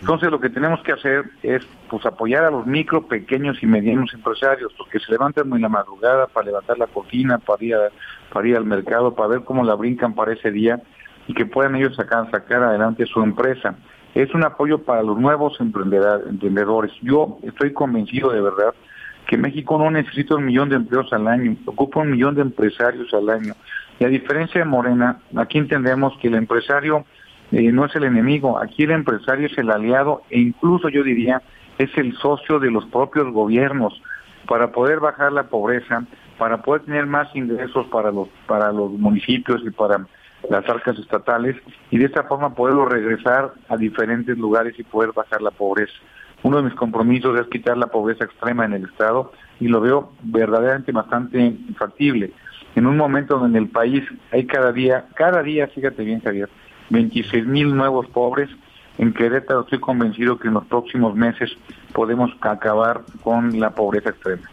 Entonces 0.00 0.30
lo 0.30 0.38
que 0.38 0.48
tenemos 0.48 0.80
que 0.82 0.92
hacer 0.92 1.24
es 1.42 1.66
pues 1.90 2.06
apoyar 2.06 2.44
a 2.44 2.50
los 2.50 2.66
micro, 2.66 3.08
pequeños 3.08 3.60
y 3.62 3.66
medianos 3.66 4.14
empresarios, 4.14 4.72
los 4.78 4.88
que 4.88 5.00
se 5.00 5.10
levantan 5.10 5.48
muy 5.48 5.60
la 5.60 5.68
madrugada 5.68 6.28
para 6.28 6.46
levantar 6.46 6.78
la 6.78 6.86
cortina, 6.86 7.38
para 7.38 7.64
ir, 7.64 7.76
para 8.32 8.46
ir 8.46 8.56
al 8.56 8.64
mercado, 8.64 9.14
para 9.14 9.28
ver 9.28 9.40
cómo 9.42 9.64
la 9.64 9.74
brincan 9.74 10.14
para 10.14 10.32
ese 10.32 10.52
día 10.52 10.80
y 11.26 11.34
que 11.34 11.46
puedan 11.46 11.74
ellos 11.74 11.96
sacar, 11.96 12.30
sacar 12.30 12.62
adelante 12.62 13.06
su 13.06 13.20
empresa. 13.22 13.74
Es 14.14 14.32
un 14.34 14.44
apoyo 14.44 14.84
para 14.84 15.02
los 15.02 15.18
nuevos 15.18 15.60
emprendedores. 15.60 16.92
Yo 17.02 17.38
estoy 17.42 17.72
convencido 17.72 18.30
de 18.30 18.40
verdad 18.40 18.74
que 19.28 19.36
México 19.36 19.76
no 19.76 19.90
necesita 19.90 20.36
un 20.36 20.46
millón 20.46 20.70
de 20.70 20.76
empleos 20.76 21.12
al 21.12 21.28
año, 21.28 21.54
ocupa 21.66 22.00
un 22.00 22.10
millón 22.10 22.34
de 22.34 22.40
empresarios 22.40 23.12
al 23.12 23.28
año. 23.28 23.54
Y 24.00 24.04
a 24.04 24.08
diferencia 24.08 24.58
de 24.58 24.64
Morena, 24.64 25.20
aquí 25.36 25.58
entendemos 25.58 26.16
que 26.18 26.28
el 26.28 26.34
empresario 26.34 27.04
eh, 27.52 27.70
no 27.70 27.84
es 27.84 27.94
el 27.94 28.04
enemigo, 28.04 28.58
aquí 28.58 28.84
el 28.84 28.90
empresario 28.90 29.46
es 29.46 29.58
el 29.58 29.70
aliado 29.70 30.22
e 30.30 30.40
incluso 30.40 30.88
yo 30.88 31.02
diría 31.02 31.42
es 31.76 31.90
el 31.98 32.16
socio 32.16 32.58
de 32.58 32.70
los 32.70 32.86
propios 32.86 33.30
gobiernos 33.30 34.00
para 34.48 34.72
poder 34.72 34.98
bajar 34.98 35.30
la 35.30 35.44
pobreza, 35.44 36.04
para 36.38 36.62
poder 36.62 36.82
tener 36.82 37.04
más 37.04 37.28
ingresos 37.36 37.86
para 37.88 38.10
los 38.10 38.28
para 38.46 38.72
los 38.72 38.92
municipios 38.92 39.60
y 39.62 39.70
para 39.70 40.06
las 40.48 40.66
arcas 40.68 40.98
estatales 40.98 41.54
y 41.90 41.98
de 41.98 42.06
esta 42.06 42.22
forma 42.22 42.54
poderlo 42.54 42.86
regresar 42.86 43.52
a 43.68 43.76
diferentes 43.76 44.38
lugares 44.38 44.78
y 44.78 44.84
poder 44.84 45.12
bajar 45.12 45.42
la 45.42 45.50
pobreza. 45.50 45.92
Uno 46.42 46.58
de 46.58 46.62
mis 46.64 46.74
compromisos 46.74 47.38
es 47.38 47.46
quitar 47.48 47.76
la 47.76 47.88
pobreza 47.88 48.24
extrema 48.24 48.64
en 48.64 48.74
el 48.74 48.84
Estado 48.84 49.32
y 49.60 49.68
lo 49.68 49.80
veo 49.80 50.12
verdaderamente 50.22 50.92
bastante 50.92 51.56
factible. 51.76 52.32
En 52.74 52.86
un 52.86 52.96
momento 52.96 53.38
donde 53.38 53.58
en 53.58 53.64
el 53.64 53.70
país 53.70 54.04
hay 54.30 54.46
cada 54.46 54.72
día, 54.72 55.06
cada 55.14 55.42
día, 55.42 55.66
fíjate 55.66 56.04
bien 56.04 56.20
Javier, 56.20 56.48
26 56.90 57.46
mil 57.46 57.74
nuevos 57.74 58.06
pobres. 58.08 58.48
En 58.98 59.12
Querétaro 59.12 59.62
estoy 59.62 59.80
convencido 59.80 60.38
que 60.38 60.48
en 60.48 60.54
los 60.54 60.66
próximos 60.66 61.14
meses 61.14 61.50
podemos 61.92 62.30
acabar 62.40 63.02
con 63.22 63.58
la 63.58 63.70
pobreza 63.70 64.10
extrema. 64.10 64.48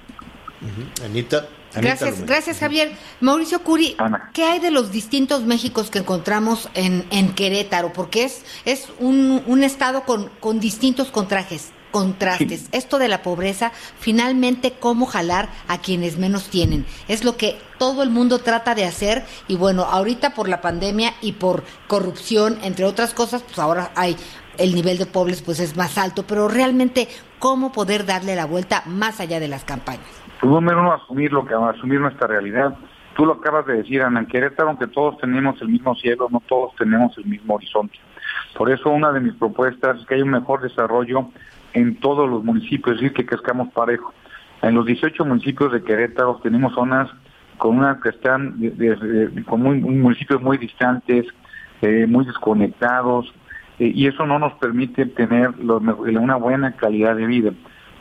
Anita. 1.04 1.46
Gracias, 1.76 2.22
gracias 2.26 2.60
Javier. 2.60 2.92
Mauricio 3.20 3.64
Curi, 3.64 3.96
¿qué 4.34 4.44
hay 4.44 4.60
de 4.60 4.72
los 4.72 4.92
distintos 4.92 5.44
Méxicos 5.44 5.90
que 5.90 6.00
encontramos 6.00 6.70
en, 6.74 7.06
en 7.12 7.34
Querétaro? 7.34 7.94
Porque 7.94 8.24
es, 8.24 8.44
es 8.66 8.88
un, 9.00 9.44
un 9.46 9.64
estado 9.64 10.04
con, 10.04 10.30
con 10.40 10.60
distintos 10.60 11.12
contrajes 11.12 11.72
contrastes. 11.96 12.66
Esto 12.74 13.00
de 13.00 13.08
la 13.08 13.22
pobreza, 13.22 13.72
finalmente, 13.98 14.74
cómo 14.74 15.06
jalar 15.06 15.48
a 15.70 15.78
quienes 15.78 16.18
menos 16.18 16.50
tienen. 16.50 16.86
Es 17.08 17.24
lo 17.24 17.38
que 17.38 17.58
todo 17.80 18.04
el 18.04 18.10
mundo 18.10 18.40
trata 18.40 18.76
de 18.76 18.84
hacer 18.84 19.26
y 19.48 19.56
bueno, 19.56 19.84
ahorita 19.84 20.34
por 20.34 20.50
la 20.50 20.60
pandemia 20.60 21.14
y 21.22 21.32
por 21.32 21.64
corrupción, 21.88 22.60
entre 22.64 22.84
otras 22.84 23.14
cosas, 23.14 23.44
pues 23.44 23.60
ahora 23.60 23.94
hay 23.96 24.18
el 24.58 24.76
nivel 24.76 24.98
de 24.98 25.06
pobres 25.06 25.42
pues 25.42 25.62
es 25.62 25.78
más 25.78 25.98
alto, 25.98 26.28
pero 26.28 26.50
realmente 26.50 27.08
cómo 27.40 27.72
poder 27.72 28.06
darle 28.06 28.36
la 28.36 28.46
vuelta 28.46 28.84
más 28.86 29.22
allá 29.22 29.40
de 29.40 29.48
las 29.48 29.64
campañas. 29.64 30.25
Pues 30.40 30.52
número 30.52 30.82
uno, 30.82 30.94
asumir 30.94 31.32
lo 31.32 31.46
que 31.46 31.54
asumir 31.54 32.00
nuestra 32.00 32.28
realidad. 32.28 32.78
Tú 33.16 33.26
lo 33.26 33.34
acabas 33.34 33.66
de 33.66 33.78
decir, 33.78 34.02
Ana, 34.02 34.20
en 34.20 34.26
Querétaro, 34.26 34.70
aunque 34.70 34.88
todos 34.88 35.18
tenemos 35.20 35.62
el 35.62 35.70
mismo 35.70 35.96
cielo, 35.96 36.28
no 36.30 36.42
todos 36.48 36.76
tenemos 36.76 37.18
el 37.18 37.26
mismo 37.26 37.56
horizonte. 37.56 37.98
Por 38.58 38.70
eso 38.70 38.90
una 38.90 39.12
de 39.12 39.22
mis 39.22 39.34
propuestas 39.36 40.00
es 40.00 40.06
que 40.06 40.16
haya 40.16 40.24
un 40.24 40.32
mejor 40.32 40.62
desarrollo 40.62 41.30
en 41.74 41.96
todos 41.98 42.30
los 42.30 42.44
municipios, 42.44 42.96
es 42.96 43.02
decir, 43.02 43.14
que 43.14 43.26
cascamos 43.26 43.72
parejo. 43.74 44.14
En 44.62 44.76
los 44.76 44.86
18 44.86 45.24
municipios 45.26 45.72
de 45.72 45.84
Querétaro 45.84 46.40
tenemos 46.44 46.74
zonas 46.74 47.10
con 47.58 47.78
una 47.78 48.00
que 48.02 48.10
están 48.10 48.56
con 49.46 49.62
municipios 49.62 50.42
muy 50.42 50.58
distantes, 50.58 51.26
eh, 51.82 52.06
muy 52.08 52.26
desconectados, 52.26 53.34
eh, 53.80 53.92
y 53.94 54.08
eso 54.08 54.26
no 54.26 54.40
nos 54.40 54.54
permite 54.54 55.06
tener 55.06 55.50
una 55.60 56.36
buena 56.36 56.74
calidad 56.74 57.16
de 57.16 57.26
vida. 57.26 57.52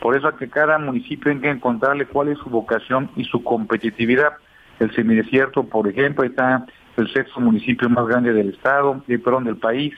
Por 0.04 0.14
eso 0.14 0.28
a 0.28 0.36
que 0.36 0.50
cada 0.50 0.76
municipio 0.76 1.32
tiene 1.32 1.40
que 1.40 1.48
encontrarle 1.48 2.04
cuál 2.04 2.28
es 2.28 2.36
su 2.36 2.50
vocación 2.50 3.08
y 3.16 3.24
su 3.24 3.42
competitividad. 3.42 4.34
El 4.78 4.94
semidesierto, 4.94 5.64
por 5.64 5.88
ejemplo, 5.88 6.26
está 6.26 6.66
el 6.98 7.10
sexto 7.10 7.40
municipio 7.40 7.88
más 7.88 8.06
grande 8.06 8.34
del 8.34 8.50
estado, 8.50 9.02
eh, 9.08 9.18
perdón, 9.18 9.44
del 9.44 9.56
país, 9.56 9.94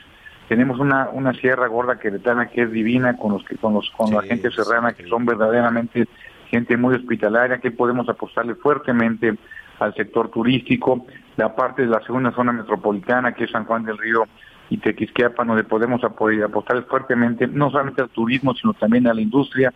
tenemos 0.48 0.78
una, 0.78 1.08
una 1.10 1.32
sierra 1.32 1.66
gorda 1.66 1.98
queretana 1.98 2.46
que 2.46 2.62
es 2.62 2.70
divina 2.70 3.16
con 3.16 3.32
los 3.32 3.44
que 3.44 3.56
con 3.56 3.74
los 3.74 3.90
con 3.96 4.14
la 4.14 4.22
gente 4.22 4.52
serrana 4.52 4.92
que 4.92 5.08
son 5.08 5.26
verdaderamente 5.26 6.06
gente 6.50 6.76
muy 6.76 6.94
hospitalaria 6.94 7.58
que 7.58 7.72
podemos 7.72 8.08
apostarle 8.08 8.54
fuertemente 8.54 9.34
al 9.80 9.92
sector 9.94 10.30
turístico. 10.30 11.04
La 11.36 11.56
parte 11.56 11.82
de 11.82 11.88
la 11.88 12.00
segunda 12.02 12.30
zona 12.30 12.52
metropolitana 12.52 13.32
que 13.32 13.42
es 13.42 13.50
San 13.50 13.64
Juan 13.64 13.82
del 13.82 13.98
Río 13.98 14.28
y 14.70 14.78
Tequisquiapan 14.78 15.48
donde 15.48 15.64
podemos 15.64 16.02
apostarle 16.04 16.82
fuertemente 16.82 17.46
no 17.46 17.70
solamente 17.70 18.02
al 18.02 18.08
turismo 18.08 18.54
sino 18.54 18.74
también 18.74 19.06
a 19.06 19.14
la 19.14 19.20
industria 19.20 19.72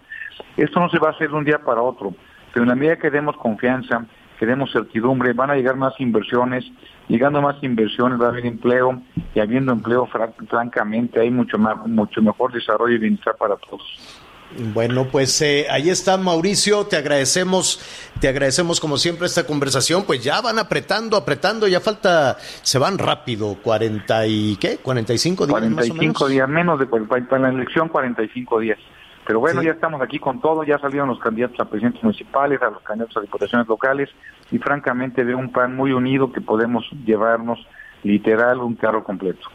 esto 0.57 0.80
no 0.80 0.88
se 0.88 0.99
va 0.99 1.09
a 1.09 1.12
hacer 1.12 1.30
de 1.30 1.36
un 1.36 1.45
día 1.45 1.59
para 1.59 1.82
otro 1.82 2.14
pero 2.53 2.64
en 2.64 2.68
la 2.68 2.74
medida 2.74 2.97
que 2.97 3.11
demos 3.11 3.36
confianza 3.36 4.05
queremos 4.41 4.72
certidumbre, 4.72 5.34
van 5.34 5.51
a 5.51 5.55
llegar 5.55 5.76
más 5.76 5.93
inversiones, 6.01 6.64
llegando 7.09 7.43
más 7.43 7.62
inversiones 7.62 8.18
va 8.18 8.26
a 8.26 8.28
haber 8.30 8.47
empleo 8.47 9.03
y 9.34 9.41
habiendo 9.41 9.70
empleo 9.70 10.07
francamente 10.07 11.20
hay 11.20 11.30
mucho 11.30 11.59
más, 11.59 11.86
mucho 11.86 12.22
mejor 12.22 12.51
desarrollo 12.51 12.95
y 12.95 12.99
bienestar 12.99 13.36
para 13.36 13.57
todos. 13.57 14.19
Bueno, 14.59 15.07
pues 15.07 15.40
eh, 15.42 15.66
ahí 15.70 15.90
está 15.90 16.16
Mauricio, 16.16 16.86
te 16.86 16.96
agradecemos, 16.96 17.80
te 18.20 18.28
agradecemos 18.28 18.80
como 18.80 18.96
siempre 18.96 19.26
esta 19.26 19.46
conversación, 19.46 20.05
pues 20.05 20.24
ya 20.24 20.40
van 20.40 20.59
apretando, 20.59 21.16
apretando, 21.16 21.68
ya 21.68 21.80
falta, 21.80 22.36
se 22.62 22.78
van 22.78 22.98
rápido, 22.98 23.57
40 23.62 24.26
y 24.26 24.57
qué, 24.57 24.78
45 24.78 25.46
días 25.46 25.53
45 25.53 25.94
más 25.94 26.01
o 26.01 26.03
menos. 26.03 26.28
días, 26.30 26.48
menos 26.48 26.78
de 26.80 26.86
para 26.86 27.38
la 27.38 27.48
elección 27.51 27.88
45 27.88 28.59
días. 28.59 28.78
Pero 29.26 29.38
bueno, 29.38 29.62
ya 29.62 29.70
estamos 29.70 30.03
aquí 30.03 30.18
con 30.18 30.40
todo, 30.40 30.64
ya 30.64 30.78
salieron 30.78 31.09
los 31.09 31.20
candidatos 31.20 31.61
a 31.61 31.66
presidentes 31.66 32.03
municipales, 32.03 32.61
a 32.62 32.70
los 32.70 32.82
candidatos 32.82 33.16
a 33.18 33.20
diputaciones 33.20 33.68
locales 33.68 34.09
y 34.51 34.59
francamente 34.59 35.22
veo 35.22 35.38
un 35.38 35.53
pan 35.53 35.76
muy 35.76 35.92
unido 35.92 36.32
que 36.32 36.40
podemos 36.40 36.84
llevarnos 37.05 37.64
literal 38.03 38.59
un 38.59 38.74
carro 38.74 39.05
completo. 39.05 39.48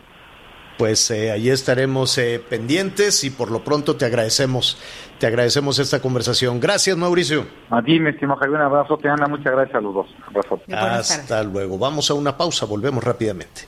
Pues 0.77 1.09
eh, 1.11 1.31
allí 1.31 1.49
estaremos 1.49 2.17
eh, 2.17 2.43
pendientes 2.49 3.23
y 3.23 3.29
por 3.29 3.49
lo 3.49 3.63
pronto 3.63 3.95
te 3.95 4.05
agradecemos, 4.05 4.77
te 5.19 5.27
agradecemos 5.27 5.79
esta 5.79 6.01
conversación. 6.01 6.59
Gracias, 6.59 6.97
Mauricio. 6.97 7.45
A 7.69 7.81
ti, 7.81 7.99
mi 7.99 8.09
estimado 8.09 8.39
Javier, 8.39 8.59
un 8.59 8.65
abrazo, 8.65 8.97
te 8.97 9.07
Ana, 9.07 9.27
muchas 9.27 9.53
gracias 9.53 9.75
a 9.75 9.81
los 9.81 9.93
dos. 9.93 10.07
Abrazo. 10.27 10.59
Hasta 11.13 11.43
luego. 11.43 11.77
Vamos 11.77 12.09
a 12.11 12.13
una 12.13 12.35
pausa, 12.35 12.65
volvemos 12.65 13.03
rápidamente. 13.03 13.63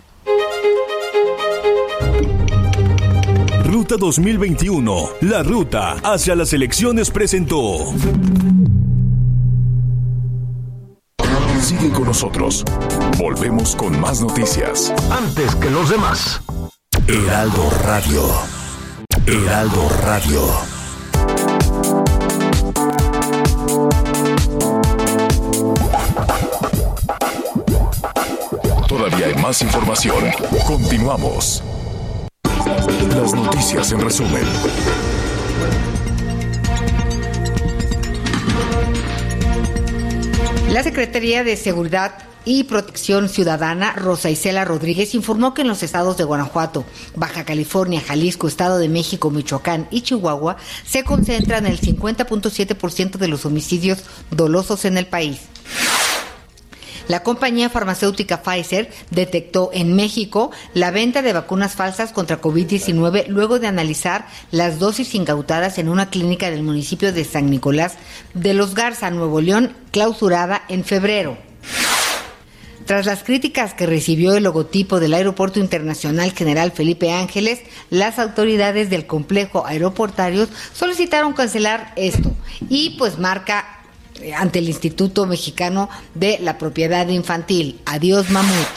Ruta 3.63 3.95
2021, 3.97 5.09
la 5.21 5.43
ruta 5.43 5.93
hacia 6.03 6.35
las 6.35 6.51
elecciones 6.51 7.11
presentó. 7.11 7.93
Sigue 11.61 11.91
con 11.91 12.05
nosotros. 12.05 12.63
Volvemos 13.17 13.75
con 13.75 13.99
más 13.99 14.21
noticias. 14.21 14.93
Antes 15.11 15.53
que 15.55 15.69
los 15.69 15.89
demás. 15.89 16.41
Heraldo 17.09 17.69
Radio. 17.85 18.21
Heraldo 19.25 19.89
Radio. 20.03 20.41
Todavía 28.89 29.27
hay 29.27 29.35
más 29.35 29.61
información. 29.61 30.17
Continuamos. 30.65 31.63
Las 33.15 33.33
noticias 33.33 33.89
en 33.93 34.01
resumen. 34.01 34.43
La 40.69 40.83
Secretaría 40.83 41.45
de 41.45 41.55
Seguridad 41.55 42.27
y 42.47 42.63
Protección 42.63 43.27
Ciudadana, 43.27 43.91
Rosa 43.91 44.29
Isela 44.29 44.63
Rodríguez, 44.63 45.13
informó 45.15 45.53
que 45.53 45.63
en 45.63 45.67
los 45.67 45.83
estados 45.83 46.15
de 46.15 46.23
Guanajuato, 46.23 46.85
Baja 47.13 47.43
California, 47.43 47.99
Jalisco, 47.99 48.47
Estado 48.47 48.77
de 48.77 48.87
México, 48.87 49.29
Michoacán 49.29 49.89
y 49.91 49.99
Chihuahua 49.99 50.55
se 50.85 51.03
concentran 51.03 51.65
el 51.65 51.81
50.7% 51.81 53.17
de 53.17 53.27
los 53.27 53.45
homicidios 53.45 53.99
dolosos 54.31 54.85
en 54.85 54.97
el 54.97 55.07
país. 55.07 55.41
La 57.09 57.21
compañía 57.21 57.69
farmacéutica 57.69 58.41
Pfizer 58.41 58.91
detectó 59.11 59.69
en 59.73 59.93
México 59.93 60.51
la 60.73 60.91
venta 60.91 61.21
de 61.21 61.33
vacunas 61.33 61.75
falsas 61.75 62.13
contra 62.13 62.41
COVID-19 62.41 63.27
luego 63.27 63.59
de 63.59 63.67
analizar 63.67 64.25
las 64.51 64.79
dosis 64.79 65.15
incautadas 65.15 65.79
en 65.79 65.89
una 65.89 66.09
clínica 66.09 66.49
del 66.49 66.63
municipio 66.63 67.11
de 67.11 67.25
San 67.25 67.49
Nicolás 67.49 67.95
de 68.33 68.53
los 68.53 68.73
Garza, 68.73 69.11
Nuevo 69.11 69.41
León, 69.41 69.75
clausurada 69.91 70.63
en 70.69 70.85
febrero. 70.85 71.46
Tras 72.87 73.05
las 73.05 73.21
críticas 73.21 73.73
que 73.73 73.85
recibió 73.85 74.33
el 74.33 74.45
logotipo 74.45 75.01
del 75.01 75.13
Aeropuerto 75.13 75.59
Internacional 75.59 76.31
General 76.31 76.71
Felipe 76.71 77.11
Ángeles, 77.11 77.59
las 77.89 78.17
autoridades 78.17 78.89
del 78.89 79.05
complejo 79.05 79.65
aeroportario 79.65 80.47
solicitaron 80.71 81.33
cancelar 81.33 81.91
esto 81.97 82.31
y 82.69 82.91
pues 82.91 83.19
marca 83.19 83.81
eh, 84.21 84.33
ante 84.33 84.59
el 84.59 84.69
Instituto 84.69 85.25
Mexicano 85.25 85.89
de 86.15 86.39
la 86.41 86.57
Propiedad 86.57 87.05
Infantil. 87.09 87.81
Adiós, 87.85 88.29
mamut. 88.29 88.67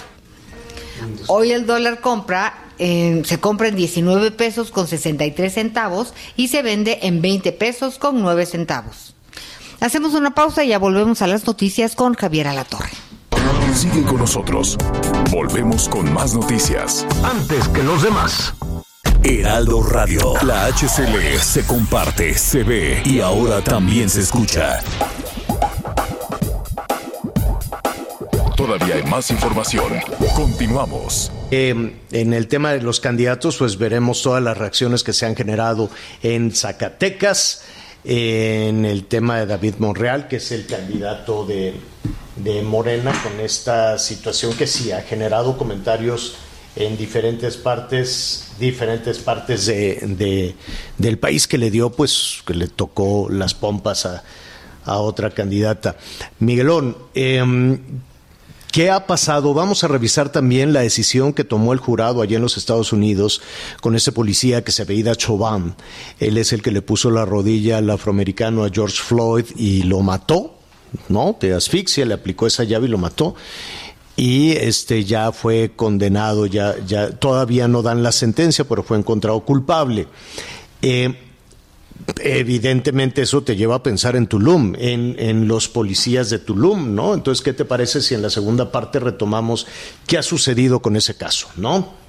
Hoy 1.28 1.52
el 1.52 1.64
dólar 1.64 2.00
compra 2.00 2.64
se 2.78 3.38
compra 3.40 3.68
en 3.68 3.76
19 3.76 4.32
pesos 4.32 4.72
con 4.72 4.88
63 4.88 5.52
centavos 5.52 6.14
y 6.34 6.48
se 6.48 6.62
vende 6.62 6.98
en 7.02 7.22
20 7.22 7.52
pesos 7.52 7.98
con 7.98 8.20
9 8.22 8.44
centavos. 8.46 9.14
Hacemos 9.78 10.14
una 10.14 10.34
pausa 10.34 10.64
y 10.64 10.68
ya 10.68 10.80
volvemos 10.80 11.22
a 11.22 11.28
las 11.28 11.46
noticias 11.46 11.94
con 11.94 12.14
Javier 12.14 12.48
Alatorre. 12.48 13.09
Sigue 13.74 14.02
con 14.02 14.18
nosotros. 14.18 14.76
Volvemos 15.30 15.88
con 15.88 16.12
más 16.12 16.34
noticias. 16.34 17.06
Antes 17.22 17.68
que 17.68 17.82
los 17.82 18.02
demás. 18.02 18.52
Heraldo 19.22 19.82
Radio. 19.82 20.34
La 20.44 20.66
HCL 20.66 21.38
se 21.40 21.64
comparte, 21.64 22.34
se 22.34 22.62
ve 22.62 23.02
y 23.04 23.20
ahora 23.20 23.62
también 23.62 24.10
se 24.10 24.20
escucha. 24.20 24.80
Todavía 28.56 28.96
hay 28.96 29.04
más 29.04 29.30
información. 29.30 29.92
Continuamos. 30.34 31.32
Eh, 31.50 31.94
en 32.12 32.34
el 32.34 32.48
tema 32.48 32.72
de 32.72 32.82
los 32.82 33.00
candidatos, 33.00 33.56
pues 33.56 33.78
veremos 33.78 34.22
todas 34.22 34.42
las 34.42 34.58
reacciones 34.58 35.02
que 35.02 35.12
se 35.12 35.26
han 35.26 35.36
generado 35.36 35.88
en 36.22 36.52
Zacatecas, 36.52 37.62
en 38.04 38.84
el 38.84 39.06
tema 39.06 39.38
de 39.38 39.46
David 39.46 39.74
Monreal, 39.78 40.28
que 40.28 40.36
es 40.36 40.52
el 40.52 40.66
candidato 40.66 41.46
de, 41.46 41.74
de 42.44 42.62
Morena, 42.62 43.12
con 43.22 43.40
esta 43.40 43.98
situación 43.98 44.54
que 44.54 44.66
sí 44.66 44.92
ha 44.92 45.02
generado 45.02 45.56
comentarios 45.58 46.34
en 46.76 46.96
diferentes 46.96 47.56
partes, 47.56 48.52
diferentes 48.58 49.18
partes 49.18 49.66
de, 49.66 49.96
de- 50.06 50.54
del 50.98 51.18
país 51.18 51.46
que 51.48 51.58
le 51.58 51.70
dio, 51.70 51.90
pues, 51.90 52.42
que 52.46 52.54
le 52.54 52.68
tocó 52.68 53.28
las 53.30 53.54
pompas 53.54 54.06
a, 54.06 54.22
a 54.84 54.98
otra 54.98 55.30
candidata. 55.30 55.96
Miguelón, 56.38 56.96
em, 57.14 57.78
¿Qué 58.72 58.88
ha 58.88 59.04
pasado? 59.08 59.52
Vamos 59.52 59.82
a 59.82 59.88
revisar 59.88 60.30
también 60.30 60.72
la 60.72 60.78
decisión 60.82 61.32
que 61.32 61.42
tomó 61.42 61.72
el 61.72 61.80
jurado 61.80 62.22
allá 62.22 62.36
en 62.36 62.42
los 62.42 62.56
Estados 62.56 62.92
Unidos 62.92 63.42
con 63.80 63.96
ese 63.96 64.12
policía 64.12 64.62
que 64.62 64.70
se 64.70 64.84
veía 64.84 65.16
Chauvin. 65.16 65.74
Él 66.20 66.38
es 66.38 66.52
el 66.52 66.62
que 66.62 66.70
le 66.70 66.80
puso 66.80 67.10
la 67.10 67.24
rodilla 67.24 67.78
al 67.78 67.90
afroamericano 67.90 68.62
a 68.62 68.70
George 68.70 69.02
Floyd 69.02 69.46
y 69.56 69.82
lo 69.82 70.02
mató, 70.02 70.59
¿no? 71.08 71.36
De 71.40 71.54
asfixia, 71.54 72.04
le 72.04 72.14
aplicó 72.14 72.46
esa 72.46 72.64
llave 72.64 72.86
y 72.86 72.90
lo 72.90 72.98
mató. 72.98 73.34
Y 74.16 74.52
este 74.52 75.04
ya 75.04 75.32
fue 75.32 75.72
condenado, 75.74 76.46
ya, 76.46 76.76
ya 76.86 77.10
todavía 77.10 77.68
no 77.68 77.82
dan 77.82 78.02
la 78.02 78.12
sentencia, 78.12 78.64
pero 78.64 78.82
fue 78.82 78.98
encontrado 78.98 79.40
culpable. 79.40 80.08
Eh, 80.82 81.14
Evidentemente 82.22 83.22
eso 83.22 83.42
te 83.42 83.56
lleva 83.56 83.76
a 83.76 83.82
pensar 83.82 84.16
en 84.16 84.26
Tulum, 84.26 84.74
en, 84.78 85.16
en 85.18 85.46
los 85.46 85.68
policías 85.68 86.30
de 86.30 86.38
Tulum, 86.38 86.94
¿no? 86.94 87.14
Entonces, 87.14 87.42
¿qué 87.42 87.52
te 87.52 87.64
parece 87.64 88.00
si 88.00 88.14
en 88.14 88.22
la 88.22 88.30
segunda 88.30 88.72
parte 88.72 88.98
retomamos 89.00 89.66
qué 90.06 90.18
ha 90.18 90.22
sucedido 90.22 90.80
con 90.80 90.96
ese 90.96 91.14
caso, 91.16 91.48
¿no? 91.56 91.99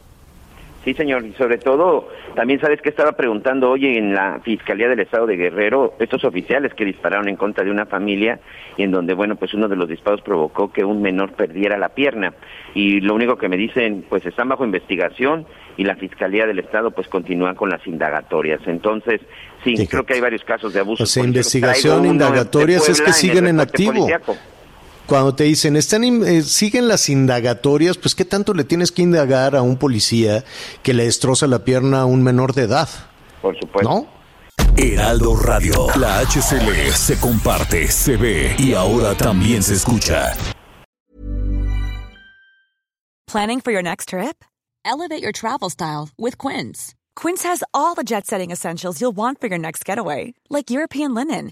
Sí, 0.83 0.95
señor, 0.95 1.23
y 1.23 1.33
sobre 1.33 1.59
todo, 1.59 2.09
también 2.35 2.59
sabes 2.59 2.81
que 2.81 2.89
estaba 2.89 3.11
preguntando 3.11 3.69
hoy 3.69 3.85
en 3.85 4.15
la 4.15 4.39
Fiscalía 4.43 4.89
del 4.89 4.99
Estado 4.99 5.27
de 5.27 5.37
Guerrero, 5.37 5.93
estos 5.99 6.23
oficiales 6.23 6.73
que 6.73 6.85
dispararon 6.85 7.29
en 7.29 7.35
contra 7.35 7.63
de 7.63 7.69
una 7.69 7.85
familia 7.85 8.39
y 8.77 8.83
en 8.83 8.91
donde, 8.91 9.13
bueno, 9.13 9.35
pues 9.35 9.53
uno 9.53 9.67
de 9.67 9.75
los 9.75 9.87
disparos 9.87 10.21
provocó 10.21 10.71
que 10.71 10.83
un 10.83 10.99
menor 11.01 11.33
perdiera 11.33 11.77
la 11.77 11.89
pierna. 11.89 12.33
Y 12.73 12.99
lo 13.01 13.13
único 13.13 13.37
que 13.37 13.47
me 13.47 13.57
dicen, 13.57 14.05
pues 14.09 14.25
están 14.25 14.49
bajo 14.49 14.65
investigación 14.65 15.45
y 15.77 15.83
la 15.83 15.95
Fiscalía 15.95 16.47
del 16.47 16.57
Estado 16.57 16.89
pues 16.89 17.07
continúa 17.07 17.53
con 17.53 17.69
las 17.69 17.85
indagatorias. 17.85 18.61
Entonces, 18.65 19.21
sí, 19.63 19.87
creo 19.87 20.03
que 20.03 20.15
hay 20.15 20.21
varios 20.21 20.43
casos 20.43 20.73
de 20.73 20.79
abuso. 20.79 21.05
Sea, 21.05 21.23
investigación, 21.23 22.07
indagatorias, 22.07 22.89
es 22.89 23.01
que 23.01 23.13
siguen 23.13 23.45
en 23.45 23.59
activo. 23.59 24.07
Cuando 25.11 25.35
te 25.35 25.43
dicen, 25.43 25.75
están 25.75 26.05
in- 26.05 26.23
eh, 26.25 26.41
siguen 26.41 26.87
las 26.87 27.09
indagatorias, 27.09 27.97
pues 27.97 28.15
¿qué 28.15 28.23
tanto 28.23 28.53
le 28.53 28.63
tienes 28.63 28.93
que 28.93 29.01
indagar 29.01 29.57
a 29.57 29.61
un 29.61 29.75
policía 29.75 30.45
que 30.83 30.93
le 30.93 31.03
destroza 31.03 31.47
la 31.47 31.65
pierna 31.65 31.99
a 31.99 32.05
un 32.05 32.23
menor 32.23 32.53
de 32.53 32.61
edad? 32.61 32.87
Por 33.41 33.59
supuesto. 33.59 33.89
¿No? 33.89 34.07
Heraldo 34.77 35.35
Radio. 35.35 35.87
La 35.97 36.19
HCL 36.21 36.93
se 36.93 37.19
comparte, 37.19 37.89
se 37.89 38.15
ve 38.15 38.55
y 38.57 38.71
ahora 38.73 39.13
también 39.13 39.61
se 39.63 39.73
escucha. 39.73 40.33
Planning 43.27 43.59
for 43.59 43.73
your 43.73 43.83
next 43.83 44.07
trip? 44.07 44.45
Elevate 44.85 45.21
your 45.21 45.33
travel 45.33 45.69
style 45.69 46.07
with 46.17 46.37
Quince. 46.37 46.95
Quince 47.17 47.43
has 47.43 47.65
all 47.73 47.95
the 47.95 48.03
jet 48.05 48.25
setting 48.25 48.49
essentials 48.51 49.01
you'll 49.01 49.11
want 49.13 49.41
for 49.41 49.47
your 49.49 49.59
next 49.59 49.83
getaway, 49.83 50.33
like 50.49 50.69
European 50.71 51.13
linen, 51.13 51.51